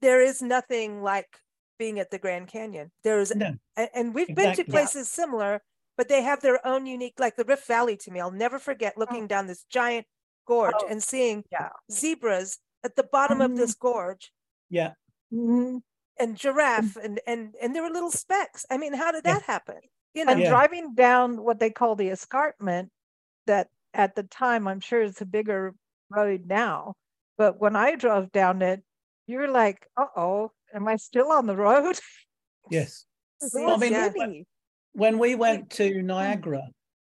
there 0.02 0.22
is 0.22 0.42
nothing 0.42 1.02
like 1.02 1.40
being 1.78 2.00
at 2.00 2.12
the 2.12 2.20
grand 2.20 2.48
canyon 2.48 2.92
there's 3.04 3.32
no, 3.36 3.56
a- 3.78 3.96
and 3.98 4.14
we've 4.14 4.28
been 4.36 4.54
to 4.54 4.62
Exactly. 4.62 4.74
Yeah. 4.74 4.80
places 4.80 5.10
similar 5.10 5.62
but 5.98 6.08
they 6.08 6.22
have 6.22 6.42
their 6.42 6.66
own 6.66 6.86
unique 6.86 7.20
like 7.20 7.36
the 7.36 7.44
rift 7.46 7.68
valley 7.68 7.98
to 7.98 8.12
me 8.12 8.20
i'll 8.20 8.32
never 8.32 8.60
forget 8.60 8.98
looking 8.98 9.28
down 9.28 9.48
this 9.48 9.64
giant 9.70 10.06
gorge 10.46 10.74
Oh, 10.76 10.88
and 10.90 11.02
seeing 11.04 11.44
yeah. 11.52 11.70
zebras 11.92 12.60
at 12.84 12.96
the 12.96 13.04
bottom 13.04 13.42
of 13.42 13.52
Mhm. 13.52 13.58
this 13.58 13.76
gorge 13.76 14.32
yeah, 14.72 14.94
Mhm. 15.32 15.82
and 16.20 16.36
giraffe 16.38 16.96
and 16.96 17.20
and 17.28 17.56
and 17.62 17.76
there 17.76 17.84
were 17.84 17.90
little 17.90 18.12
specks 18.12 18.66
i 18.70 18.78
mean 18.78 18.94
how 18.94 19.12
did 19.12 19.24
Yeah. 19.24 19.34
that 19.34 19.44
happen 19.44 19.80
you 20.14 20.26
know 20.26 20.32
And 20.34 20.42
Yeah. 20.42 20.50
driving 20.50 20.94
down 20.96 21.44
what 21.44 21.60
they 21.60 21.70
call 21.70 21.96
the 21.96 22.10
escarpment, 22.10 22.92
that 23.48 23.70
at 23.94 24.16
the 24.16 24.24
time 24.24 24.68
I'm 24.68 24.80
sure 24.82 25.02
it's 25.02 25.22
a 25.22 25.26
bigger 25.26 25.74
road 26.10 26.46
now, 26.48 26.96
but 27.38 27.60
when 27.60 27.76
I 27.76 27.96
drove 27.96 28.32
down 28.32 28.62
it, 28.62 28.84
you're 29.28 29.48
like, 29.52 29.88
uh 29.98 30.08
oh, 30.16 30.52
am 30.74 30.88
I 30.88 30.96
still 30.98 31.32
on 31.32 31.46
the 31.48 31.56
road? 31.56 31.98
yes. 32.70 33.06
Well, 33.54 33.76
I 33.76 33.78
mean, 33.78 33.92
yeah. 33.94 34.12
when 34.94 35.18
we 35.18 35.36
went 35.36 35.70
to 35.72 36.02
Niagara, 36.04 36.64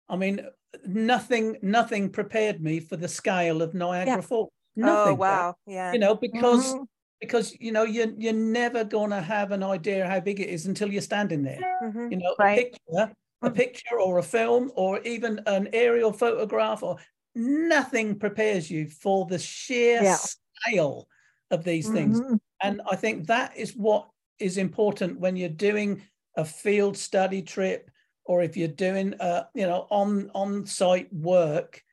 I 0.09 0.16
mean, 0.16 0.46
nothing, 0.87 1.57
nothing 1.62 2.11
prepared 2.11 2.61
me 2.61 2.81
for 2.81 2.96
the 2.96 3.09
scale 3.09 3.62
of 3.62 3.75
Niagara 3.75 4.23
Falls. 4.23 4.51
oh 4.83 5.14
wow 5.14 5.57
yeah 5.66 5.92
You 5.92 5.99
know, 5.99 6.14
because 6.14 6.75
Mhm. 6.75 6.87
Because 7.20 7.56
you 7.61 7.72
know 7.72 7.85
you're 7.85 8.11
you're 8.18 8.33
never 8.33 8.85
gonna 8.85 9.20
have 9.22 9.52
an 9.52 9.62
idea 9.62 10.06
how 10.09 10.20
big 10.20 10.40
it 10.40 10.48
is 10.48 10.66
until 10.66 10.90
you're 10.92 11.02
standing 11.02 11.42
there. 11.42 11.66
Mhm. 11.80 12.11
You 12.11 12.18
know, 12.18 12.37
Right. 12.38 12.66
a 12.96 13.06
picture, 13.06 13.14
a 13.44 13.50
Mhm. 13.50 13.52
picture 13.52 14.00
or 14.00 14.18
a 14.18 14.22
film 14.22 14.72
or 14.76 15.00
even 15.02 15.40
an 15.46 15.68
aerial 15.72 16.12
photograph 16.12 16.83
or 16.83 16.98
nothing 17.35 18.18
prepares 18.18 18.70
you 18.70 18.88
for 18.88 19.26
the 19.26 19.38
sheer 19.38 20.04
Yeah. 20.04 20.26
scale 20.66 21.09
of 21.50 21.64
these 21.64 21.90
things. 21.90 22.22
Mhm. 22.22 22.40
And 22.62 22.83
I 22.90 22.96
think 22.96 23.26
that 23.26 23.56
is 23.56 23.76
what 23.76 24.11
is 24.38 24.59
important 24.59 25.20
when 25.20 25.37
you're 25.37 25.48
doing 25.48 26.02
a 26.37 26.44
field 26.44 26.96
study 26.96 27.42
trip 27.42 27.90
or 28.24 28.42
if 28.42 28.56
you're 28.56 28.68
doing 28.68 29.14
uh, 29.20 29.46
you 29.54 29.66
know 29.66 29.87
on 29.90 30.30
on 30.35 30.66
site 30.66 31.12
work 31.12 31.85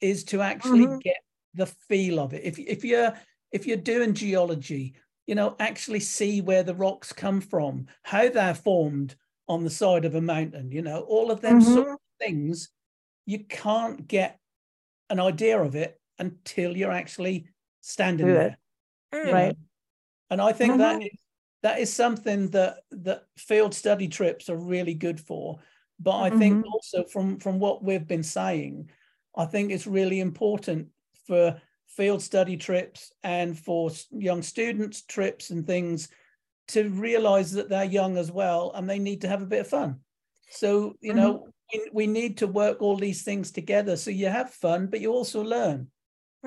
is 0.00 0.24
to 0.24 0.40
actually 0.42 0.86
Mhm. 0.86 1.00
get 1.02 1.16
the 1.54 1.66
feel 1.66 2.20
of 2.20 2.34
it. 2.34 2.44
If 2.44 2.58
if 2.58 2.84
you're 2.84 3.14
if 3.52 3.66
you're 3.66 3.76
doing 3.76 4.14
geology, 4.14 4.94
you 5.26 5.34
know, 5.34 5.56
actually 5.60 6.00
see 6.00 6.40
where 6.40 6.62
the 6.62 6.74
rocks 6.74 7.12
come 7.12 7.40
from, 7.40 7.86
how 8.02 8.28
they're 8.28 8.54
formed 8.54 9.16
on 9.48 9.64
the 9.64 9.70
side 9.70 10.04
of 10.04 10.14
a 10.14 10.20
mountain, 10.20 10.70
you 10.72 10.82
know, 10.82 11.00
all 11.02 11.30
of 11.30 11.40
them 11.40 11.60
sort 11.60 11.86
Mhm. 11.86 11.96
of 12.20 12.26
things, 12.26 12.70
you 13.26 13.44
can't 13.44 14.08
get 14.08 14.40
an 15.10 15.20
idea 15.20 15.60
of 15.60 15.76
it 15.76 16.00
until 16.18 16.76
you're 16.76 16.92
actually 16.92 17.48
standing 17.82 18.32
there. 18.32 18.56
Mm. 19.12 19.32
Right. 19.32 19.52
know. 19.52 19.56
And 20.30 20.40
I 20.42 20.52
think 20.52 20.78
that 20.78 20.98
Mhm. 20.98 21.02
is 21.02 21.10
that 21.62 21.80
is 21.80 21.92
something 21.92 22.50
that 22.50 22.84
that 22.92 23.26
field 23.38 23.74
study 23.74 24.08
trips 24.08 24.48
are 24.50 24.56
really 24.58 24.94
good 24.94 25.20
for. 25.20 25.60
But 26.00 26.20
I 26.20 26.30
think 26.30 26.58
Mhm. 26.58 26.72
also 26.72 27.04
from 27.06 27.38
from 27.40 27.58
what 27.60 27.84
we've 27.84 28.06
been 28.06 28.22
saying, 28.24 28.90
I 29.36 29.46
think 29.46 29.70
it's 29.72 29.86
really 29.86 30.20
important 30.20 30.90
for 31.26 31.60
field 31.96 32.22
study 32.22 32.56
trips 32.56 33.12
and 33.22 33.58
for 33.58 33.90
young 34.10 34.42
students 34.42 35.02
trips 35.02 35.50
and 35.50 35.66
things 35.66 36.08
to 36.68 36.88
realize 36.90 37.52
that 37.52 37.68
they're 37.68 37.84
young 37.84 38.18
as 38.18 38.30
well 38.30 38.72
and 38.74 38.88
they 38.88 38.98
need 38.98 39.22
to 39.22 39.28
have 39.28 39.42
a 39.42 39.46
bit 39.46 39.60
of 39.60 39.68
fun. 39.68 40.00
So, 40.50 40.94
you 41.00 41.14
Mhm. 41.14 41.16
know, 41.16 41.48
we, 41.72 41.90
we 41.92 42.06
need 42.06 42.38
to 42.38 42.46
work 42.46 42.82
all 42.82 42.96
these 42.96 43.22
things 43.22 43.50
together 43.50 43.96
so 43.96 44.10
you 44.10 44.26
have 44.28 44.50
fun, 44.50 44.88
but 44.88 45.00
you 45.00 45.10
also 45.12 45.42
learn. 45.42 45.90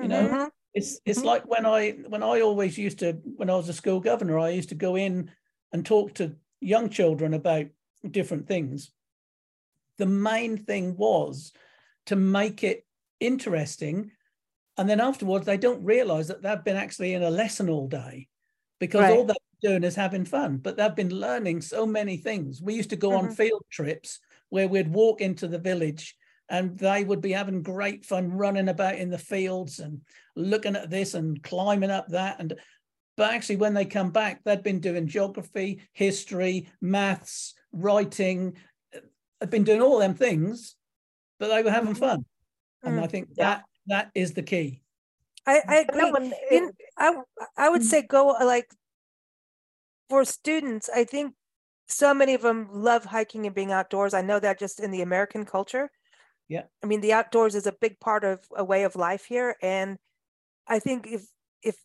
You 0.00 0.08
know, 0.08 0.28
Mhm. 0.28 0.50
it's 0.72 1.00
it's 1.04 1.18
Mhm. 1.18 1.26
like 1.26 1.46
when 1.46 1.66
I 1.66 1.90
when 2.08 2.22
I 2.22 2.40
always 2.40 2.78
used 2.78 3.00
to 3.00 3.12
when 3.12 3.50
I 3.50 3.56
was 3.56 3.68
a 3.68 3.72
school 3.74 4.00
governor, 4.00 4.38
I 4.38 4.50
used 4.50 4.70
to 4.70 4.74
go 4.74 4.96
in 4.96 5.30
and 5.72 5.84
talk 5.84 6.14
to 6.14 6.36
young 6.60 6.88
children 6.90 7.34
about 7.34 7.66
different 8.10 8.46
things. 8.46 8.92
The 9.98 10.06
main 10.06 10.56
thing 10.56 10.96
was 10.96 11.52
to 12.06 12.16
make 12.16 12.64
it 12.64 12.86
interesting, 13.18 14.12
and 14.80 14.88
then 14.88 14.98
afterwards 15.00 15.44
they 15.44 15.58
don't 15.58 15.84
realize 15.84 16.26
that 16.28 16.40
they've 16.40 16.64
been 16.64 16.76
actually 16.76 17.12
in 17.12 17.22
a 17.22 17.30
lesson 17.30 17.68
all 17.68 17.86
day 17.86 18.26
because 18.78 19.10
all 19.10 19.24
they're 19.26 19.36
doing 19.60 19.84
is 19.84 19.94
having 19.94 20.24
fun, 20.24 20.56
but 20.56 20.78
they've 20.78 20.94
been 20.96 21.14
learning 21.14 21.60
so 21.60 21.84
many 21.84 22.16
things. 22.16 22.62
We 22.62 22.72
used 22.74 22.88
to 22.90 22.96
go 22.96 23.12
on 23.12 23.26
Mhm. 23.28 23.36
field 23.36 23.62
trips 23.70 24.20
where 24.48 24.68
we'd 24.68 24.88
walk 24.88 25.20
into 25.20 25.46
the 25.48 25.58
village 25.58 26.16
and 26.48 26.78
they 26.78 27.04
would 27.04 27.20
be 27.20 27.32
having 27.32 27.62
great 27.62 28.06
fun 28.06 28.32
running 28.32 28.70
about 28.70 28.94
in 28.94 29.10
the 29.10 29.18
fields 29.18 29.80
and 29.80 30.00
looking 30.34 30.76
at 30.76 30.88
this 30.88 31.12
and 31.12 31.42
climbing 31.42 31.90
up 31.90 32.08
that 32.08 32.40
and 32.40 32.58
but 33.18 33.34
actually 33.34 33.56
when 33.56 33.74
they 33.74 33.84
come 33.84 34.10
back 34.10 34.42
they'd 34.44 34.62
been 34.62 34.80
doing 34.80 35.06
geography 35.06 35.82
history 35.92 36.70
maths 36.80 37.52
writing 37.72 38.56
they've 39.38 39.50
been 39.50 39.62
doing 39.62 39.82
all 39.82 39.98
them 39.98 40.14
things 40.14 40.74
but 41.38 41.48
they 41.48 41.62
were 41.62 41.70
having 41.70 41.92
Mhm. 41.94 41.98
fun 41.98 42.24
and 42.82 42.98
i 42.98 43.06
Mm. 43.06 43.10
think 43.10 43.28
Yeah. 43.36 43.44
that 43.44 43.64
that 43.90 44.10
is 44.14 44.32
the 44.32 44.42
key 44.42 44.80
I, 45.46 45.56
I 45.56 45.56
And 45.58 45.68
that 45.68 45.88
agree. 45.90 46.10
one, 46.12 46.24
In, 46.50 46.64
it- 46.68 46.74
I, 46.98 47.06
w- 47.06 47.24
I 47.56 47.68
would 47.70 47.80
Mm. 47.82 47.84
say 47.92 48.02
go 48.02 48.26
like 48.26 48.68
for 50.08 50.24
students, 50.24 50.88
I 50.94 51.04
think 51.04 51.34
so 51.88 52.12
many 52.14 52.34
of 52.34 52.42
them 52.42 52.68
love 52.70 53.04
hiking 53.04 53.46
and 53.46 53.54
being 53.54 53.72
outdoors. 53.72 54.14
I 54.14 54.22
know 54.22 54.38
that 54.40 54.58
just 54.58 54.80
in 54.80 54.90
the 54.90 55.02
American 55.02 55.44
culture. 55.44 55.90
Yeah. 56.48 56.64
I 56.82 56.86
mean, 56.86 57.00
the 57.00 57.12
outdoors 57.12 57.54
is 57.54 57.66
a 57.66 57.72
big 57.80 57.98
part 58.00 58.22
of 58.24 58.40
a 58.56 58.64
way 58.64 58.84
of 58.84 58.96
life 58.96 59.24
here. 59.24 59.56
And 59.62 59.98
I 60.66 60.78
think 60.78 61.06
if 61.06 61.22
if 61.62 61.76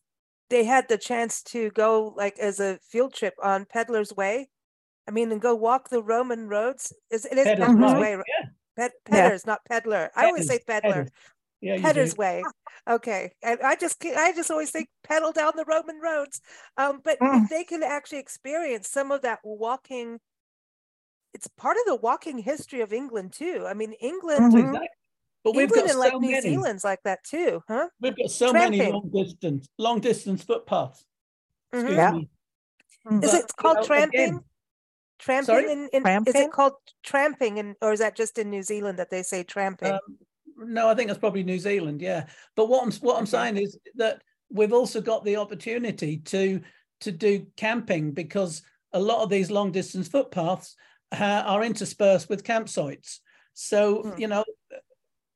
they 0.49 0.63
had 0.65 0.87
the 0.89 0.97
chance 0.97 1.41
to 1.43 1.69
go 1.71 2.13
like 2.17 2.37
as 2.39 2.59
a 2.59 2.77
field 2.91 3.13
trip 3.13 3.33
on 3.41 3.65
Peddler's 3.65 4.13
Way, 4.13 4.49
I 5.07 5.11
mean, 5.11 5.31
and 5.31 5.41
go 5.41 5.55
walk 5.55 5.89
the 5.89 6.03
Roman 6.03 6.47
roads. 6.49 6.91
Is 7.09 7.25
it 7.25 7.37
is 7.37 7.45
Peddler's 7.45 7.69
Peddler's 7.69 7.93
Way, 7.93 7.99
Way? 7.99 8.15
right? 8.15 8.25
yeah 8.27 8.49
Ped, 8.77 8.91
Yeah. 9.09 9.15
Peddler's, 9.29 9.45
not 9.45 9.59
Peddler. 9.69 10.11
I 10.15 10.25
always 10.25 10.47
say 10.47 10.59
Peddler. 10.67 10.91
Peddlers. 11.05 11.11
Yeah 11.65 11.75
you 11.75 11.81
Pedder's 11.81 12.13
do. 12.13 12.21
way. 12.21 12.43
Okay. 12.87 13.31
And 13.41 13.59
I 13.61 13.75
just 13.75 14.03
I 14.05 14.31
just 14.33 14.51
always 14.51 14.69
think 14.69 14.87
pedal 15.03 15.31
down 15.31 15.53
the 15.55 15.65
Roman 15.65 15.99
roads. 15.99 16.39
Um, 16.77 17.01
but 17.03 17.17
Mm. 17.19 17.43
if 17.43 17.49
they 17.49 17.63
can 17.63 17.81
actually 17.81 18.19
experience 18.19 18.87
some 18.87 19.11
of 19.11 19.23
that 19.23 19.39
walking, 19.43 20.19
it's 21.33 21.47
part 21.47 21.77
of 21.77 21.83
the 21.87 21.95
walking 21.95 22.37
history 22.37 22.81
of 22.81 22.93
England 22.93 23.33
too. 23.33 23.65
I 23.67 23.73
mean, 23.73 23.93
England, 23.93 24.53
Mhm. 24.53 24.59
exactly 24.67 24.87
but 25.43 25.55
we've 25.55 25.63
England 25.67 25.87
got 25.87 25.91
and 25.91 25.99
like 25.99 26.11
so 26.13 26.19
New 26.19 26.41
Zealand's 26.41 26.83
like 26.83 27.01
that 27.03 27.23
too, 27.23 27.63
huh? 27.67 27.89
we've 27.99 28.15
got 28.15 28.29
so 28.29 28.53
many 28.53 28.91
long 28.91 29.09
distance 29.13 29.67
long 29.77 29.99
distance 29.99 30.43
footpaths 30.43 31.05
Mhm. 31.73 31.89
excuse 31.89 31.97
Yeah. 31.97 32.11
me. 32.11 32.29
Is 33.23 33.31
But, 33.31 33.41
it 33.41 33.41
you 33.41 33.45
called 33.57 33.77
know, 33.77 33.83
tramping? 33.83 34.19
again, 34.19 34.43
Tramping 35.17 35.45
Sorry? 35.45 35.71
in, 35.71 35.89
in 35.93 36.03
is 36.25 36.35
it 36.35 36.51
called 36.51 36.73
tramping 37.03 37.57
in 37.57 37.75
or 37.81 37.93
is 37.93 37.99
that 37.99 38.15
just 38.15 38.37
in 38.37 38.49
New 38.49 38.61
Zealand 38.63 38.99
that 38.99 39.09
they 39.09 39.23
say 39.23 39.43
tramping? 39.43 39.93
Um, 39.93 39.99
no, 40.57 40.87
I 40.87 40.95
think 40.95 41.07
that's 41.07 41.19
probably 41.19 41.43
New 41.43 41.59
Zealand. 41.59 42.01
Yeah, 42.01 42.25
but 42.55 42.67
what 42.69 42.83
I'm 42.83 42.91
what 43.01 43.17
I'm 43.17 43.23
Okay. 43.23 43.31
saying 43.31 43.57
is 43.57 43.77
that 43.95 44.21
we've 44.49 44.73
also 44.73 45.01
got 45.01 45.23
the 45.25 45.37
opportunity 45.37 46.17
to 46.17 46.61
to 47.01 47.11
do 47.11 47.45
camping 47.57 48.11
because 48.11 48.61
a 48.93 48.99
lot 48.99 49.23
of 49.23 49.29
these 49.29 49.51
long 49.51 49.71
distance 49.71 50.07
footpaths 50.07 50.75
uh, 51.11 51.43
are 51.45 51.63
interspersed 51.63 52.29
with 52.29 52.43
campsites. 52.43 53.19
So 53.53 54.03
Hmm. 54.03 54.19
you 54.19 54.27
know, 54.27 54.43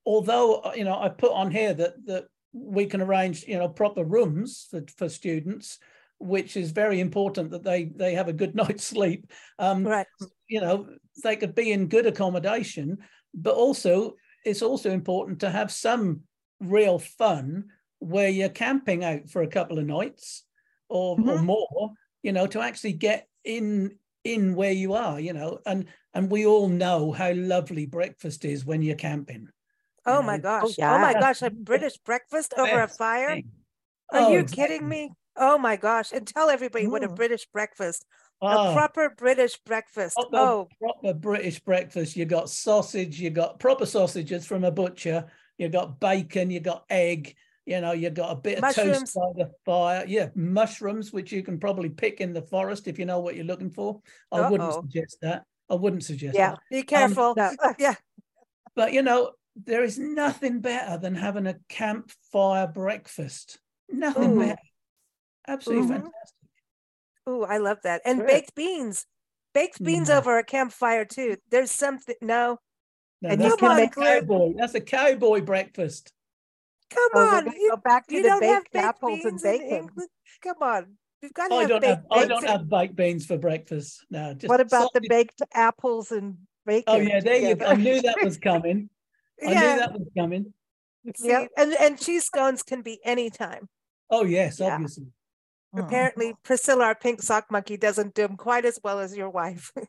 although 0.06 0.72
you 0.76 0.84
know 0.84 1.00
I 1.00 1.10
put 1.10 1.32
on 1.32 1.52
here 1.52 1.74
that 1.74 2.06
that 2.06 2.26
we 2.54 2.86
can 2.86 3.02
arrange 3.02 3.44
you 3.44 3.58
know 3.58 3.70
proper 3.70 4.04
rooms 4.04 4.68
for, 4.72 4.84
for 4.98 5.10
students, 5.10 5.80
which 6.20 6.56
is 6.56 6.72
very 6.72 7.00
important 7.00 7.52
that 7.52 7.64
they 7.64 7.86
they 7.86 8.14
have 8.14 8.28
a 8.30 8.34
good 8.34 8.56
night's 8.62 8.86
sleep. 8.86 9.32
Um, 9.58 9.84
right. 9.84 10.08
you 10.48 10.62
know 10.62 10.88
they 11.24 11.36
could 11.36 11.56
be 11.56 11.72
in 11.72 11.88
good 11.88 12.06
accommodation 12.06 12.98
but 13.34 13.54
also 13.54 14.16
it's 14.46 14.62
also 14.62 14.90
important 14.92 15.40
to 15.42 15.50
have 15.50 15.72
some 15.72 16.22
real 16.60 17.00
fun 17.00 17.66
where 18.00 18.30
you're 18.30 18.50
camping 18.50 19.04
out 19.04 19.30
for 19.30 19.42
a 19.42 19.48
couple 19.48 19.80
of 19.80 19.86
nights 19.86 20.44
or, 20.90 21.16
or 21.16 21.20
Mm-hmm. 21.20 21.30
Mhm. 21.30 21.46
more 21.46 21.92
you 22.24 22.32
know 22.32 22.48
to 22.48 22.62
actually 22.62 22.94
get 22.94 23.28
in 23.44 23.98
in 24.24 24.54
where 24.56 24.72
you 24.72 24.94
are 24.94 25.20
you 25.20 25.34
know 25.34 25.60
and 25.66 25.86
and 26.14 26.30
we 26.30 26.46
all 26.46 26.68
know 26.68 27.12
how 27.12 27.32
lovely 27.34 27.86
breakfast 27.86 28.44
is 28.46 28.66
when 28.66 28.82
you're 28.82 28.96
camping 28.96 29.42
you 29.44 29.50
Oh 30.06 30.22
my 30.22 30.38
gosh. 30.38 30.78
Oh 30.82 30.98
my 30.98 31.14
gosh. 31.14 31.42
A 31.42 31.50
British 31.50 31.98
breakfast 31.98 32.54
over 32.58 32.82
a 32.82 32.88
fire? 32.88 33.28
thing. 33.36 33.52
Are 34.12 34.22
Oh, 34.22 34.34
you 34.34 34.40
exactly. 34.40 34.66
kidding 34.68 34.90
me? 34.90 35.12
Oh 35.38 35.58
my 35.58 35.76
gosh. 35.76 36.12
And 36.12 36.26
tell 36.26 36.50
everybody 36.50 36.88
what 36.88 37.04
a. 37.04 37.10
British 37.10 37.46
breakfast. 37.54 38.06
A 38.42 38.46
Ah, 38.46 38.74
proper 38.74 39.10
British 39.10 39.58
breakfast. 39.58 40.16
proper, 40.16 40.38
Oh, 40.38 40.68
proper 40.82 41.14
British 41.14 41.60
breakfast. 41.60 42.16
You 42.16 42.26
got 42.26 42.50
sausage, 42.50 43.20
you 43.20 43.30
got 43.30 43.60
proper 43.60 43.86
sausages 43.86 44.46
from 44.46 44.64
a 44.64 44.72
butcher, 44.72 45.30
you 45.58 45.68
got 45.68 46.00
bacon, 46.00 46.50
you 46.50 46.62
got 46.62 46.86
egg, 46.90 47.36
you 47.66 47.82
know, 47.82 47.92
you 47.92 48.10
got 48.10 48.32
a 48.32 48.36
bit 48.36 48.64
of 48.64 48.74
toast 48.74 49.14
by 49.14 49.28
the 49.36 49.52
fire. 49.66 50.06
Yeah, 50.08 50.30
mushrooms, 50.36 51.12
which 51.12 51.34
you 51.34 51.44
can 51.44 51.60
probably 51.60 51.90
pick 51.90 52.22
in 52.22 52.32
the 52.32 52.42
forest 52.42 52.88
if 52.88 52.98
you 52.98 53.06
know 53.06 53.20
what 53.20 53.36
you're 53.36 53.44
looking 53.46 53.72
for. 53.72 54.02
I 54.32 54.50
wouldn't 54.50 54.74
suggest 54.74 55.18
that. 55.22 55.44
I 55.70 55.76
wouldn't 55.76 56.06
suggest 56.06 56.36
Yeah. 56.36 56.52
that. 56.52 56.60
be 56.72 56.84
careful. 56.84 57.34
No. 57.36 57.52
yeah. 57.78 57.96
But 58.74 58.94
you 58.94 59.02
know, 59.02 59.32
there 59.58 59.84
is 59.84 60.00
nothing 60.00 60.62
better 60.62 60.98
than 60.98 61.14
having 61.14 61.46
a 61.46 61.58
campfire 61.68 62.68
breakfast. 62.68 63.60
Nothing 63.90 64.32
Ooh. 64.38 64.40
better. 64.40 64.62
Absolutely 65.46 65.84
Mhm. 65.84 65.90
fantastic. 65.90 66.39
Ooh, 67.30 67.44
I 67.44 67.58
love 67.58 67.78
that. 67.84 68.02
And 68.06 68.20
Good. 68.20 68.28
baked 68.28 68.56
beans. 68.56 69.06
Baked 69.54 69.84
beans 69.84 70.10
No. 70.10 70.18
over 70.18 70.38
a 70.38 70.44
campfire 70.44 71.06
too. 71.06 71.38
There's 71.50 71.72
something 71.72 72.16
no. 72.22 72.58
No, 73.22 73.30
And 73.30 73.42
you 73.42 73.50
that's 73.50 73.60
can 73.60 73.72
a 73.72 73.76
make- 73.76 73.96
cowboy. 73.96 74.54
That's 74.58 74.74
a 74.76 74.82
cowboy 74.82 75.42
breakfast. 75.42 76.14
Come 76.90 77.10
Oh, 77.14 77.36
on. 77.38 77.52
You, 77.52 77.70
go 77.72 77.78
back 77.78 78.08
to 78.08 78.16
you 78.16 78.24
the 78.24 78.30
don't 78.30 78.44
have 78.44 78.64
baked 78.64 78.74
baked 78.74 78.86
apples 78.86 79.20
and 79.26 79.42
beans 79.42 79.44
in 79.44 79.60
bacon. 79.60 79.90
Come 80.42 80.58
on. 80.62 80.98
We've 81.22 81.34
got 81.34 81.50
to 81.50 81.56
I 81.56 81.60
have 81.62 81.70
don't 81.70 81.82
baked 81.82 81.86
have 81.98 82.06
I 82.12 82.16
beans. 82.20 82.30
don't 82.30 82.48
have 82.48 82.70
baked 82.70 82.96
beans 82.96 83.26
for 83.26 83.38
breakfast. 83.38 84.06
No, 84.10 84.34
just 84.34 84.50
What 84.50 84.62
about 84.62 84.92
the 84.94 85.02
baked 85.08 85.42
apples 85.54 86.12
and 86.12 86.38
bacon? 86.66 86.84
Oh 86.88 86.98
yeah, 86.98 87.20
there 87.20 87.36
you 87.36 87.56
go. 87.56 87.66
I 87.66 87.74
knew 87.76 88.02
that 88.02 88.16
was 88.24 88.38
coming. 88.50 88.90
I 89.46 89.52
yeah. 89.52 89.60
knew 89.60 89.80
that 89.80 89.94
was 89.94 90.08
coming. 90.18 90.54
see, 91.18 91.28
Yep. 91.28 91.50
and, 91.58 91.74
and 91.80 92.00
cheese 92.00 92.26
scones 92.26 92.64
can 92.64 92.82
be 92.82 93.00
anytime. 93.04 93.68
Oh 94.10 94.24
yes, 94.24 94.60
Yeah. 94.60 94.74
obviously. 94.74 95.08
Apparently, 95.76 96.34
Priscilla, 96.44 96.86
our 96.86 96.96
pink 96.96 97.22
sock 97.22 97.52
monkey, 97.52 97.78
doesn't 97.78 98.16
do 98.16 98.24
them 98.28 98.38
quite 98.38 98.66
as 98.66 98.80
well 98.84 99.00
as 99.00 99.16
your 99.16 99.30
wife. 99.30 99.72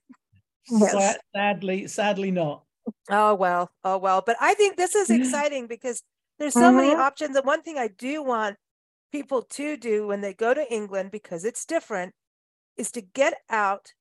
Yes. 0.70 0.92
Sa- 0.92 1.20
Sadly, 1.34 1.88
sadly 1.88 2.30
not. 2.30 2.62
Oh 3.10 3.34
well, 3.34 3.72
oh 3.82 3.96
well. 3.98 4.22
But 4.24 4.36
I 4.40 4.54
think 4.54 4.76
this 4.76 4.94
is 4.94 5.08
exciting 5.10 5.66
because 5.66 6.02
there's 6.38 6.52
so 6.52 6.70
many 6.70 6.90
Mhm. 6.94 6.98
options. 7.00 7.34
And 7.34 7.46
one 7.46 7.62
thing 7.62 7.76
I 7.78 7.88
do 7.88 8.22
want 8.22 8.56
people 9.10 9.42
to 9.42 9.76
do 9.76 10.06
when 10.06 10.20
they 10.20 10.34
go 10.34 10.54
to 10.54 10.72
England 10.72 11.10
because 11.10 11.44
it's 11.44 11.64
different 11.64 12.14
is 12.76 12.92
to 12.92 13.00
get 13.00 13.38
out 13.48 13.94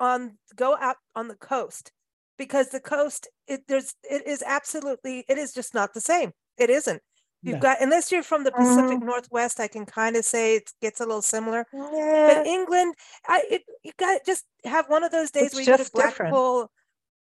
on 0.00 0.38
go 0.56 0.76
out 0.78 0.96
on 1.14 1.28
the 1.28 1.36
coast 1.36 1.92
because 2.38 2.70
the 2.70 2.80
coast 2.80 3.28
it 3.46 3.68
there's 3.68 3.94
it 4.02 4.26
is 4.26 4.42
absolutely 4.44 5.24
it 5.28 5.38
is 5.38 5.52
just 5.52 5.74
not 5.74 5.92
the 5.94 6.00
same. 6.00 6.32
It 6.58 6.70
isn't. 6.70 7.02
You've 7.46 7.54
No. 7.56 7.60
got 7.60 7.80
unless 7.80 8.10
you're 8.10 8.24
from 8.24 8.42
the 8.42 8.50
Pacific 8.50 8.98
Mhm. 8.98 9.04
Northwest, 9.04 9.60
I 9.60 9.68
can 9.68 9.86
kind 9.86 10.16
of 10.16 10.24
say 10.24 10.56
it 10.56 10.72
gets 10.82 10.98
a 11.00 11.06
little 11.06 11.22
similar. 11.22 11.64
Yeah. 11.72 12.34
But 12.38 12.46
England, 12.48 12.96
I 13.24 13.44
it, 13.48 13.62
you 13.84 13.92
got 13.96 14.18
to 14.18 14.24
just 14.26 14.44
have 14.64 14.88
one 14.90 15.04
of 15.04 15.12
those 15.12 15.30
days 15.30 15.44
It's 15.46 15.54
where 15.54 15.62
you 15.62 15.66
go 15.68 15.72
to 15.76 15.78
just 15.84 15.94
different. 15.94 16.16
Blackpool, 16.32 16.72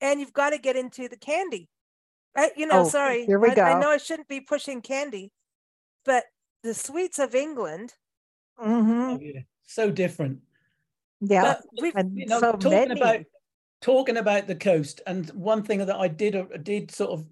and 0.01 0.19
you've 0.19 0.33
got 0.33 0.51
to 0.51 0.59
get 0.59 0.75
into 0.75 1.07
the 1.07 1.19
candy. 1.19 1.69
I, 2.35 2.51
you 2.57 2.67
know, 2.67 2.81
Oh, 2.81 2.89
sorry, 2.89 3.27
here 3.27 3.39
we 3.39 3.51
I, 3.51 3.73
I 3.77 3.79
know 3.81 3.91
I 3.91 3.99
shouldn't 3.99 4.27
be 4.29 4.41
pushing 4.41 4.81
candy, 4.81 5.33
but 6.07 6.25
the 6.62 6.73
sweets 6.73 7.19
of 7.19 7.35
England. 7.35 7.95
Mhm. 8.59 9.17
Oh, 9.17 9.21
yeah. 9.21 9.41
So 9.64 9.91
different. 9.91 10.41
Yeah. 11.21 11.43
But, 11.43 11.62
we've- 11.83 11.99
and 11.99 12.17
you 12.17 12.25
know, 12.27 12.41
so 12.41 12.53
talking 12.53 12.71
many. 12.71 12.99
about 13.01 13.21
talking 13.83 14.17
about 14.17 14.47
the 14.47 14.55
coast, 14.57 15.03
and 15.07 15.29
one 15.31 15.62
thing 15.62 15.85
that 15.85 15.97
I 15.97 16.09
did 16.09 16.35
uh, 16.35 16.45
did 16.62 16.91
sort 16.91 17.11
of 17.11 17.27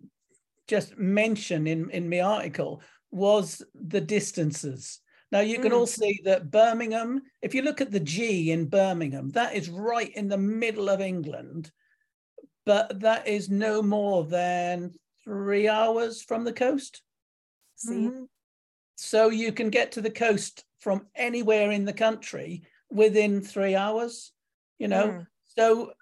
just 0.66 0.96
mention 0.98 1.66
in 1.66 1.90
in 1.90 2.08
my 2.08 2.20
article 2.20 2.82
was 3.10 3.62
the 3.74 4.00
distances. 4.00 5.00
Now 5.30 5.40
you 5.40 5.58
can 5.58 5.72
Mm. 5.72 5.76
all 5.76 5.86
see 5.86 6.20
that 6.24 6.50
Birmingham. 6.50 7.22
If 7.42 7.54
you 7.54 7.62
look 7.62 7.80
at 7.80 7.90
the 7.90 8.00
G 8.00 8.50
in 8.50 8.66
Birmingham, 8.68 9.30
that 9.30 9.54
is 9.54 9.68
right 9.68 10.10
in 10.14 10.28
the 10.28 10.38
middle 10.38 10.88
of 10.88 11.00
England, 11.00 11.72
but 12.64 13.00
that 13.00 13.26
is 13.26 13.48
no 13.48 13.82
more 13.82 14.24
than 14.24 14.92
three 15.24 15.68
hours 15.68 16.22
from 16.22 16.44
the 16.44 16.52
coast. 16.52 17.02
See, 17.76 18.08
Mhm. 18.08 18.28
So 18.96 19.28
you 19.28 19.52
can 19.52 19.70
get 19.70 19.90
to 19.92 20.00
the 20.00 20.10
coast 20.10 20.64
from 20.78 21.08
anywhere 21.16 21.72
in 21.72 21.84
the 21.84 21.92
country 21.92 22.62
within 22.90 23.40
three 23.40 23.74
hours, 23.74 24.32
you 24.78 24.86
know. 24.86 25.08
Mm. 25.08 25.26
So 25.44 25.94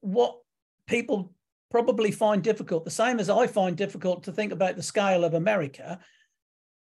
what 0.00 0.40
people 0.86 1.34
probably 1.70 2.10
find 2.10 2.42
difficult, 2.42 2.84
the 2.84 2.90
same 2.90 3.20
as 3.20 3.28
I 3.28 3.46
find 3.46 3.76
difficult 3.76 4.24
to 4.24 4.32
think 4.32 4.52
about 4.52 4.76
the 4.76 4.82
scale 4.82 5.24
of 5.24 5.34
America, 5.34 6.00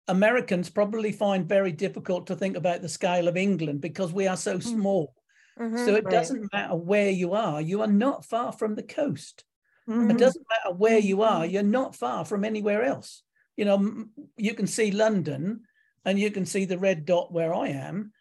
Americans 0.09 0.70
probably 0.70 1.11
find 1.11 1.49
very 1.49 1.72
difficult 1.72 2.28
to 2.28 2.37
think 2.37 2.57
about 2.57 2.82
the 2.82 2.89
scale 2.89 3.26
of 3.26 3.37
England 3.37 3.80
because 3.80 4.12
we 4.12 4.28
are 4.28 4.37
so 4.37 4.59
small. 4.61 5.14
Mhm. 5.59 5.84
So 5.84 5.95
it 5.97 6.05
Right. 6.05 6.11
doesn't 6.12 6.53
matter 6.53 6.76
where 6.76 7.11
you 7.11 7.32
are, 7.32 7.61
you 7.61 7.80
are 7.80 7.89
not 7.89 8.24
far 8.24 8.53
from 8.53 8.74
the 8.76 8.82
coast. 8.84 9.45
It 9.89 9.93
Mhm. 9.93 10.18
doesn't 10.18 10.47
matter 10.49 10.74
where 10.76 10.99
you 10.99 11.22
are, 11.22 11.43
Mm-hmm. 11.45 11.51
you're 11.55 11.62
not 11.62 11.97
far 11.97 12.24
from 12.24 12.45
anywhere 12.45 12.82
else. 12.82 13.22
You 13.57 13.64
know, 13.64 14.05
you 14.37 14.55
can 14.55 14.66
see 14.66 14.91
London 14.91 15.66
and 16.05 16.18
you 16.20 16.30
can 16.30 16.45
see 16.47 16.64
the 16.66 16.78
red 16.78 17.05
dot 17.05 17.32
where 17.32 17.55
I 17.55 17.68
am. 17.68 18.12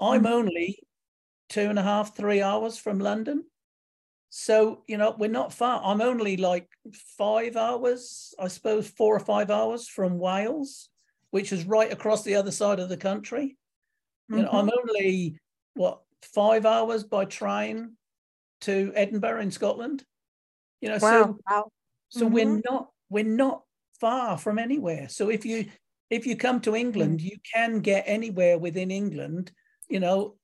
I'm 0.00 0.22
Mm-hmm. 0.24 0.32
only 0.32 0.78
two 1.48 1.68
and 1.68 1.78
a 1.78 1.82
half, 1.82 2.16
three 2.16 2.40
hours 2.42 2.78
from 2.78 2.98
London. 2.98 3.49
So, 4.30 4.84
you 4.86 4.96
know, 4.96 5.14
we're 5.18 5.28
not 5.28 5.52
far. 5.52 5.82
I'm 5.84 6.00
only 6.00 6.36
like 6.36 6.68
five 7.18 7.56
hours, 7.56 8.32
I 8.38 8.48
suppose, 8.48 8.88
four 8.88 9.14
or 9.16 9.20
five 9.20 9.50
hours 9.50 9.88
from 9.88 10.18
Wales, 10.18 10.88
which 11.30 11.52
is 11.52 11.64
right 11.64 11.92
across 11.92 12.22
the 12.22 12.36
other 12.36 12.52
side 12.52 12.78
of 12.80 12.88
the 12.88 12.96
country. 12.96 13.56
You 14.32 14.42
know, 14.42 14.50
I'm 14.52 14.70
Mm-hmm. 14.70 14.78
only 14.88 15.38
what 15.74 16.02
five 16.22 16.64
hours 16.64 17.02
by 17.04 17.24
train 17.24 17.96
to 18.62 18.92
Edinburgh 18.94 19.40
in 19.40 19.50
Scotland. 19.50 20.04
You 20.80 20.90
know, 20.90 20.98
Wow. 20.98 21.22
Mm-hmm. 21.22 21.32
so 21.32 21.40
Wow. 21.50 21.72
so 22.08 22.26
we're 22.26 22.60
not 22.64 22.90
we're 23.08 23.24
not 23.24 23.64
far 24.00 24.38
from 24.38 24.58
anywhere. 24.58 25.08
So 25.08 25.28
if 25.30 25.44
you 25.44 25.66
if 26.10 26.26
you 26.26 26.36
come 26.36 26.60
to 26.62 26.76
England, 26.76 27.20
you 27.20 27.38
can 27.54 27.80
get 27.80 28.04
anywhere 28.06 28.58
within 28.58 28.90
England, 28.90 29.52
you 29.88 30.00
know, 30.00 30.36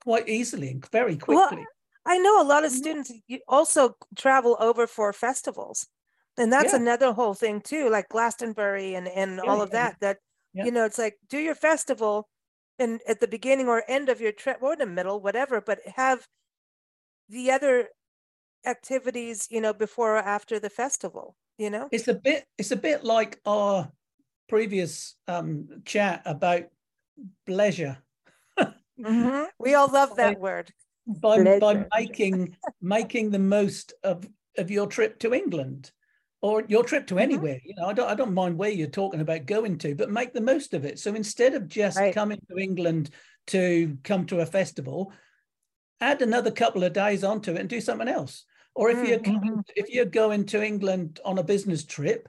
quite 0.00 0.28
easily 0.28 0.68
and 0.70 0.86
very 0.90 1.16
Well, 1.26 1.48
quickly. 1.48 1.66
I 2.06 2.18
know 2.18 2.40
a 2.40 2.44
lot 2.44 2.64
of 2.64 2.72
Mhm. 2.72 2.72
students 2.72 3.12
also 3.48 3.96
travel 4.16 4.56
over 4.60 4.86
for 4.86 5.12
festivals. 5.12 5.88
And 6.36 6.52
that's 6.52 6.72
Yeah. 6.72 6.74
another 6.74 7.12
whole 7.12 7.34
thing 7.34 7.60
too, 7.60 7.88
like 7.90 8.08
Glastonbury 8.08 8.94
and, 8.94 9.06
and 9.08 9.40
Yeah, 9.42 9.50
all 9.50 9.60
of 9.62 9.70
yeah, 9.70 9.72
that, 9.72 9.96
that, 10.00 10.18
you 10.60 10.70
know, 10.70 10.84
it's 10.84 10.98
like 10.98 11.18
do 11.28 11.38
your 11.38 11.54
festival 11.54 12.28
and 12.78 13.00
at 13.06 13.20
the 13.20 13.28
beginning 13.28 13.68
or 13.68 13.84
end 13.88 14.08
of 14.08 14.20
your 14.20 14.32
trip 14.32 14.58
or 14.62 14.72
in 14.72 14.80
the 14.80 14.86
middle, 14.86 15.20
whatever, 15.20 15.60
but 15.60 15.80
have 15.86 16.26
the 17.28 17.50
other 17.50 17.90
activities, 18.66 19.48
you 19.50 19.60
know, 19.60 19.72
before 19.74 20.14
or 20.16 20.18
after 20.18 20.60
the 20.60 20.70
festival, 20.70 21.36
you 21.58 21.70
know? 21.70 21.90
It's 21.90 22.08
a 22.08 22.14
bit 22.14 22.46
it's 22.58 22.70
a 22.70 22.76
bit 22.76 23.04
like 23.04 23.40
our 23.46 23.92
previous 24.48 25.16
um 25.28 25.82
chat 25.84 26.22
about 26.26 26.64
pleasure. 27.46 28.02
Mhm. 28.98 29.50
We 29.58 29.74
all 29.74 29.88
love 29.88 30.16
that 30.16 30.36
word. 30.36 30.74
By 31.06 31.40
by 31.60 31.84
making 31.96 32.56
making 32.80 33.30
the 33.30 33.38
most 33.38 33.92
of 34.02 34.28
of 34.58 34.70
your 34.70 34.86
trip 34.86 35.18
to 35.20 35.34
England 35.34 35.92
or 36.42 36.64
your 36.68 36.84
trip 36.84 37.06
to 37.08 37.18
Mhm. 37.18 37.44
anywhere. 37.44 37.60
You 37.64 37.74
know, 37.76 37.86
I 37.86 37.92
don't 37.92 38.08
I 38.10 38.14
don't 38.14 38.34
mind 38.34 38.58
where 38.58 38.70
you're 38.70 38.88
talking 38.88 39.20
about 39.20 39.46
going 39.46 39.78
to, 39.78 39.94
but 39.94 40.10
make 40.10 40.32
the 40.32 40.40
most 40.40 40.74
of 40.74 40.84
it. 40.84 40.98
So 40.98 41.14
instead 41.14 41.54
of 41.54 41.68
just 41.68 41.98
Right. 42.00 42.12
coming 42.12 42.40
to 42.50 42.58
England 42.58 43.10
to 43.48 43.98
come 44.04 44.26
to 44.26 44.40
a 44.40 44.46
festival, 44.46 45.12
add 46.00 46.22
another 46.22 46.50
couple 46.52 46.84
of 46.84 46.92
days 46.92 47.24
onto 47.24 47.52
it 47.54 47.60
and 47.60 47.68
do 47.68 47.80
something 47.80 48.08
else. 48.08 48.44
Or 48.74 48.90
if 48.90 49.02
you're 49.02 49.20
coming, 49.20 49.64
if 49.76 49.88
you're 49.90 50.04
going 50.06 50.46
to 50.46 50.64
England 50.64 51.20
on 51.24 51.38
a 51.38 51.44
business 51.44 51.84
trip, 51.84 52.28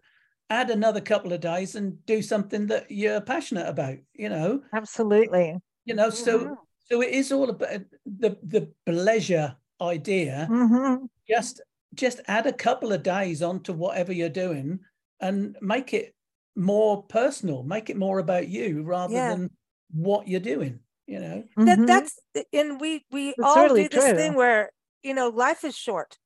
add 0.50 0.70
another 0.70 1.02
couple 1.02 1.34
of 1.34 1.42
days 1.42 1.76
and 1.76 2.06
do 2.06 2.22
something 2.22 2.68
that 2.68 2.92
you're 2.92 3.22
passionate 3.22 3.68
about. 3.68 3.98
You 4.14 4.30
know, 4.30 4.64
Absolutely. 4.74 5.60
you 5.86 5.96
know. 5.96 6.10
So 6.10 6.50
Mhm. 6.50 6.56
So 6.86 7.02
it 7.02 7.10
is 7.10 7.32
all 7.32 7.50
about 7.50 7.82
the 8.06 8.38
the 8.44 8.72
pleasure 8.86 9.56
idea. 9.82 10.48
Mhm. 10.50 11.08
Just 11.28 11.62
just 11.94 12.22
add 12.28 12.46
a 12.48 12.54
couple 12.54 12.92
of 12.94 13.04
days 13.04 13.42
onto 13.42 13.74
whatever 13.74 14.14
you're 14.14 14.30
doing 14.30 14.80
and 15.22 15.58
make 15.62 15.94
it 15.94 16.16
more 16.56 17.04
personal. 17.04 17.64
Make 17.64 17.90
it 17.90 17.98
more 17.98 18.20
about 18.20 18.48
you 18.48 18.84
rather 18.84 19.14
Yeah. 19.14 19.36
than 19.36 19.50
what 19.92 20.28
you're 20.28 20.40
doing. 20.40 20.80
You 21.08 21.20
know. 21.20 21.44
that 21.58 21.80
Mhm. 21.80 21.88
that's 21.88 22.20
and 22.54 22.80
we 22.82 23.06
we 23.12 23.30
It's 23.30 23.40
all 23.44 23.64
really 23.64 23.84
do 23.88 23.90
this 24.00 24.14
thing 24.14 24.32
true. 24.32 24.38
where 24.38 24.72
you 25.04 25.14
know 25.14 25.30
life 25.30 25.64
is 25.64 25.76
short 25.78 26.18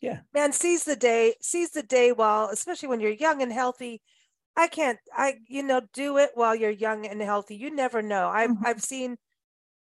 Yeah. 0.00 0.20
man 0.34 0.52
seize 0.52 0.84
the 0.84 0.96
day 0.96 1.34
seize 1.40 1.70
the 1.70 1.82
day 1.82 2.12
while 2.12 2.48
especially 2.50 2.88
when 2.90 3.00
you're 3.00 3.10
young 3.26 3.40
and 3.42 3.50
healthy 3.52 4.02
i 4.56 4.68
can't 4.68 4.98
i 5.16 5.38
you 5.48 5.62
know 5.62 5.80
do 5.94 6.18
it 6.18 6.32
while 6.34 6.54
you're 6.54 6.70
young 6.86 7.06
and 7.06 7.22
healthy 7.22 7.56
you 7.56 7.70
never 7.70 8.02
know 8.02 8.28
i've 8.28 8.50
Mhm. 8.50 8.66
i've 8.66 8.82
seen 8.82 9.16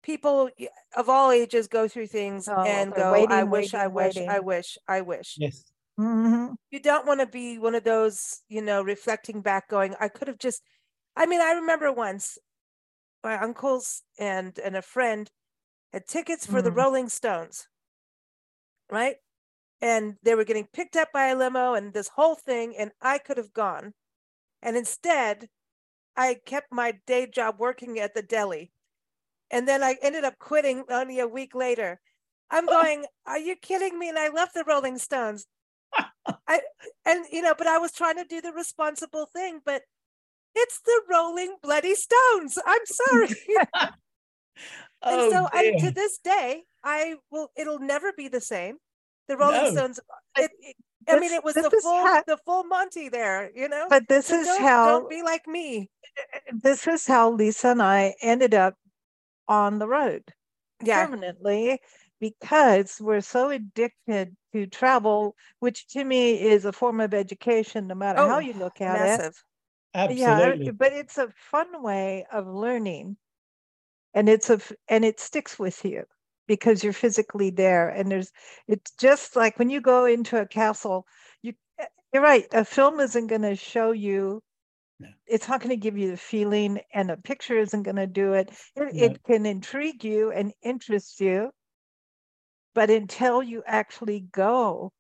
people 0.03 0.51
of 0.97 1.09
all 1.09 1.31
ages 1.31 1.69
go 1.69 1.89
through 1.89 2.07
things 2.09 2.49
Oh, 2.49 2.65
and 2.65 2.95
they're 2.95 3.05
go 3.05 3.25
i 3.31 3.45
waiting, 3.45 3.45
wish 3.45 3.73
i 3.75 3.87
waiting, 3.97 3.97
wish 3.97 4.23
i 4.29 4.39
wish 4.41 4.77
i 4.89 5.01
wish 5.01 5.41
Yes. 5.41 5.65
Mhm. 5.99 6.57
you 6.71 6.81
don't 6.81 7.07
want 7.07 7.21
to 7.21 7.27
be 7.27 7.59
one 7.59 7.75
of 7.75 7.85
those, 7.85 8.43
you 8.49 8.63
know, 8.63 8.83
reflecting 8.83 9.43
back, 9.43 9.69
going, 9.69 9.95
I 10.01 10.09
could 10.09 10.29
have 10.29 10.39
just. 10.39 10.63
I 11.17 11.27
mean, 11.27 11.41
I 11.41 11.53
remember 11.53 11.93
once 11.93 12.39
my 13.25 13.39
uncles 13.39 14.05
and 14.19 14.59
and 14.61 14.77
a 14.77 14.83
friend 14.83 15.31
had 15.93 16.07
tickets 16.09 16.47
for 16.47 16.63
the 16.63 16.73
Mm. 16.73 16.77
Rolling 16.77 17.09
Stones, 17.11 17.69
right? 18.91 19.17
And 19.83 20.19
they 20.23 20.35
were 20.35 20.45
getting 20.45 20.69
picked 20.69 20.97
up 20.97 21.11
by 21.13 21.29
a 21.29 21.37
limo 21.37 21.75
and 21.75 21.93
this 21.95 22.09
whole 22.09 22.37
thing, 22.37 22.77
and 22.77 22.93
I 23.03 23.19
could 23.19 23.39
have 23.39 23.53
gone, 23.55 23.95
and 24.63 24.77
instead, 24.77 25.51
I 26.17 26.37
kept 26.47 26.73
my 26.73 27.01
day 27.07 27.27
job 27.29 27.61
working 27.61 27.99
at 28.01 28.15
the 28.15 28.23
deli, 28.23 28.73
and 29.51 29.67
then 29.67 29.83
I 29.83 29.97
ended 30.03 30.25
up 30.25 30.39
quitting 30.39 30.85
only 30.91 31.19
a 31.21 31.29
week 31.29 31.55
later. 31.55 32.01
I'm 32.51 32.69
oh. 32.69 32.83
going, 32.83 33.05
are 33.27 33.39
you 33.39 33.57
kidding 33.57 33.99
me? 33.99 34.09
And 34.09 34.19
I 34.19 34.29
love 34.29 34.51
the 34.55 34.65
Rolling 34.67 34.99
Stones. 34.99 35.47
I 36.47 36.61
and 37.05 37.25
you 37.33 37.43
know, 37.43 37.55
but 37.57 37.67
I 37.67 37.79
was 37.79 37.93
trying 37.93 38.17
to 38.17 38.25
do 38.25 38.41
the 38.41 38.53
responsible 38.53 39.27
thing, 39.33 39.61
but 39.65 39.83
it's 40.55 40.81
the 40.85 41.01
Rolling 41.11 41.57
Bloody 41.63 41.95
Stones. 41.95 42.59
I'm 42.65 42.87
sorry. 42.87 43.29
and 43.59 43.93
Oh, 45.03 45.31
so 45.31 45.49
and 45.53 45.81
to 45.81 45.91
this 45.91 46.19
day, 46.19 46.65
I 46.85 47.17
will 47.31 47.51
it'll 47.57 47.79
never 47.79 48.13
be 48.17 48.29
the 48.29 48.41
same. 48.41 48.77
The 49.29 49.37
Rolling 49.37 49.65
No. 49.65 49.71
Stones 49.71 50.01
it, 50.39 50.51
it- 50.61 50.77
I 51.09 51.19
mean 51.19 51.33
it 51.33 51.43
was 51.43 51.55
the 51.55 51.71
full 51.83 52.07
how- 52.07 52.23
the 52.27 52.37
full 52.45 52.65
Monty 52.65 53.09
there, 53.09 53.51
you 53.55 53.69
know? 53.69 53.87
But 53.89 54.07
this 54.09 54.27
So 54.27 54.39
is 54.39 54.47
don't, 54.47 54.61
how 54.61 54.87
don't 54.87 55.11
be 55.11 55.23
like 55.23 55.47
me. 55.47 55.89
this 56.53 56.87
is 56.87 57.07
how 57.07 57.33
Lisa 57.33 57.69
and 57.69 57.83
I 57.83 58.15
ended 58.23 58.55
up 58.55 58.75
on 59.51 59.81
the 59.81 59.89
road 59.89 60.35
Yeah. 60.83 61.09
permanently 61.09 61.81
because 62.21 63.01
we're 63.01 63.21
so 63.23 63.51
addicted 63.51 64.37
to 64.55 64.67
travel, 64.69 65.37
which 65.61 65.89
to 65.89 66.05
me 66.05 66.41
is 66.41 66.65
a 66.65 66.73
form 66.73 67.01
of 67.01 67.15
education, 67.15 67.87
no 67.89 67.95
matter 67.97 68.23
how 68.25 68.39
Oh, 68.39 68.39
you 68.39 68.55
look 68.55 68.81
at 68.81 69.03
it. 69.03 69.25
Massive. 69.25 69.45
Yeah, 70.07 70.55
Absolutely. 70.55 70.77
but 70.79 70.93
it's 70.93 71.19
a 71.19 71.31
fun 71.31 71.83
way 71.83 72.27
of 72.33 72.47
learning, 72.49 73.19
and 74.15 74.29
it's 74.29 74.51
a 74.51 74.61
and 74.89 75.05
it 75.05 75.21
sticks 75.21 75.59
with 75.59 75.85
you 75.85 76.05
because 76.47 76.83
you're 76.85 76.93
physically 76.93 77.51
there. 77.51 77.89
And 77.89 78.11
there's 78.11 78.33
it's 78.69 78.91
just 78.93 79.37
like 79.37 79.59
when 79.59 79.71
you 79.71 79.81
go 79.81 80.05
into 80.07 80.41
a 80.41 80.47
castle, 80.47 81.07
you 81.43 81.55
eh, 81.79 81.87
you're 82.13 82.23
right. 82.23 82.47
A 82.53 82.65
film 82.65 83.01
isn't 83.01 83.29
going 83.29 83.43
to 83.43 83.57
show 83.57 83.93
you 83.93 84.43
No. 85.01 85.09
It's 85.27 85.49
not 85.49 85.61
going 85.61 85.71
to 85.71 85.77
give 85.77 85.97
you 85.97 86.11
the 86.11 86.17
feeling, 86.17 86.81
and 86.93 87.11
a 87.11 87.17
picture 87.17 87.59
isn't 87.59 87.85
going 87.85 87.97
to 87.97 88.07
do 88.07 88.35
it. 88.35 88.51
It, 88.77 88.95
No. 88.95 89.05
it 89.07 89.23
can 89.25 89.47
intrigue 89.47 90.05
you 90.05 90.31
and 90.31 90.53
interest 90.63 91.21
you, 91.21 91.51
but 92.75 92.91
until 92.91 93.43
you 93.43 93.63
actually 93.67 94.21
go, 94.21 94.93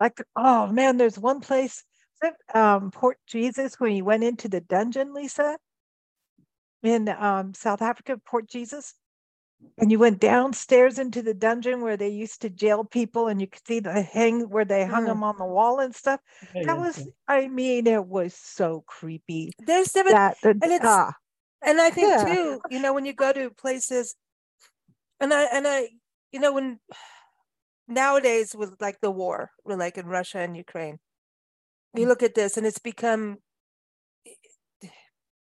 like, 0.00 0.18
oh 0.34 0.66
man, 0.68 0.96
there's 0.96 1.18
one 1.18 1.40
place, 1.40 1.84
um, 2.54 2.90
Fort 2.90 3.18
Jesus, 3.26 3.74
when 3.78 3.92
you 3.92 4.04
went 4.04 4.24
into 4.24 4.48
the 4.48 4.60
dungeon, 4.60 5.12
Lisa, 5.12 5.58
in 6.82 7.08
um, 7.08 7.52
South 7.54 7.82
Africa, 7.82 8.18
Fort 8.26 8.48
Jesus, 8.48 8.94
and 9.78 9.90
you 9.90 9.98
went 9.98 10.20
downstairs 10.20 10.98
into 10.98 11.22
the 11.22 11.34
dungeon 11.34 11.82
where 11.82 11.96
they 11.96 12.08
used 12.08 12.40
to 12.42 12.50
jail 12.50 12.84
people, 12.84 13.28
and 13.28 13.40
you 13.40 13.46
could 13.46 13.66
see 13.66 13.80
the 13.80 14.02
hang 14.02 14.48
where 14.48 14.64
they 14.64 14.84
hung 14.86 15.04
Mm. 15.04 15.08
them 15.08 15.22
on 15.24 15.36
the 15.38 15.44
wall 15.44 15.80
and 15.80 15.94
stuff. 15.94 16.20
Yeah, 16.54 16.62
That 16.64 16.76
yeah, 16.76 16.80
was, 16.80 16.96
yeah. 16.98 17.12
I 17.28 17.48
mean, 17.48 17.86
it 17.86 18.06
was 18.06 18.34
so 18.34 18.84
creepy. 18.86 19.52
There's 19.58 19.92
different, 19.92 20.16
That 20.16 20.38
the 20.42 20.48
and 20.50 20.72
it's- 20.72 20.82
ah, 20.84 21.12
and 21.62 21.80
I 21.80 21.90
think 21.90 22.08
Yeah. 22.08 22.24
too, 22.26 22.60
you 22.70 22.80
know, 22.80 22.92
when 22.92 23.04
you 23.04 23.12
go 23.12 23.32
to 23.32 23.50
places, 23.50 24.16
and 25.20 25.32
I 25.32 25.44
and 25.44 25.66
I, 25.66 25.88
you 26.32 26.40
know, 26.40 26.52
when 26.52 26.78
nowadays 27.88 28.54
with 28.54 28.74
like 28.80 29.00
the 29.00 29.10
war, 29.10 29.50
with 29.64 29.78
like 29.78 29.98
in 29.98 30.06
Russia 30.06 30.38
and 30.38 30.56
Ukraine, 30.56 30.98
you 31.94 32.06
look 32.06 32.22
at 32.22 32.34
this 32.34 32.56
and 32.56 32.66
it's 32.66 32.78
become 32.78 33.38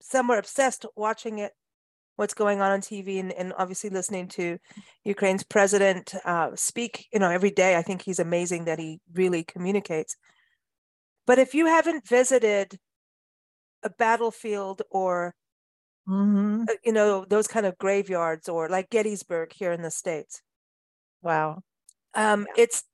some 0.01 0.31
are 0.31 0.39
obsessed 0.39 0.87
watching 0.97 1.39
it, 1.39 1.53
what's 2.17 2.35
going 2.35 2.61
on 2.61 2.71
on 2.73 2.81
TV, 2.81 3.19
and, 3.21 3.33
and 3.33 3.53
obviously 3.59 3.91
listening 3.91 4.29
to 4.29 4.59
Ukraine's 5.05 5.45
president 5.45 6.15
uh, 6.25 6.55
speak. 6.57 7.09
You 7.13 7.19
know, 7.21 7.31
every 7.31 7.51
day. 7.51 7.77
I 7.77 7.83
think 7.83 8.03
he's 8.03 8.19
amazing 8.19 8.65
that 8.67 8.79
he 8.79 9.01
really 9.15 9.45
communicates. 9.45 10.17
But 11.27 11.39
if 11.39 11.55
you 11.55 11.65
haven't 11.65 12.07
visited 12.07 12.79
a 13.83 13.91
battlefield 13.91 14.81
or 14.91 15.35
mhm, 16.07 16.69
uh, 16.69 16.75
you 16.85 16.93
know 16.93 17.25
those 17.25 17.47
kind 17.47 17.67
of 17.67 17.77
graveyards 17.79 18.49
or 18.49 18.69
like 18.69 18.91
gettysburg 18.91 19.53
here 19.53 19.73
in 19.73 19.83
the 19.83 19.91
states 19.91 20.43
wow. 21.23 21.63
um 22.15 22.47
it's 22.57 22.85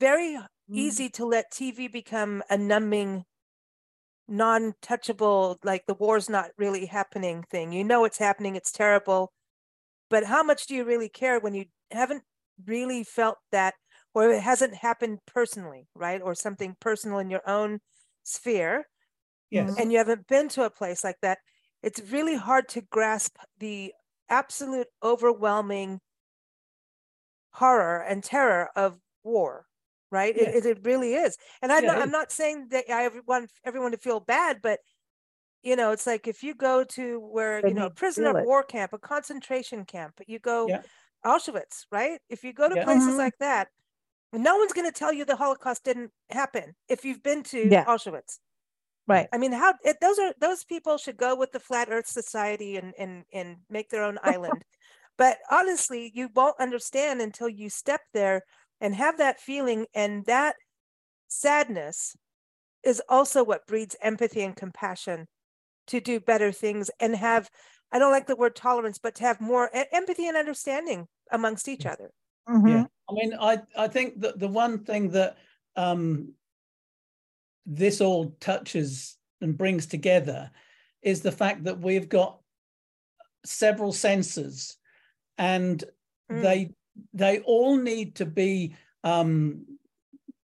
very 0.00 0.38
Mm. 0.68 0.68
easy 0.74 1.08
to 1.10 1.24
let 1.26 1.52
tv 1.52 1.90
become 1.90 2.42
a 2.50 2.56
numbing 2.56 3.24
non-touchable 4.32 5.58
like 5.64 5.86
the 5.86 5.94
war's 5.94 6.30
not 6.30 6.50
really 6.58 6.86
happening 6.86 7.44
thing. 7.50 7.72
You 7.72 7.84
know 7.84 8.04
it's 8.06 8.18
happening 8.18 8.56
it's 8.56 8.72
terrible 8.72 9.32
but 10.10 10.24
how 10.24 10.42
much 10.42 10.66
do 10.66 10.74
you 10.74 10.84
really 10.84 11.08
care 11.08 11.40
when 11.40 11.54
you 11.54 11.66
haven't 11.90 12.24
really 12.66 13.04
felt 13.04 13.38
that 13.52 13.74
or 14.14 14.30
it 14.30 14.42
hasn't 14.42 14.74
happened 14.76 15.20
personally 15.26 15.88
right 15.94 16.22
or 16.22 16.34
something 16.34 16.76
personal 16.80 17.18
in 17.18 17.30
your 17.30 17.48
own 17.48 17.80
sphere 18.24 18.86
Yes. 19.50 19.76
and 19.78 19.92
you 19.92 19.98
haven't 19.98 20.26
been 20.26 20.48
to 20.50 20.64
a 20.64 20.70
place 20.70 21.04
like 21.04 21.18
that, 21.22 21.38
it's 21.82 22.00
really 22.12 22.36
hard 22.36 22.68
to 22.70 22.80
grasp 22.82 23.36
the 23.58 23.92
absolute 24.28 24.88
overwhelming 25.02 26.00
horror 27.54 28.02
and 28.02 28.24
terror 28.24 28.70
of 28.74 29.00
war, 29.22 29.66
right? 30.12 30.36
It- 30.36 30.42
Yeah. 30.48 30.58
It, 30.58 30.66
it, 30.66 30.78
really 30.84 31.14
is. 31.14 31.36
And 31.62 31.72
I'm, 31.72 31.84
Yeah, 31.84 31.92
not, 31.94 32.02
I'm 32.02 32.10
not 32.12 32.30
saying 32.30 32.68
that 32.70 32.84
I 32.90 33.08
want 33.26 33.50
everyone 33.64 33.92
to 33.92 33.98
feel 33.98 34.20
bad, 34.20 34.60
but 34.62 34.78
you 35.64 35.76
know, 35.76 35.92
it's 35.92 36.06
like 36.06 36.26
if 36.28 36.42
you 36.42 36.54
go 36.54 36.84
to 36.84 37.18
where, 37.20 37.62
They 37.62 37.68
you 37.70 37.74
know, 37.74 37.82
a 37.82 37.84
need 37.84 37.96
to 37.96 38.00
prisoner 38.00 38.30
feel 38.32 38.40
of 38.42 38.46
war 38.46 38.62
camp, 38.64 38.92
a 38.92 38.98
concentration 38.98 39.84
camp, 39.84 40.14
you 40.26 40.38
go 40.38 40.68
Yeah. 40.68 40.82
Auschwitz, 41.24 41.86
right? 41.90 42.20
If 42.28 42.44
you 42.44 42.52
go 42.52 42.68
to 42.68 42.74
Yeah. 42.76 42.84
places 42.84 43.14
Mhm. 43.14 43.18
like 43.18 43.38
that, 43.38 43.68
no 44.32 44.56
one's 44.56 44.72
going 44.72 44.90
to 44.90 44.98
tell 44.98 45.12
you 45.12 45.24
the 45.24 45.36
Holocaust 45.36 45.84
didn't 45.84 46.12
happen 46.30 46.74
if 46.88 47.04
you've 47.04 47.22
been 47.22 47.42
to 47.44 47.68
Yeah. 47.68 47.84
Auschwitz. 47.84 48.38
Right. 49.06 49.28
I 49.32 49.38
mean, 49.38 49.52
how 49.52 49.74
it, 49.84 49.98
those 50.00 50.18
are 50.18 50.32
those 50.40 50.64
people 50.64 50.96
should 50.98 51.16
go 51.16 51.34
with 51.34 51.52
the 51.52 51.60
Flat 51.60 51.88
Earth 51.90 52.06
Society 52.06 52.76
and 52.76 52.94
and 52.98 53.24
and 53.32 53.58
make 53.68 53.88
their 53.90 54.04
own 54.04 54.18
island. 54.22 54.64
But 55.18 55.38
honestly, 55.50 56.10
you 56.14 56.28
won't 56.34 56.58
understand 56.58 57.20
until 57.20 57.48
you 57.48 57.68
step 57.68 58.00
there 58.14 58.42
and 58.82 58.96
have 58.96 59.16
that 59.18 59.40
feeling, 59.40 59.86
and 59.94 60.26
that 60.26 60.56
sadness 61.28 62.14
is 62.84 63.00
also 63.08 63.44
what 63.44 63.66
breeds 63.66 63.96
empathy 64.02 64.42
and 64.42 64.56
compassion 64.56 65.26
to 65.86 66.00
do 66.00 66.20
better 66.20 66.52
things 66.52 66.90
and 67.00 67.16
have. 67.16 67.48
I 67.92 67.98
don't 67.98 68.12
like 68.12 68.26
the 68.26 68.36
word 68.36 68.56
tolerance, 68.56 68.98
but 68.98 69.14
to 69.16 69.22
have 69.22 69.40
more 69.40 69.70
empathy 69.92 70.26
and 70.26 70.36
understanding 70.36 71.06
amongst 71.30 71.68
each 71.68 71.86
other. 71.86 72.10
mhm, 72.48 72.68
Yeah, 72.68 72.86
I 73.08 73.12
mean, 73.12 73.34
I 73.40 73.62
I 73.76 73.88
think 73.88 74.20
that 74.20 74.38
the 74.38 74.48
one 74.48 74.84
thing 74.84 75.10
that 75.10 75.38
um, 75.76 76.34
this 77.64 78.00
all 78.00 78.30
touches 78.40 79.16
and 79.40 79.56
brings 79.56 79.86
together 79.86 80.50
is 81.02 81.20
the 81.22 81.32
fact 81.32 81.64
that 81.64 81.80
we've 81.80 82.08
got 82.08 82.40
several 83.44 83.92
senses, 83.92 84.76
and 85.38 85.84
Mm. 86.30 86.42
they 86.42 86.70
they 87.12 87.40
all 87.40 87.76
need 87.76 88.16
to 88.16 88.26
be 88.26 88.74
um, 89.04 89.66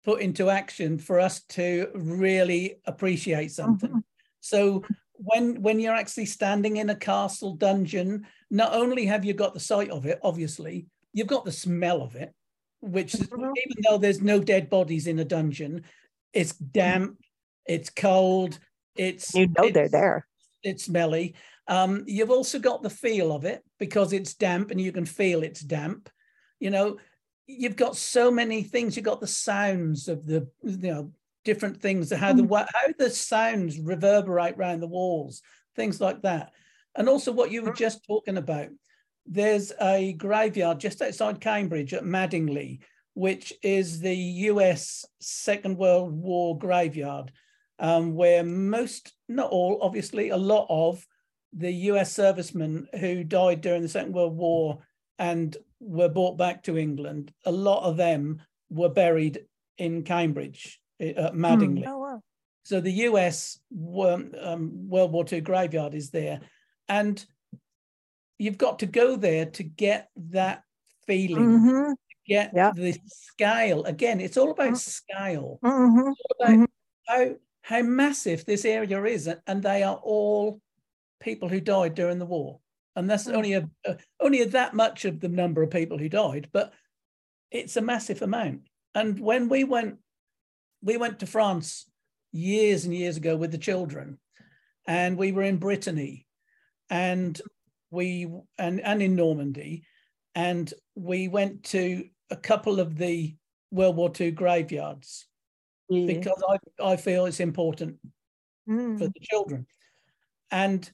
put 0.03 0.21
into 0.21 0.49
action 0.49 0.97
for 0.97 1.19
us 1.19 1.43
to 1.43 1.91
really 1.93 2.81
appreciate 2.85 3.51
something. 3.51 3.91
Mhm. 3.91 4.03
So 4.39 4.83
when 5.13 5.61
when 5.61 5.79
you're 5.79 5.95
actually 5.95 6.25
standing 6.25 6.77
in 6.77 6.89
a 6.89 6.95
castle 6.95 7.53
dungeon, 7.55 8.25
not 8.49 8.73
only 8.73 9.05
have 9.05 9.25
you 9.25 9.33
got 9.33 9.53
the 9.53 9.59
sight 9.59 9.89
of 9.89 10.05
it, 10.05 10.19
obviously, 10.23 10.87
you've 11.13 11.27
got 11.27 11.45
the 11.45 11.51
smell 11.51 12.01
of 12.01 12.15
it, 12.15 12.33
which 12.81 13.13
is, 13.15 13.21
Mhm. 13.27 13.51
even 13.65 13.77
though 13.83 13.97
there's 13.97 14.21
no 14.21 14.39
dead 14.39 14.69
bodies 14.69 15.07
in 15.07 15.19
a 15.19 15.25
dungeon, 15.25 15.83
it's 16.33 16.53
damp, 16.53 17.19
it's 17.65 17.89
cold, 17.89 18.59
it's 18.95 19.33
You 19.35 19.47
know 19.57 19.69
they're 19.69 19.89
there. 19.89 20.27
it's 20.63 20.85
smelly. 20.85 21.35
Um, 21.67 22.03
you've 22.07 22.31
also 22.31 22.59
got 22.59 22.81
the 22.81 22.89
feel 22.89 23.31
of 23.33 23.43
it 23.43 23.63
because 23.77 24.13
it's 24.13 24.33
damp 24.35 24.71
and 24.71 24.79
you 24.79 24.91
can 24.91 25.05
feel 25.05 25.43
it's 25.43 25.61
damp. 25.61 26.09
You 26.59 26.69
know, 26.69 26.97
you've 27.45 27.75
got 27.75 27.95
so 27.95 28.31
many 28.31 28.63
things. 28.63 28.95
You've 28.95 29.05
got 29.05 29.21
the 29.21 29.27
sounds 29.27 30.07
of 30.07 30.25
the, 30.25 30.47
you 30.63 30.77
know, 30.77 31.11
different 31.45 31.81
things, 31.81 32.11
how 32.11 32.33
the 32.33 32.45
how 32.45 32.93
the 32.97 33.09
sounds 33.09 33.79
reverberate 33.79 34.55
around 34.57 34.81
the 34.81 34.87
walls, 34.87 35.41
things 35.75 36.01
like 36.01 36.21
that. 36.23 36.51
And 36.95 37.07
also 37.07 37.31
what 37.31 37.51
you 37.51 37.63
were 37.63 37.73
just 37.73 38.05
talking 38.05 38.37
about. 38.37 38.69
There's 39.25 39.73
a 39.81 40.13
graveyard 40.13 40.79
just 40.79 41.01
outside 41.01 41.41
Cambridge 41.41 41.93
at 41.93 42.03
Madingley, 42.03 42.79
which 43.13 43.53
is 43.61 43.99
the 43.99 44.15
US 44.15 45.05
Second 45.19 45.77
World 45.77 46.13
War 46.13 46.57
graveyard 46.57 47.31
um, 47.79 48.15
where 48.15 48.43
most, 48.43 49.13
not 49.27 49.51
all, 49.51 49.79
obviously, 49.81 50.29
a 50.29 50.37
lot 50.37 50.65
of 50.69 51.05
the 51.53 51.71
US 51.71 52.11
servicemen 52.11 52.87
who 52.99 53.23
died 53.23 53.61
during 53.61 53.81
the 53.81 53.89
Second 53.89 54.13
World 54.13 54.35
War 54.35 54.79
and 55.19 55.55
were 55.79 56.09
brought 56.09 56.37
back 56.37 56.63
to 56.63 56.77
England, 56.77 57.33
a 57.45 57.51
lot 57.51 57.83
of 57.83 57.97
them 57.97 58.41
were 58.69 58.89
buried 58.89 59.47
in 59.77 60.03
Cambridge 60.03 60.81
at 60.99 61.33
Madingley. 61.35 61.85
Oh 61.85 61.97
wow! 61.99 62.23
So 62.63 62.81
the 62.81 62.91
US 62.91 63.59
um, 63.71 64.89
World 64.89 65.11
War 65.13 65.25
II 65.25 65.41
graveyard 65.41 65.95
is 65.95 66.11
there. 66.11 66.41
And 66.89 67.25
you've 68.39 68.57
got 68.57 68.79
to 68.79 68.85
go 68.85 69.15
there 69.15 69.45
to 69.45 69.63
get 69.63 70.09
that 70.15 70.63
feeling, 71.05 71.65
Mhm, 71.65 71.95
get 72.27 72.55
Yeah. 72.55 72.71
the 72.71 72.93
scale. 73.07 73.83
Again, 73.85 74.19
it's 74.21 74.37
all 74.37 74.51
about 74.51 74.75
Mm. 74.75 74.79
scale 74.79 75.61
mhm, 75.63 76.15
about 76.39 76.59
Mhm. 76.59 76.67
how 77.07 77.35
how 77.63 77.81
massive 77.83 78.45
this 78.45 78.65
area 78.65 79.03
is, 79.05 79.29
and 79.47 79.63
they 79.63 79.83
are 79.83 79.97
all 80.03 80.61
people 81.21 81.49
who 81.49 81.61
died 81.61 81.95
during 81.95 82.19
the 82.19 82.25
war, 82.27 82.61
and 82.97 83.07
that's 83.09 83.27
Mm. 83.27 83.35
only 83.35 83.53
a, 83.53 83.69
a 83.85 83.97
only 84.19 84.41
a 84.41 84.47
that 84.47 84.73
much 84.73 85.05
of 85.05 85.19
the 85.19 85.29
number 85.29 85.61
of 85.61 85.69
people 85.69 85.97
who 85.97 86.09
died, 86.09 86.49
but 86.51 86.73
it's 87.51 87.77
a 87.77 87.81
massive 87.81 88.21
amount. 88.23 88.61
And 88.95 89.19
when 89.19 89.47
we 89.49 89.63
went, 89.63 89.99
we 90.81 90.97
went 90.97 91.19
to 91.19 91.27
France 91.27 91.89
years 92.33 92.85
and 92.85 92.93
years 92.93 93.15
ago 93.15 93.37
with 93.37 93.51
the 93.51 93.57
children, 93.59 94.19
and 94.87 95.15
we 95.15 95.31
were 95.31 95.43
in 95.43 95.57
Brittany, 95.57 96.25
and 96.89 97.39
we 97.91 98.27
and 98.57 98.81
and 98.81 99.01
in 99.01 99.15
Normandy, 99.15 99.83
and 100.33 100.73
we 100.95 101.27
went 101.27 101.65
to 101.65 102.09
a 102.31 102.35
couple 102.35 102.79
of 102.79 102.97
the 102.97 103.35
World 103.71 103.95
War 103.95 104.11
II 104.19 104.31
graveyards 104.31 105.27
yeah, 105.87 106.07
because 106.07 106.43
I, 106.49 106.57
I 106.83 106.95
feel 106.95 107.27
it's 107.27 107.39
important 107.39 107.99
mm, 108.67 108.97
for 108.97 109.05
the 109.05 109.19
children. 109.21 109.67
And 110.49 110.89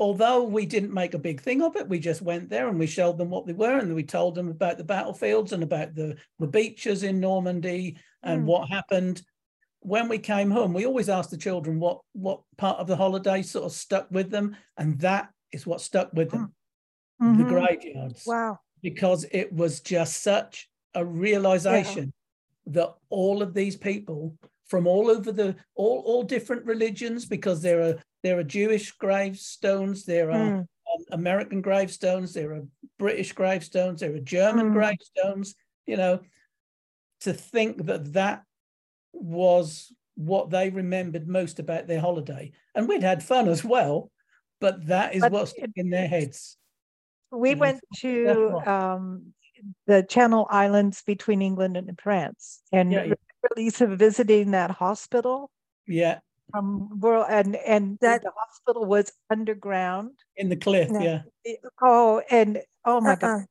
although 0.00 0.42
we 0.42 0.64
didn't 0.64 0.94
make 0.94 1.12
a 1.12 1.18
big 1.18 1.40
thing 1.42 1.62
of 1.62 1.76
it, 1.76 1.86
we 1.88 1.98
just 1.98 2.22
went 2.22 2.48
there 2.48 2.68
and 2.68 2.78
we 2.78 2.86
showed 2.86 3.18
them 3.18 3.28
what 3.28 3.46
they 3.46 3.52
were 3.52 3.78
and 3.78 3.94
we 3.94 4.02
told 4.02 4.34
them 4.34 4.48
about 4.48 4.78
the 4.78 4.84
battlefields 4.84 5.52
and 5.52 5.62
about 5.62 5.94
the, 5.94 6.16
the 6.38 6.46
beaches 6.46 7.02
in 7.02 7.20
Normandy 7.20 7.98
and 8.22 8.42
Mm. 8.42 8.46
what 8.46 8.70
happened. 8.70 9.22
When 9.80 10.08
we 10.08 10.18
came 10.18 10.50
home, 10.50 10.72
we 10.72 10.86
always 10.86 11.10
asked 11.10 11.30
the 11.30 11.36
children 11.36 11.78
what, 11.78 12.00
what 12.12 12.40
part 12.56 12.78
of 12.78 12.86
the 12.86 12.96
holiday 12.96 13.42
sort 13.42 13.66
of 13.66 13.72
stuck 13.72 14.10
with 14.10 14.30
them. 14.30 14.56
And 14.78 14.98
that 15.00 15.28
is 15.52 15.66
what 15.66 15.80
stuck 15.82 16.12
with 16.14 16.30
them, 16.30 16.54
the 17.20 17.44
mhm, 17.44 17.48
graveyards 17.48 18.26
Wow! 18.26 18.58
because 18.82 19.26
it 19.30 19.52
was 19.52 19.80
just 19.80 20.22
such 20.22 20.68
a 20.94 21.04
realization 21.04 22.12
that 22.66 22.94
all 23.10 23.42
of 23.42 23.52
these 23.52 23.76
people 23.76 24.34
from 24.70 24.86
all 24.86 25.10
over 25.10 25.32
the 25.32 25.56
all 25.74 26.00
all 26.06 26.22
different 26.22 26.64
religions 26.64 27.26
because 27.26 27.60
there 27.60 27.82
are 27.82 27.94
there 28.22 28.38
are 28.38 28.44
Jewish 28.44 28.92
gravestones, 28.92 30.04
there 30.04 30.30
are 30.30 30.52
Mm. 30.52 30.66
American 31.12 31.60
gravestones, 31.60 32.32
there 32.34 32.52
are 32.52 32.62
British 32.98 33.32
gravestones, 33.32 34.00
there 34.00 34.14
are 34.14 34.20
German 34.20 34.70
Mm. 34.70 34.72
gravestones. 34.72 35.54
You 35.86 35.96
know, 35.96 36.20
to 37.20 37.32
think 37.32 37.84
that 37.86 38.12
that 38.12 38.44
was 39.12 39.92
what 40.14 40.50
they 40.50 40.70
remembered 40.70 41.26
most 41.26 41.58
about 41.58 41.86
their 41.88 42.00
holiday, 42.00 42.52
and 42.74 42.88
we'd 42.88 43.02
had 43.02 43.22
fun 43.22 43.48
as 43.48 43.64
well, 43.64 44.10
but 44.60 44.86
that 44.86 45.14
is 45.14 45.22
But 45.22 45.32
what's 45.32 45.52
it- 45.56 45.72
in 45.74 45.90
their 45.90 46.06
heads. 46.08 46.56
We 47.32 47.50
you 47.50 47.54
know, 47.56 47.60
went 47.60 47.80
to 47.96 48.70
um, 48.70 49.34
the 49.86 50.02
Channel 50.02 50.46
Islands 50.50 51.02
between 51.02 51.42
England 51.42 51.76
and 51.76 51.98
France, 52.00 52.62
and 52.72 52.92
Yeah, 52.92 53.04
yeah. 53.04 53.14
Remember 53.42 53.54
Lisa 53.56 53.86
visiting 53.86 54.50
that 54.52 54.70
hospital 54.70 55.50
Yeah, 55.86 56.20
from 56.50 57.00
world, 57.00 57.26
and 57.28 57.56
and 57.56 57.98
That- 58.00 58.22
the 58.22 58.32
hospital 58.36 58.84
was 58.84 59.12
underground. 59.30 60.12
in 60.36 60.48
the 60.48 60.56
cliff. 60.56 60.90
No. 60.90 61.00
Yeah, 61.00 61.22
Oh, 61.80 62.22
and 62.30 62.62
oh 62.84 63.00
my 63.00 63.12
Uh-uh. 63.12 63.16
god, 63.16 63.46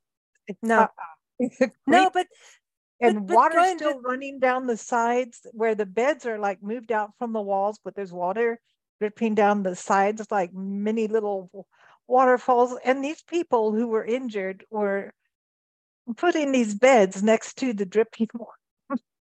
No, 0.61 0.79
uh-uh. 0.81 1.67
no, 1.87 2.09
but 2.11 2.27
and 3.01 3.25
but 3.27 3.35
water 3.35 3.55
going 3.55 3.77
still 3.77 3.93
to- 3.93 3.99
running 3.99 4.39
down 4.39 4.67
the 4.67 4.77
sides 4.77 5.45
where 5.53 5.75
the 5.75 5.85
beds 5.85 6.25
are 6.25 6.37
like 6.39 6.61
moved 6.61 6.91
out 6.91 7.11
from 7.17 7.33
the 7.33 7.41
walls, 7.41 7.79
but 7.83 7.95
there's 7.95 8.13
water 8.13 8.59
dripping 8.99 9.33
down 9.35 9.63
the 9.63 9.75
sides 9.75 10.27
like 10.29 10.53
many 10.53 11.07
little 11.07 11.49
waterfalls. 12.07 12.77
And 12.83 13.01
these 13.03 13.23
people 13.23 13.71
who 13.71 13.87
were 13.87 14.03
injured 14.03 14.65
were 14.69 15.13
put 16.17 16.35
in 16.35 16.51
these 16.51 16.73
beds 16.75 17.23
next 17.23 17.57
to 17.59 17.71
the 17.71 17.85
dripping 17.85 18.27
water. 18.33 18.58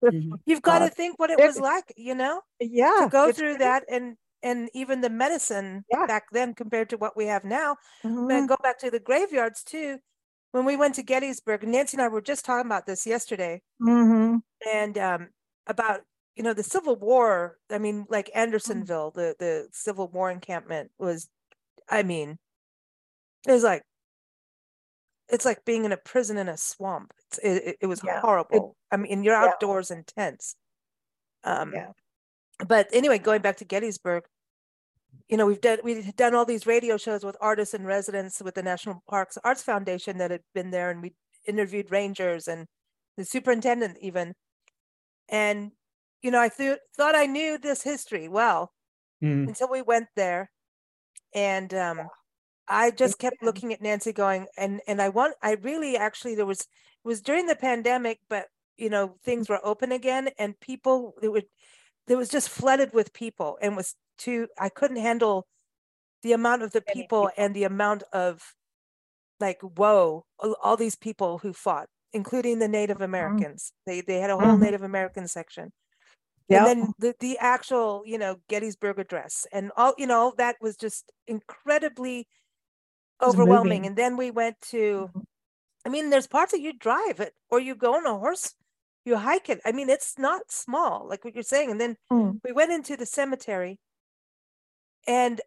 Mhm. 0.02 0.38
you've 0.46 0.62
got 0.62 0.80
to 0.80 0.90
think 0.90 1.18
what 1.18 1.30
it 1.30 1.40
was 1.40 1.60
like, 1.60 1.92
you 1.96 2.14
know, 2.14 2.42
Yeah, 2.60 2.92
to 2.96 3.06
go 3.06 3.30
through 3.30 3.58
that 3.58 3.84
and 3.90 4.16
and 4.42 4.70
even 4.74 5.00
the 5.02 5.10
medicine 5.10 5.84
Yeah. 5.90 6.08
back 6.08 6.24
then 6.32 6.54
compared 6.54 6.90
to 6.90 6.96
what 6.98 7.16
we 7.16 7.26
have 7.26 7.44
now. 7.44 7.76
Mhm. 8.04 8.28
But 8.28 8.48
go 8.48 8.56
back 8.62 8.78
to 8.80 8.90
the 8.90 9.00
graveyards 9.00 9.64
too. 9.64 10.00
When 10.52 10.64
we 10.66 10.76
went 10.76 10.94
to 10.96 11.02
Gettysburg, 11.04 11.66
Nancy 11.68 11.96
and 11.96 12.02
I 12.02 12.08
were 12.08 12.22
just 12.22 12.44
talking 12.44 12.66
about 12.66 12.86
this 12.86 13.06
yesterday, 13.06 13.62
Mhm. 13.80 14.40
and 14.66 14.98
um, 14.98 15.30
about 15.66 16.02
you 16.36 16.42
know 16.42 16.54
the 16.54 16.62
Civil 16.62 16.96
War. 16.96 17.58
I 17.70 17.78
mean, 17.78 18.06
like 18.08 18.30
Andersonville, 18.34 19.10
the 19.12 19.36
the 19.38 19.68
Civil 19.72 20.08
War 20.08 20.30
encampment 20.30 20.92
was. 20.98 21.28
I 21.90 22.02
mean, 22.04 22.38
it 23.46 23.52
was 23.52 23.62
like 23.62 23.82
it's 25.30 25.44
like 25.44 25.64
being 25.64 25.84
in 25.84 25.92
a 25.92 25.96
prison 25.96 26.38
in 26.38 26.48
a 26.48 26.56
swamp. 26.56 27.12
It's, 27.26 27.38
it, 27.38 27.62
it, 27.66 27.76
it 27.82 27.86
was 27.86 28.00
Yeah, 28.04 28.16
it- 28.18 28.20
horrible. 28.20 28.76
I 28.90 28.96
mean, 28.96 29.22
you're 29.24 29.34
yeah. 29.40 29.48
outdoors 29.50 29.90
in 29.90 30.04
tents. 30.04 30.56
Um, 31.44 31.72
Yeah. 31.74 31.92
But 32.66 32.88
anyway, 32.92 33.18
going 33.18 33.40
back 33.42 33.56
to 33.58 33.64
Gettysburg, 33.64 34.24
you 35.28 35.36
know, 35.36 35.46
we've 35.46 35.60
done 35.60 35.78
we've 35.84 36.14
done 36.16 36.34
all 36.34 36.44
these 36.44 36.66
radio 36.66 36.96
shows 36.96 37.24
with 37.24 37.36
artists 37.40 37.74
in 37.74 37.84
residence 37.84 38.40
with 38.42 38.54
the 38.54 38.62
National 38.62 39.02
Parks 39.08 39.38
Arts 39.44 39.62
Foundation 39.62 40.18
that 40.18 40.30
had 40.32 40.42
been 40.54 40.70
there, 40.70 40.90
and 40.90 41.00
we 41.02 41.14
interviewed 41.46 41.90
rangers 41.92 42.48
and 42.48 42.66
the 43.16 43.24
superintendent 43.24 43.98
even. 44.00 44.34
And 45.28 45.72
you 46.22 46.30
know, 46.32 46.40
I 46.40 46.48
th- 46.48 46.78
thought 46.96 47.14
I 47.14 47.26
knew 47.26 47.58
this 47.58 47.82
history 47.82 48.28
well 48.28 48.72
Mm. 49.22 49.48
until 49.48 49.68
we 49.68 49.82
went 49.82 50.06
there, 50.16 50.50
and 51.34 51.72
um, 51.74 52.08
I 52.68 52.90
just 52.90 53.18
kept 53.18 53.42
looking 53.42 53.72
at 53.72 53.80
Nancy, 53.82 54.12
going, 54.12 54.48
and 54.56 54.80
and 54.86 55.00
I 55.02 55.08
want, 55.10 55.36
I 55.42 55.54
really 55.54 55.96
actually 55.96 56.34
there 56.34 56.46
was 56.46 56.60
it 56.62 56.68
was 57.08 57.22
during 57.22 57.46
the 57.46 57.56
pandemic, 57.56 58.20
but 58.28 58.48
you 58.76 58.90
know 58.90 59.16
things 59.24 59.48
were 59.48 59.60
open 59.64 59.92
again, 59.92 60.30
and 60.38 60.58
people 60.60 61.14
it 61.22 61.28
would 61.30 61.46
there 62.08 62.18
was 62.18 62.28
just 62.30 62.48
flooded 62.50 62.92
with 62.94 63.12
people, 63.14 63.58
and 63.62 63.76
was 63.76 63.96
too 64.18 64.48
I 64.58 64.68
couldn't 64.70 64.98
handle 64.98 65.46
the 66.22 66.32
amount 66.32 66.62
of 66.62 66.72
the 66.72 66.82
people 66.82 67.30
and 67.38 67.54
the 67.56 67.64
amount 67.64 68.04
of 68.12 68.54
like 69.40 69.60
whoa 69.62 70.24
all, 70.40 70.76
these 70.76 70.96
people 70.96 71.38
who 71.38 71.52
fought 71.52 71.88
including 72.12 72.58
the 72.58 72.68
native 72.68 73.00
americans. 73.00 73.72
They 73.86 74.00
they 74.00 74.20
had 74.20 74.30
a 74.30 74.36
whole 74.38 74.56
Mhm. 74.56 74.58
native 74.58 74.82
american 74.82 75.28
section. 75.28 75.72
Yep. 76.48 76.60
and 76.60 76.66
then 76.66 76.90
the, 76.98 77.14
the 77.20 77.38
actual 77.38 78.02
you 78.06 78.18
know 78.18 78.38
gettysburg 78.48 78.98
address 78.98 79.46
and 79.52 79.72
all 79.76 79.94
you 79.98 80.06
know 80.06 80.34
that 80.38 80.56
was 80.60 80.76
just 80.76 81.12
incredibly 81.26 82.28
overwhelming. 83.22 83.86
and 83.86 83.96
then 83.96 84.16
we 84.16 84.30
went 84.30 84.60
to 84.60 85.10
Mhm. 85.14 85.24
i 85.86 85.88
mean 85.90 86.10
there's 86.10 86.26
parts 86.28 86.52
that 86.52 86.60
you 86.60 86.72
drive 86.74 87.20
it 87.20 87.34
or 87.50 87.60
you 87.60 87.74
go 87.76 87.94
on 87.96 88.06
a 88.06 88.18
horse 88.18 88.54
you 89.04 89.16
hike 89.16 89.48
it. 89.48 89.60
I 89.64 89.72
mean 89.72 89.88
it's 89.90 90.18
not 90.18 90.52
small 90.52 91.08
like 91.08 91.24
what 91.24 91.34
you're 91.34 91.42
saying. 91.42 91.70
And 91.70 91.80
then 91.80 91.96
Mm. 92.12 92.40
we 92.44 92.52
went 92.52 92.72
into 92.72 92.96
the 92.96 93.06
cemetery. 93.06 93.78
And 95.06 95.40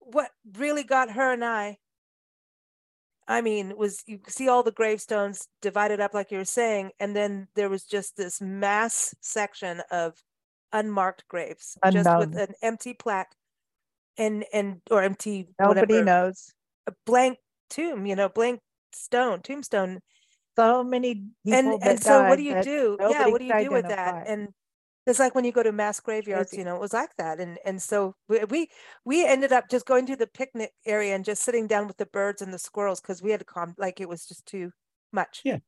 what 0.00 0.30
really 0.54 0.84
got 0.84 1.10
her 1.12 1.32
and 1.32 1.44
i 1.44 1.78
i 3.28 3.40
mean 3.40 3.76
was 3.76 4.02
you 4.06 4.20
see 4.28 4.48
all 4.48 4.62
the 4.62 4.72
gravestones 4.72 5.48
divided 5.60 6.00
up 6.00 6.14
like 6.14 6.30
you 6.30 6.38
were 6.38 6.44
saying. 6.44 6.92
And 7.00 7.14
then 7.16 7.48
there 7.54 7.68
was 7.68 7.84
just 7.84 8.16
this 8.16 8.40
mass 8.40 9.14
section 9.20 9.82
of 9.90 10.22
unmarked 10.72 11.26
graves 11.28 11.76
just 11.90 12.16
with 12.16 12.34
an 12.36 12.54
empty 12.62 12.94
plaque 12.94 13.34
and 14.18 14.44
and 14.52 14.80
or 14.90 15.02
empty 15.02 15.48
Nobody 15.58 15.94
whatever, 15.94 16.04
knows. 16.04 16.52
A 16.86 16.92
blank 17.04 17.38
tomb 17.70 18.06
you 18.06 18.16
know 18.16 18.28
blank 18.28 18.60
stone 18.92 19.42
tombstone 19.42 20.00
So 20.56 20.84
many 20.84 21.14
people 21.44 21.72
and 21.72 21.82
that 21.82 21.90
and 21.90 22.02
so 22.02 22.22
what 22.28 22.36
do 22.36 22.42
you 22.42 22.62
do 22.62 22.96
yeah 23.10 23.26
what 23.26 23.40
do 23.40 23.44
you 23.46 23.58
do 23.64 23.70
with 23.70 23.88
that 23.88 24.24
and 24.26 24.48
it's 25.06 25.18
like 25.20 25.34
when 25.36 25.44
you 25.44 25.52
go 25.52 25.62
to 25.62 25.72
mass 25.72 26.00
graveyards 26.00 26.52
you 26.52 26.64
know 26.64 26.74
it 26.74 26.80
was 26.80 26.92
like 26.92 27.14
that 27.18 27.40
and 27.40 27.58
and 27.64 27.80
so 27.80 28.14
we 28.28 28.44
we, 28.44 28.68
we 29.04 29.26
ended 29.26 29.52
up 29.52 29.68
just 29.70 29.86
going 29.86 30.06
to 30.06 30.16
the 30.16 30.26
picnic 30.26 30.72
area 30.84 31.14
and 31.14 31.24
just 31.24 31.42
sitting 31.42 31.66
down 31.66 31.86
with 31.86 31.96
the 31.96 32.06
birds 32.06 32.42
and 32.42 32.52
the 32.52 32.58
squirrels 32.58 33.00
because 33.00 33.22
we 33.22 33.30
had 33.30 33.40
to 33.40 33.46
calm 33.46 33.74
like 33.78 34.00
it 34.00 34.08
was 34.08 34.26
just 34.26 34.46
too 34.46 34.70
much 35.12 35.42
Yeah. 35.44 35.58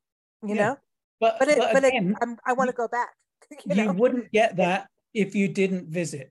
you 0.42 0.54
Yeah. 0.54 0.54
know 0.56 0.76
But 1.20 1.38
but 1.38 1.48
it 1.48 1.58
but 1.58 1.72
but 1.72 1.84
it, 1.84 1.90
again, 1.90 2.14
I'm, 2.22 2.36
i 2.46 2.52
want 2.52 2.68
to 2.70 2.74
go 2.76 2.88
back 2.88 3.10
you 3.64 3.74
you 3.74 3.84
know 3.84 3.92
wouldn't 3.92 4.30
get 4.32 4.56
that 4.56 4.88
if 5.14 5.34
you 5.34 5.48
didn't 5.48 5.88
visit. 5.88 6.30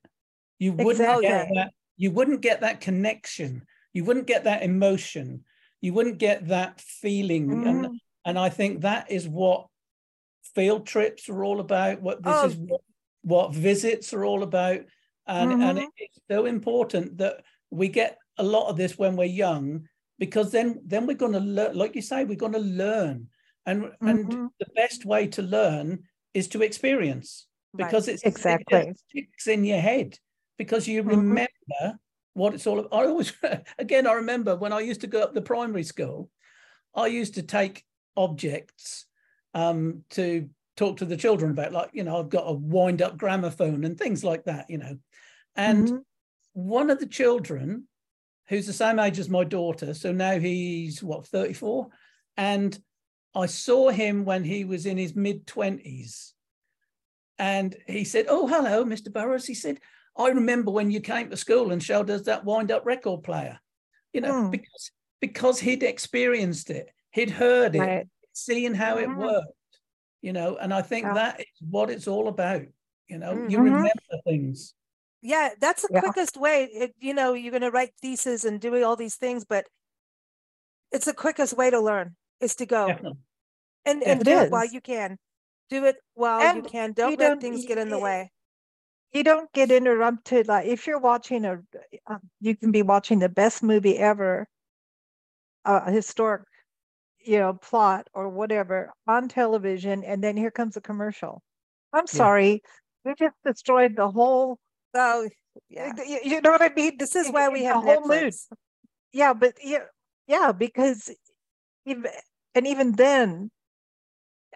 You 0.60 0.74
wouldn't 0.74 1.00
Exactly. 1.00 1.28
get 1.28 1.48
that. 1.54 1.72
You 1.98 2.12
wouldn't 2.12 2.42
get 2.42 2.62
that 2.62 2.82
connection. 2.82 3.64
You 3.98 4.04
wouldn't 4.06 4.28
get 4.28 4.44
that 4.44 4.62
emotion. 4.62 5.44
You 5.82 5.92
wouldn't 5.94 6.20
get 6.20 6.48
that 6.50 6.80
feeling. 6.80 7.46
And 7.68 7.86
Mm-hmm. 7.86 7.94
and 8.26 8.38
I 8.38 8.50
think 8.50 8.82
that 8.82 9.10
is 9.10 9.28
what 9.28 9.68
field 10.56 10.86
trips 10.86 11.28
are 11.30 11.44
all 11.44 11.60
about. 11.60 12.00
What 12.02 12.22
this 12.22 12.36
Oh. 12.38 12.46
is 12.48 12.56
what, 12.58 12.82
what 13.24 13.56
visits 13.56 14.14
are 14.14 14.24
all 14.24 14.44
about. 14.44 14.82
And 15.26 15.52
and 15.52 15.62
Mm-hmm. 15.62 15.78
it- 15.80 15.94
it's 15.98 16.20
so 16.30 16.46
important 16.46 17.18
that 17.18 17.36
we 17.72 17.88
get 17.88 18.20
a 18.38 18.44
lot 18.44 18.70
of 18.70 18.78
this 18.78 19.00
when 19.00 19.16
we're 19.16 19.26
young 19.48 19.88
because 20.20 20.52
then 20.52 20.80
then 20.86 21.08
we're 21.08 21.24
going 21.26 21.34
to 21.40 21.40
learn 21.58 21.74
like 21.82 21.96
you 21.96 22.04
say 22.04 22.24
we're 22.24 22.46
going 22.46 22.60
to 22.62 22.70
learn 22.86 23.28
and 23.66 23.80
and 24.10 24.20
Mhm. 24.30 24.50
the 24.60 24.70
best 24.82 25.06
way 25.06 25.26
to 25.36 25.42
learn 25.42 25.88
is 26.36 26.48
to 26.50 26.62
experience 26.62 27.30
Right. 27.74 27.86
because 27.88 28.08
it's 28.12 28.24
Exactly. 28.24 28.78
it 28.92 28.98
sticks 29.10 29.48
in 29.48 29.66
your 29.66 29.82
head 29.92 30.10
because 30.62 30.88
you 30.88 31.04
Mhm. 31.04 31.10
remember 31.18 31.84
what 32.38 32.54
it's 32.54 32.68
all 32.68 32.80
about. 32.80 32.94
I 32.94 33.06
always 33.08 33.34
again 33.80 34.08
I 34.08 34.14
remember 34.14 34.56
when 34.56 34.72
I 34.72 34.80
used 34.80 35.02
to 35.02 35.08
go 35.08 35.22
up 35.22 35.34
the 35.34 35.42
primary 35.42 35.84
school, 35.84 36.30
I 36.96 37.08
used 37.08 37.34
to 37.36 37.44
take 37.44 37.84
objects 38.16 39.06
um, 39.54 40.04
to 40.12 40.50
talk 40.76 40.98
to 40.98 41.06
the 41.06 41.18
children 41.18 41.52
about, 41.52 41.74
like 41.74 41.90
you 41.94 42.04
know 42.04 42.20
I've 42.20 42.30
got 42.30 42.46
a 42.48 42.54
wind 42.54 43.02
up 43.02 43.18
gramophone 43.18 43.84
and 43.84 43.98
things 43.98 44.24
like 44.24 44.46
that, 44.46 44.70
you 44.70 44.78
know, 44.78 44.98
and 45.56 45.88
Mhm. 45.88 46.04
one 46.54 46.90
of 46.90 47.00
the 47.00 47.08
children 47.08 47.88
who's 48.48 48.68
the 48.68 48.74
same 48.74 49.00
age 49.00 49.20
as 49.20 49.30
my 49.30 49.44
daughter 49.44 49.94
so 49.94 50.12
now 50.12 50.40
he's 50.40 51.04
what 51.04 51.28
34 51.28 51.88
and 52.38 52.80
i 53.36 53.46
saw 53.46 53.90
him 53.90 54.26
when 54.26 54.44
he 54.44 54.64
was 54.64 54.86
in 54.86 54.98
his 54.98 55.16
mid 55.16 55.46
20s 55.46 56.34
and 57.38 57.76
he 57.86 58.04
said 58.04 58.26
oh 58.30 58.48
hello 58.48 58.84
mr 58.86 59.12
burrows 59.12 59.46
he 59.46 59.54
said 59.54 59.80
i 60.18 60.28
remember 60.30 60.72
when 60.72 60.90
you 60.92 61.00
came 61.00 61.30
to 61.30 61.38
school 61.38 61.72
and 61.72 61.82
showed 61.84 62.10
us 62.10 62.22
that 62.24 62.44
wind 62.46 62.72
up 62.72 62.86
record 62.86 63.24
player 63.24 63.60
you 64.14 64.22
know 64.22 64.44
Hmm. 64.46 64.50
because 64.52 64.92
because 65.22 65.60
he'd 65.60 65.84
experienced 65.84 66.70
it 66.70 66.90
he'd 67.12 67.30
heard 67.32 67.76
it 67.76 67.80
Right. 67.80 68.08
seeing 68.34 68.74
how 68.74 68.98
it 68.98 69.08
Mhm. 69.10 69.18
worked 69.18 69.80
you 70.22 70.34
know 70.34 70.58
and 70.58 70.74
i 70.74 70.82
think 70.82 71.06
Yeah. 71.06 71.14
that 71.14 71.40
is 71.42 71.46
what 71.70 71.90
it's 71.90 72.08
all 72.08 72.28
about 72.28 72.64
you 73.08 73.18
know 73.18 73.34
you 73.48 73.58
Mhm. 73.60 73.64
remember 73.66 74.18
things 74.26 74.74
yeah 75.22 75.50
that's 75.60 75.82
the 75.84 75.90
Yeah. 75.92 76.02
quickest 76.02 76.38
way 76.38 76.66
it, 76.66 76.96
you 77.00 77.14
know 77.14 77.34
you're 77.34 77.52
going 77.52 77.62
to 77.62 77.72
write 77.72 77.94
theses 78.02 78.46
and 78.46 78.60
doing 78.62 78.84
all 78.84 78.96
these 78.96 79.16
things 79.16 79.46
but 79.46 79.68
it's 80.92 81.06
the 81.06 81.14
quickest 81.14 81.54
way 81.58 81.70
to 81.70 81.80
learn 81.80 82.16
is 82.40 82.56
to 82.56 82.66
go 82.66 82.88
definitely 82.88 83.20
and 83.86 84.04
and 84.04 84.22
It 84.22 84.26
do 84.26 84.32
it 84.40 84.52
while 84.52 84.66
you 84.66 84.82
can 84.82 85.18
do 85.70 85.86
it 85.86 85.98
while 86.14 86.56
you 86.56 86.62
can 86.64 86.94
don't 86.94 87.18
let 87.20 87.20
don't- 87.20 87.42
things 87.42 87.66
get 87.66 87.78
in 87.78 87.90
the 87.90 88.00
way 88.00 88.32
you 89.14 89.24
don't 89.24 89.52
get 89.54 89.72
interrupted 89.72 90.48
like 90.48 90.68
if 90.68 90.86
you're 90.86 91.00
watching 91.00 91.46
a 91.46 91.60
uh, 92.08 92.18
you 92.42 92.56
can 92.56 92.72
be 92.72 92.82
watching 92.82 93.20
the 93.20 93.30
best 93.30 93.64
movie 93.64 93.98
ever 93.98 94.48
a 95.66 95.92
historic 95.92 96.44
you 97.20 97.40
know 97.40 97.54
plot 97.54 98.08
or 98.14 98.30
whatever 98.30 98.92
on 99.08 99.28
television 99.28 100.04
and 100.04 100.24
then 100.24 100.38
here 100.38 100.52
comes 100.52 100.78
a 100.78 100.82
commercial 100.82 101.42
i'm 101.94 102.08
sorry 102.08 102.62
we 103.08 103.16
just 103.16 103.36
destroyed 103.46 103.96
the 103.96 104.10
whole. 104.12 104.60
Oh, 104.94 105.30
yeah. 105.70 105.94
You, 106.06 106.42
know 106.42 106.52
what 106.52 106.62
I 106.62 106.72
mean? 106.76 106.98
This 106.98 107.16
is 107.16 107.30
why 107.30 107.50
we 107.50 107.60
The 107.60 107.68
have 107.68 107.84
whole 107.84 108.08
mood. 108.08 108.34
Yeah, 109.14 109.34
but 109.34 109.54
yeah, 109.64 109.86
yeah, 110.28 110.52
because 110.52 111.10
even 111.86 112.12
and 112.54 112.68
even 112.68 112.92
then, 112.92 113.50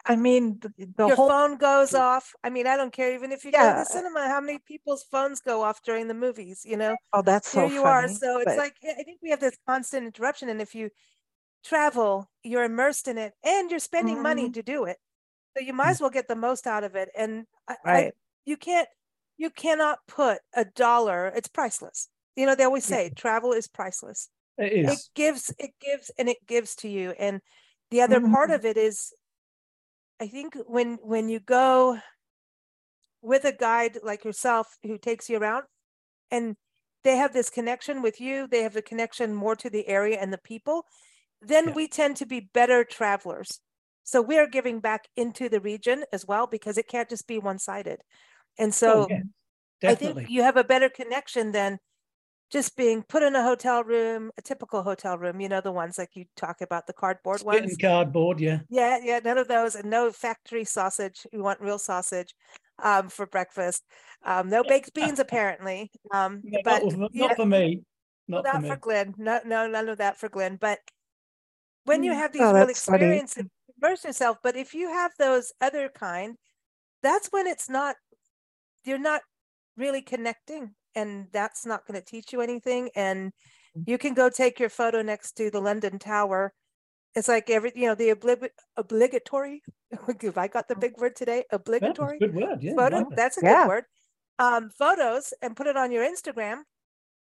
I 0.06 0.16
mean, 0.16 0.60
the, 0.60 0.74
the 0.96 1.08
Your 1.08 1.16
whole 1.16 1.30
phone 1.30 1.58
goes 1.58 1.94
off. 1.94 2.34
I 2.44 2.50
mean, 2.50 2.66
I 2.68 2.76
don't 2.76 2.92
care. 2.92 3.14
Even 3.14 3.32
if 3.32 3.46
you 3.46 3.52
go 3.52 3.60
to 3.60 3.80
the 3.80 3.86
cinema, 3.86 4.28
how 4.28 4.42
many 4.42 4.58
people's 4.60 5.04
phones 5.04 5.42
go 5.42 5.62
off 5.62 5.84
during 5.84 6.08
the 6.08 6.14
movies? 6.16 6.64
You 6.66 6.78
know, 6.78 6.96
oh, 7.14 7.22
that's 7.22 7.50
so 7.50 7.68
here 7.68 7.76
you 7.80 7.84
are. 7.84 8.02
funny, 8.04 8.16
So 8.16 8.38
it's 8.40 8.46
but- 8.46 8.58
like 8.58 8.76
I 8.84 8.92
I 9.00 9.04
think 9.04 9.20
we 9.22 9.30
have 9.30 9.40
this 9.40 9.58
constant 9.68 10.06
interruption, 10.06 10.50
and 10.50 10.62
if 10.62 10.74
you 10.74 10.90
travel, 11.64 12.30
you're 12.44 12.64
immersed 12.64 13.08
in 13.08 13.18
it, 13.18 13.34
and 13.44 13.70
you're 13.70 13.80
spending 13.80 14.22
money 14.22 14.50
Mhm. 14.50 14.54
to 14.56 14.64
do 14.64 14.86
it. 14.86 14.98
So 15.56 15.64
you 15.64 15.74
might 15.74 15.90
as 15.92 16.02
well 16.02 16.10
get 16.10 16.28
the 16.28 16.36
most 16.36 16.66
out 16.66 16.84
of 16.84 16.96
it. 16.96 17.10
And 17.16 17.46
I, 17.68 17.76
I- 17.86 18.12
you 18.46 18.58
can't, 18.58 18.88
you 19.38 19.50
cannot 19.52 20.00
put 20.08 20.40
a 20.56 20.66
dollar. 20.66 21.28
It's 21.36 21.48
priceless. 21.48 22.10
You 22.36 22.46
know, 22.48 22.56
they 22.56 22.64
always 22.64 22.90
Yeah. 22.90 22.96
say 22.98 23.10
travel 23.16 23.52
is 23.54 23.68
priceless. 23.68 24.30
It 24.58 24.74
It 24.74 24.90
is. 24.90 25.10
gives, 25.14 25.54
it 25.60 25.72
gives, 25.80 26.10
and 26.18 26.28
it 26.30 26.46
gives 26.48 26.76
to 26.78 26.88
you. 26.90 27.12
And 27.20 27.42
the 27.92 28.02
other 28.02 28.20
part 28.22 28.50
Mhm. 28.50 28.56
of 28.56 28.66
it 28.66 28.78
is, 28.78 29.14
I 30.22 30.28
think 30.28 30.56
when 30.68 31.00
when 31.02 31.28
you 31.30 31.40
go 31.42 32.00
with 33.22 33.44
a 33.46 33.52
guide 33.52 33.98
like 34.04 34.24
yourself 34.24 34.78
who 34.84 34.98
takes 34.98 35.30
you 35.30 35.38
around, 35.38 35.64
and 36.32 36.56
they 37.04 37.18
have 37.18 37.34
this 37.34 37.50
connection 37.50 38.02
with 38.02 38.22
you, 38.22 38.48
they 38.48 38.62
have 38.64 38.76
a 38.76 38.82
connection 38.82 39.34
more 39.34 39.56
to 39.56 39.70
the 39.70 39.88
area 39.88 40.20
and 40.20 40.32
the 40.32 40.40
people, 40.40 40.86
then 41.42 41.68
Yeah. 41.68 41.74
we 41.76 41.88
tend 41.88 42.18
to 42.18 42.26
be 42.26 42.50
better 42.54 42.84
travelers. 42.84 43.60
So 44.04 44.22
we 44.22 44.38
are 44.38 44.48
giving 44.48 44.80
back 44.80 45.08
into 45.16 45.50
the 45.50 45.60
region 45.62 46.06
as 46.14 46.26
well 46.28 46.48
because 46.48 46.78
it 46.78 46.88
can't 46.88 47.10
just 47.10 47.28
be 47.28 47.40
one 47.40 47.60
sided. 47.60 48.02
And 48.60 48.74
so 48.74 49.04
Oh, 49.04 49.08
yeah, 49.10 49.22
I 49.88 49.96
think 49.96 50.30
you 50.30 50.44
have 50.44 50.58
a 50.58 50.64
better 50.64 50.90
connection 50.90 51.52
than 51.52 51.80
just 52.52 52.76
being 52.76 53.02
put 53.04 53.24
in 53.24 53.36
a 53.36 53.44
hotel 53.44 53.84
room, 53.84 54.30
a 54.38 54.42
typical 54.42 54.84
hotel 54.84 55.18
room, 55.18 55.40
you 55.40 55.48
know, 55.48 55.62
the 55.62 55.72
ones 55.72 55.98
like 55.98 56.10
you 56.16 56.26
talk 56.36 56.62
about, 56.62 56.86
the 56.86 56.94
cardboard 56.94 57.40
Spit 57.40 57.46
ones. 57.62 57.72
and 57.72 57.80
cardboard, 57.82 58.40
yeah. 58.40 58.60
Yeah, 58.70 59.00
yeah, 59.02 59.20
none 59.24 59.38
of 59.38 59.48
those, 59.48 59.76
and 59.76 59.90
no 59.90 60.12
factory 60.12 60.66
sausage. 60.66 61.26
We 61.32 61.40
want 61.40 61.62
real 61.62 61.80
sausage 61.80 62.36
um, 62.84 63.10
for 63.10 63.26
breakfast. 63.26 63.84
Um, 64.26 64.50
no 64.50 64.64
baked 64.64 64.94
beans, 64.96 65.20
apparently. 65.20 65.92
Um, 66.12 66.42
No, 66.44 66.60
but 66.64 66.84
not, 66.84 66.98
with- 67.00 67.10
yeah, 67.14 67.28
not 67.28 67.36
for 67.38 67.46
me. 67.46 67.82
Not 68.28 68.46
for 68.46 68.54
not 68.54 68.62
me. 68.64 68.70
for 68.70 68.76
Glynn. 68.76 69.16
No, 69.18 69.40
no, 69.46 69.68
none 69.68 69.90
of 69.90 69.98
that 70.00 70.18
for 70.18 70.30
Glynn. 70.30 70.58
But 70.60 70.80
when 71.86 72.04
you 72.04 72.12
Mm. 72.12 72.16
have 72.16 72.34
these 72.34 72.42
Oh, 72.42 72.54
real 72.54 72.68
that's 72.68 72.86
funny. 72.86 72.98
experiences, 72.98 73.46
immerse 73.82 74.04
yourself. 74.06 74.38
But 74.44 74.56
if 74.56 74.74
you 74.74 74.90
have 74.90 75.12
those 75.18 75.54
other 75.62 75.90
kind, 75.90 76.36
that's 77.02 77.28
when 77.32 77.48
it's 77.48 77.70
not. 77.70 77.96
You're 78.84 78.98
not 79.00 79.22
really 79.78 80.02
connecting, 80.02 80.76
and 80.96 81.28
that's 81.32 81.66
not 81.66 81.86
going 81.86 82.00
to 82.00 82.06
teach 82.06 82.34
you 82.34 82.42
anything. 82.42 82.90
And 82.96 83.32
Mm. 83.78 83.84
you 83.88 83.98
can 83.98 84.14
go 84.14 84.30
take 84.30 84.60
your 84.60 84.68
photo 84.70 85.02
next 85.02 85.32
to 85.38 85.50
the 85.50 85.62
London 85.62 85.98
Tower. 85.98 86.54
It's 87.16 87.28
like 87.30 87.50
every, 87.50 87.72
you 87.76 87.88
know, 87.88 87.96
the 87.96 88.10
obli- 88.16 88.50
obligatory. 88.78 89.64
If 90.24 90.38
I 90.38 90.48
got 90.48 90.68
the 90.68 90.76
big 90.76 90.98
word 90.98 91.16
today, 91.16 91.46
Well, 91.52 91.60
that's 91.66 92.00
a 92.00 92.04
obligatory 92.04 92.20
good 92.20 92.34
word, 92.36 92.62
yeah. 92.64 92.76
photo. 92.76 93.10
That's 93.16 93.38
a 93.38 93.42
Yeah. 93.44 93.64
good 93.64 93.68
word. 93.70 93.86
Um, 94.40 94.70
photos 94.72 95.34
and 95.42 95.56
put 95.56 95.68
it 95.68 95.78
on 95.78 95.92
your 95.92 96.04
Instagram. 96.06 96.64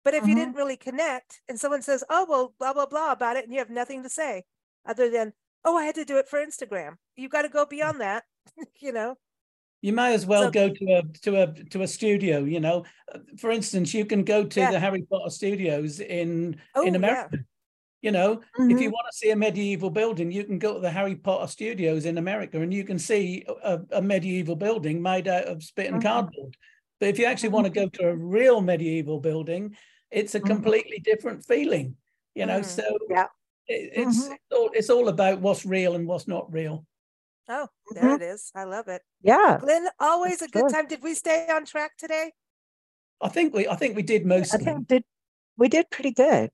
But 0.05 0.13
if 0.15 0.27
you 0.27 0.35
Mhm. 0.35 0.37
didn't 0.37 0.55
really 0.57 0.77
connect 0.77 1.41
and 1.49 1.59
someone 1.59 1.81
says, 1.81 2.05
oh, 2.11 2.27
well, 2.29 2.55
blah, 2.59 2.75
blah, 2.75 2.87
blah 2.87 3.13
about 3.13 3.37
it, 3.39 3.45
and 3.45 3.53
you 3.53 3.59
have 3.59 3.71
nothing 3.71 4.03
to 4.03 4.09
say 4.11 4.45
other 4.85 5.09
than, 5.09 5.33
oh, 5.65 5.79
I 5.79 5.85
had 5.87 5.95
to 5.95 6.05
do 6.05 6.19
it 6.19 6.29
for 6.29 6.45
Instagram. 6.45 6.99
You've 7.17 7.33
got 7.33 7.43
to 7.43 7.49
go 7.49 7.65
beyond 7.65 8.01
that, 8.03 8.25
you 8.81 8.93
know? 8.93 9.17
You 9.85 9.93
may 9.93 10.15
as 10.15 10.25
well 10.25 10.45
So- 10.45 10.51
go 10.51 10.71
to 10.71 10.85
a 10.99 11.03
to 11.25 11.43
a 11.43 11.47
to 11.73 11.83
a 11.83 11.87
studio. 11.87 12.45
You 12.45 12.59
know, 12.59 12.85
for 13.37 13.51
instance, 13.51 13.93
you 13.93 14.07
can 14.07 14.25
go 14.25 14.43
to 14.47 14.61
Yeah. 14.61 14.71
the 14.71 14.81
Harry 14.81 15.03
Potter 15.03 15.29
studios 15.29 16.01
in 16.01 16.57
Oh, 16.75 16.87
in 16.87 16.95
yeah. 16.95 16.99
America. 16.99 17.39
You 18.01 18.13
know, 18.13 18.33
if 18.33 18.41
Mm-hmm. 18.59 18.79
you 18.79 18.91
want 18.91 19.07
to 19.13 19.17
see 19.19 19.29
a 19.31 19.37
medieval 19.37 19.91
building, 19.91 20.33
you 20.33 20.45
can 20.45 20.59
go 20.59 20.73
to 20.73 20.81
the 20.81 20.91
Harry 20.91 21.17
Potter 21.17 21.47
studios 21.49 22.07
in 22.07 22.17
America, 22.17 22.63
and 22.63 22.73
you 22.73 22.85
can 22.85 22.99
see 22.99 23.45
a, 23.63 23.81
a 23.91 24.01
medieval 24.01 24.57
building 24.57 25.03
made 25.03 25.29
out 25.29 25.45
of 25.45 25.63
spit 25.63 25.89
and 25.89 25.97
Mm-hmm. 25.97 26.07
Mhm. 26.09 26.13
cardboard. 26.13 26.57
But 26.99 27.11
if 27.11 27.19
you 27.19 27.27
actually 27.27 27.51
want 27.51 27.67
to 27.67 27.81
go 27.81 27.87
to 27.91 28.09
a 28.09 28.17
real 28.17 28.63
medieval 28.63 29.21
building, 29.21 29.77
it's 30.11 30.35
a 30.35 30.41
Mhm. 30.41 30.47
completely 30.47 31.01
different 31.01 31.45
feeling. 31.45 31.95
You 32.35 32.47
know, 32.47 32.63
so 32.63 32.85
Yeah. 33.11 33.27
it, 33.69 33.93
it's 34.01 34.29
it's 34.29 34.53
all 34.57 34.71
it's 34.79 34.91
all 34.91 35.09
about 35.09 35.43
what's 35.43 35.67
real 35.67 35.95
and 35.95 36.07
what's 36.09 36.27
not 36.27 36.51
real. 36.51 36.87
Oh, 37.49 37.69
there 37.91 38.05
Mhm. 38.05 38.17
it 38.17 38.23
is. 38.23 38.51
I 38.55 38.65
love 38.65 38.89
it. 38.89 39.03
Yeah, 39.21 39.59
Glynn, 39.61 39.89
always 40.01 40.41
a 40.43 40.49
good 40.49 40.63
good. 40.65 40.73
time. 40.73 40.87
Did 40.87 41.03
we 41.03 41.15
stay 41.15 41.47
on 41.51 41.65
track 41.67 41.97
today? 41.99 42.33
I 43.21 43.29
think 43.29 43.55
we 43.55 43.69
I 43.69 43.77
think 43.77 43.97
we 43.97 44.03
did 44.03 44.25
most 44.27 44.55
I 44.55 44.59
of 44.59 44.65
them. 44.65 44.75
think 44.77 44.89
did 44.89 45.05
we 45.57 45.69
did 45.69 45.91
pretty 45.91 46.11
good. 46.13 46.51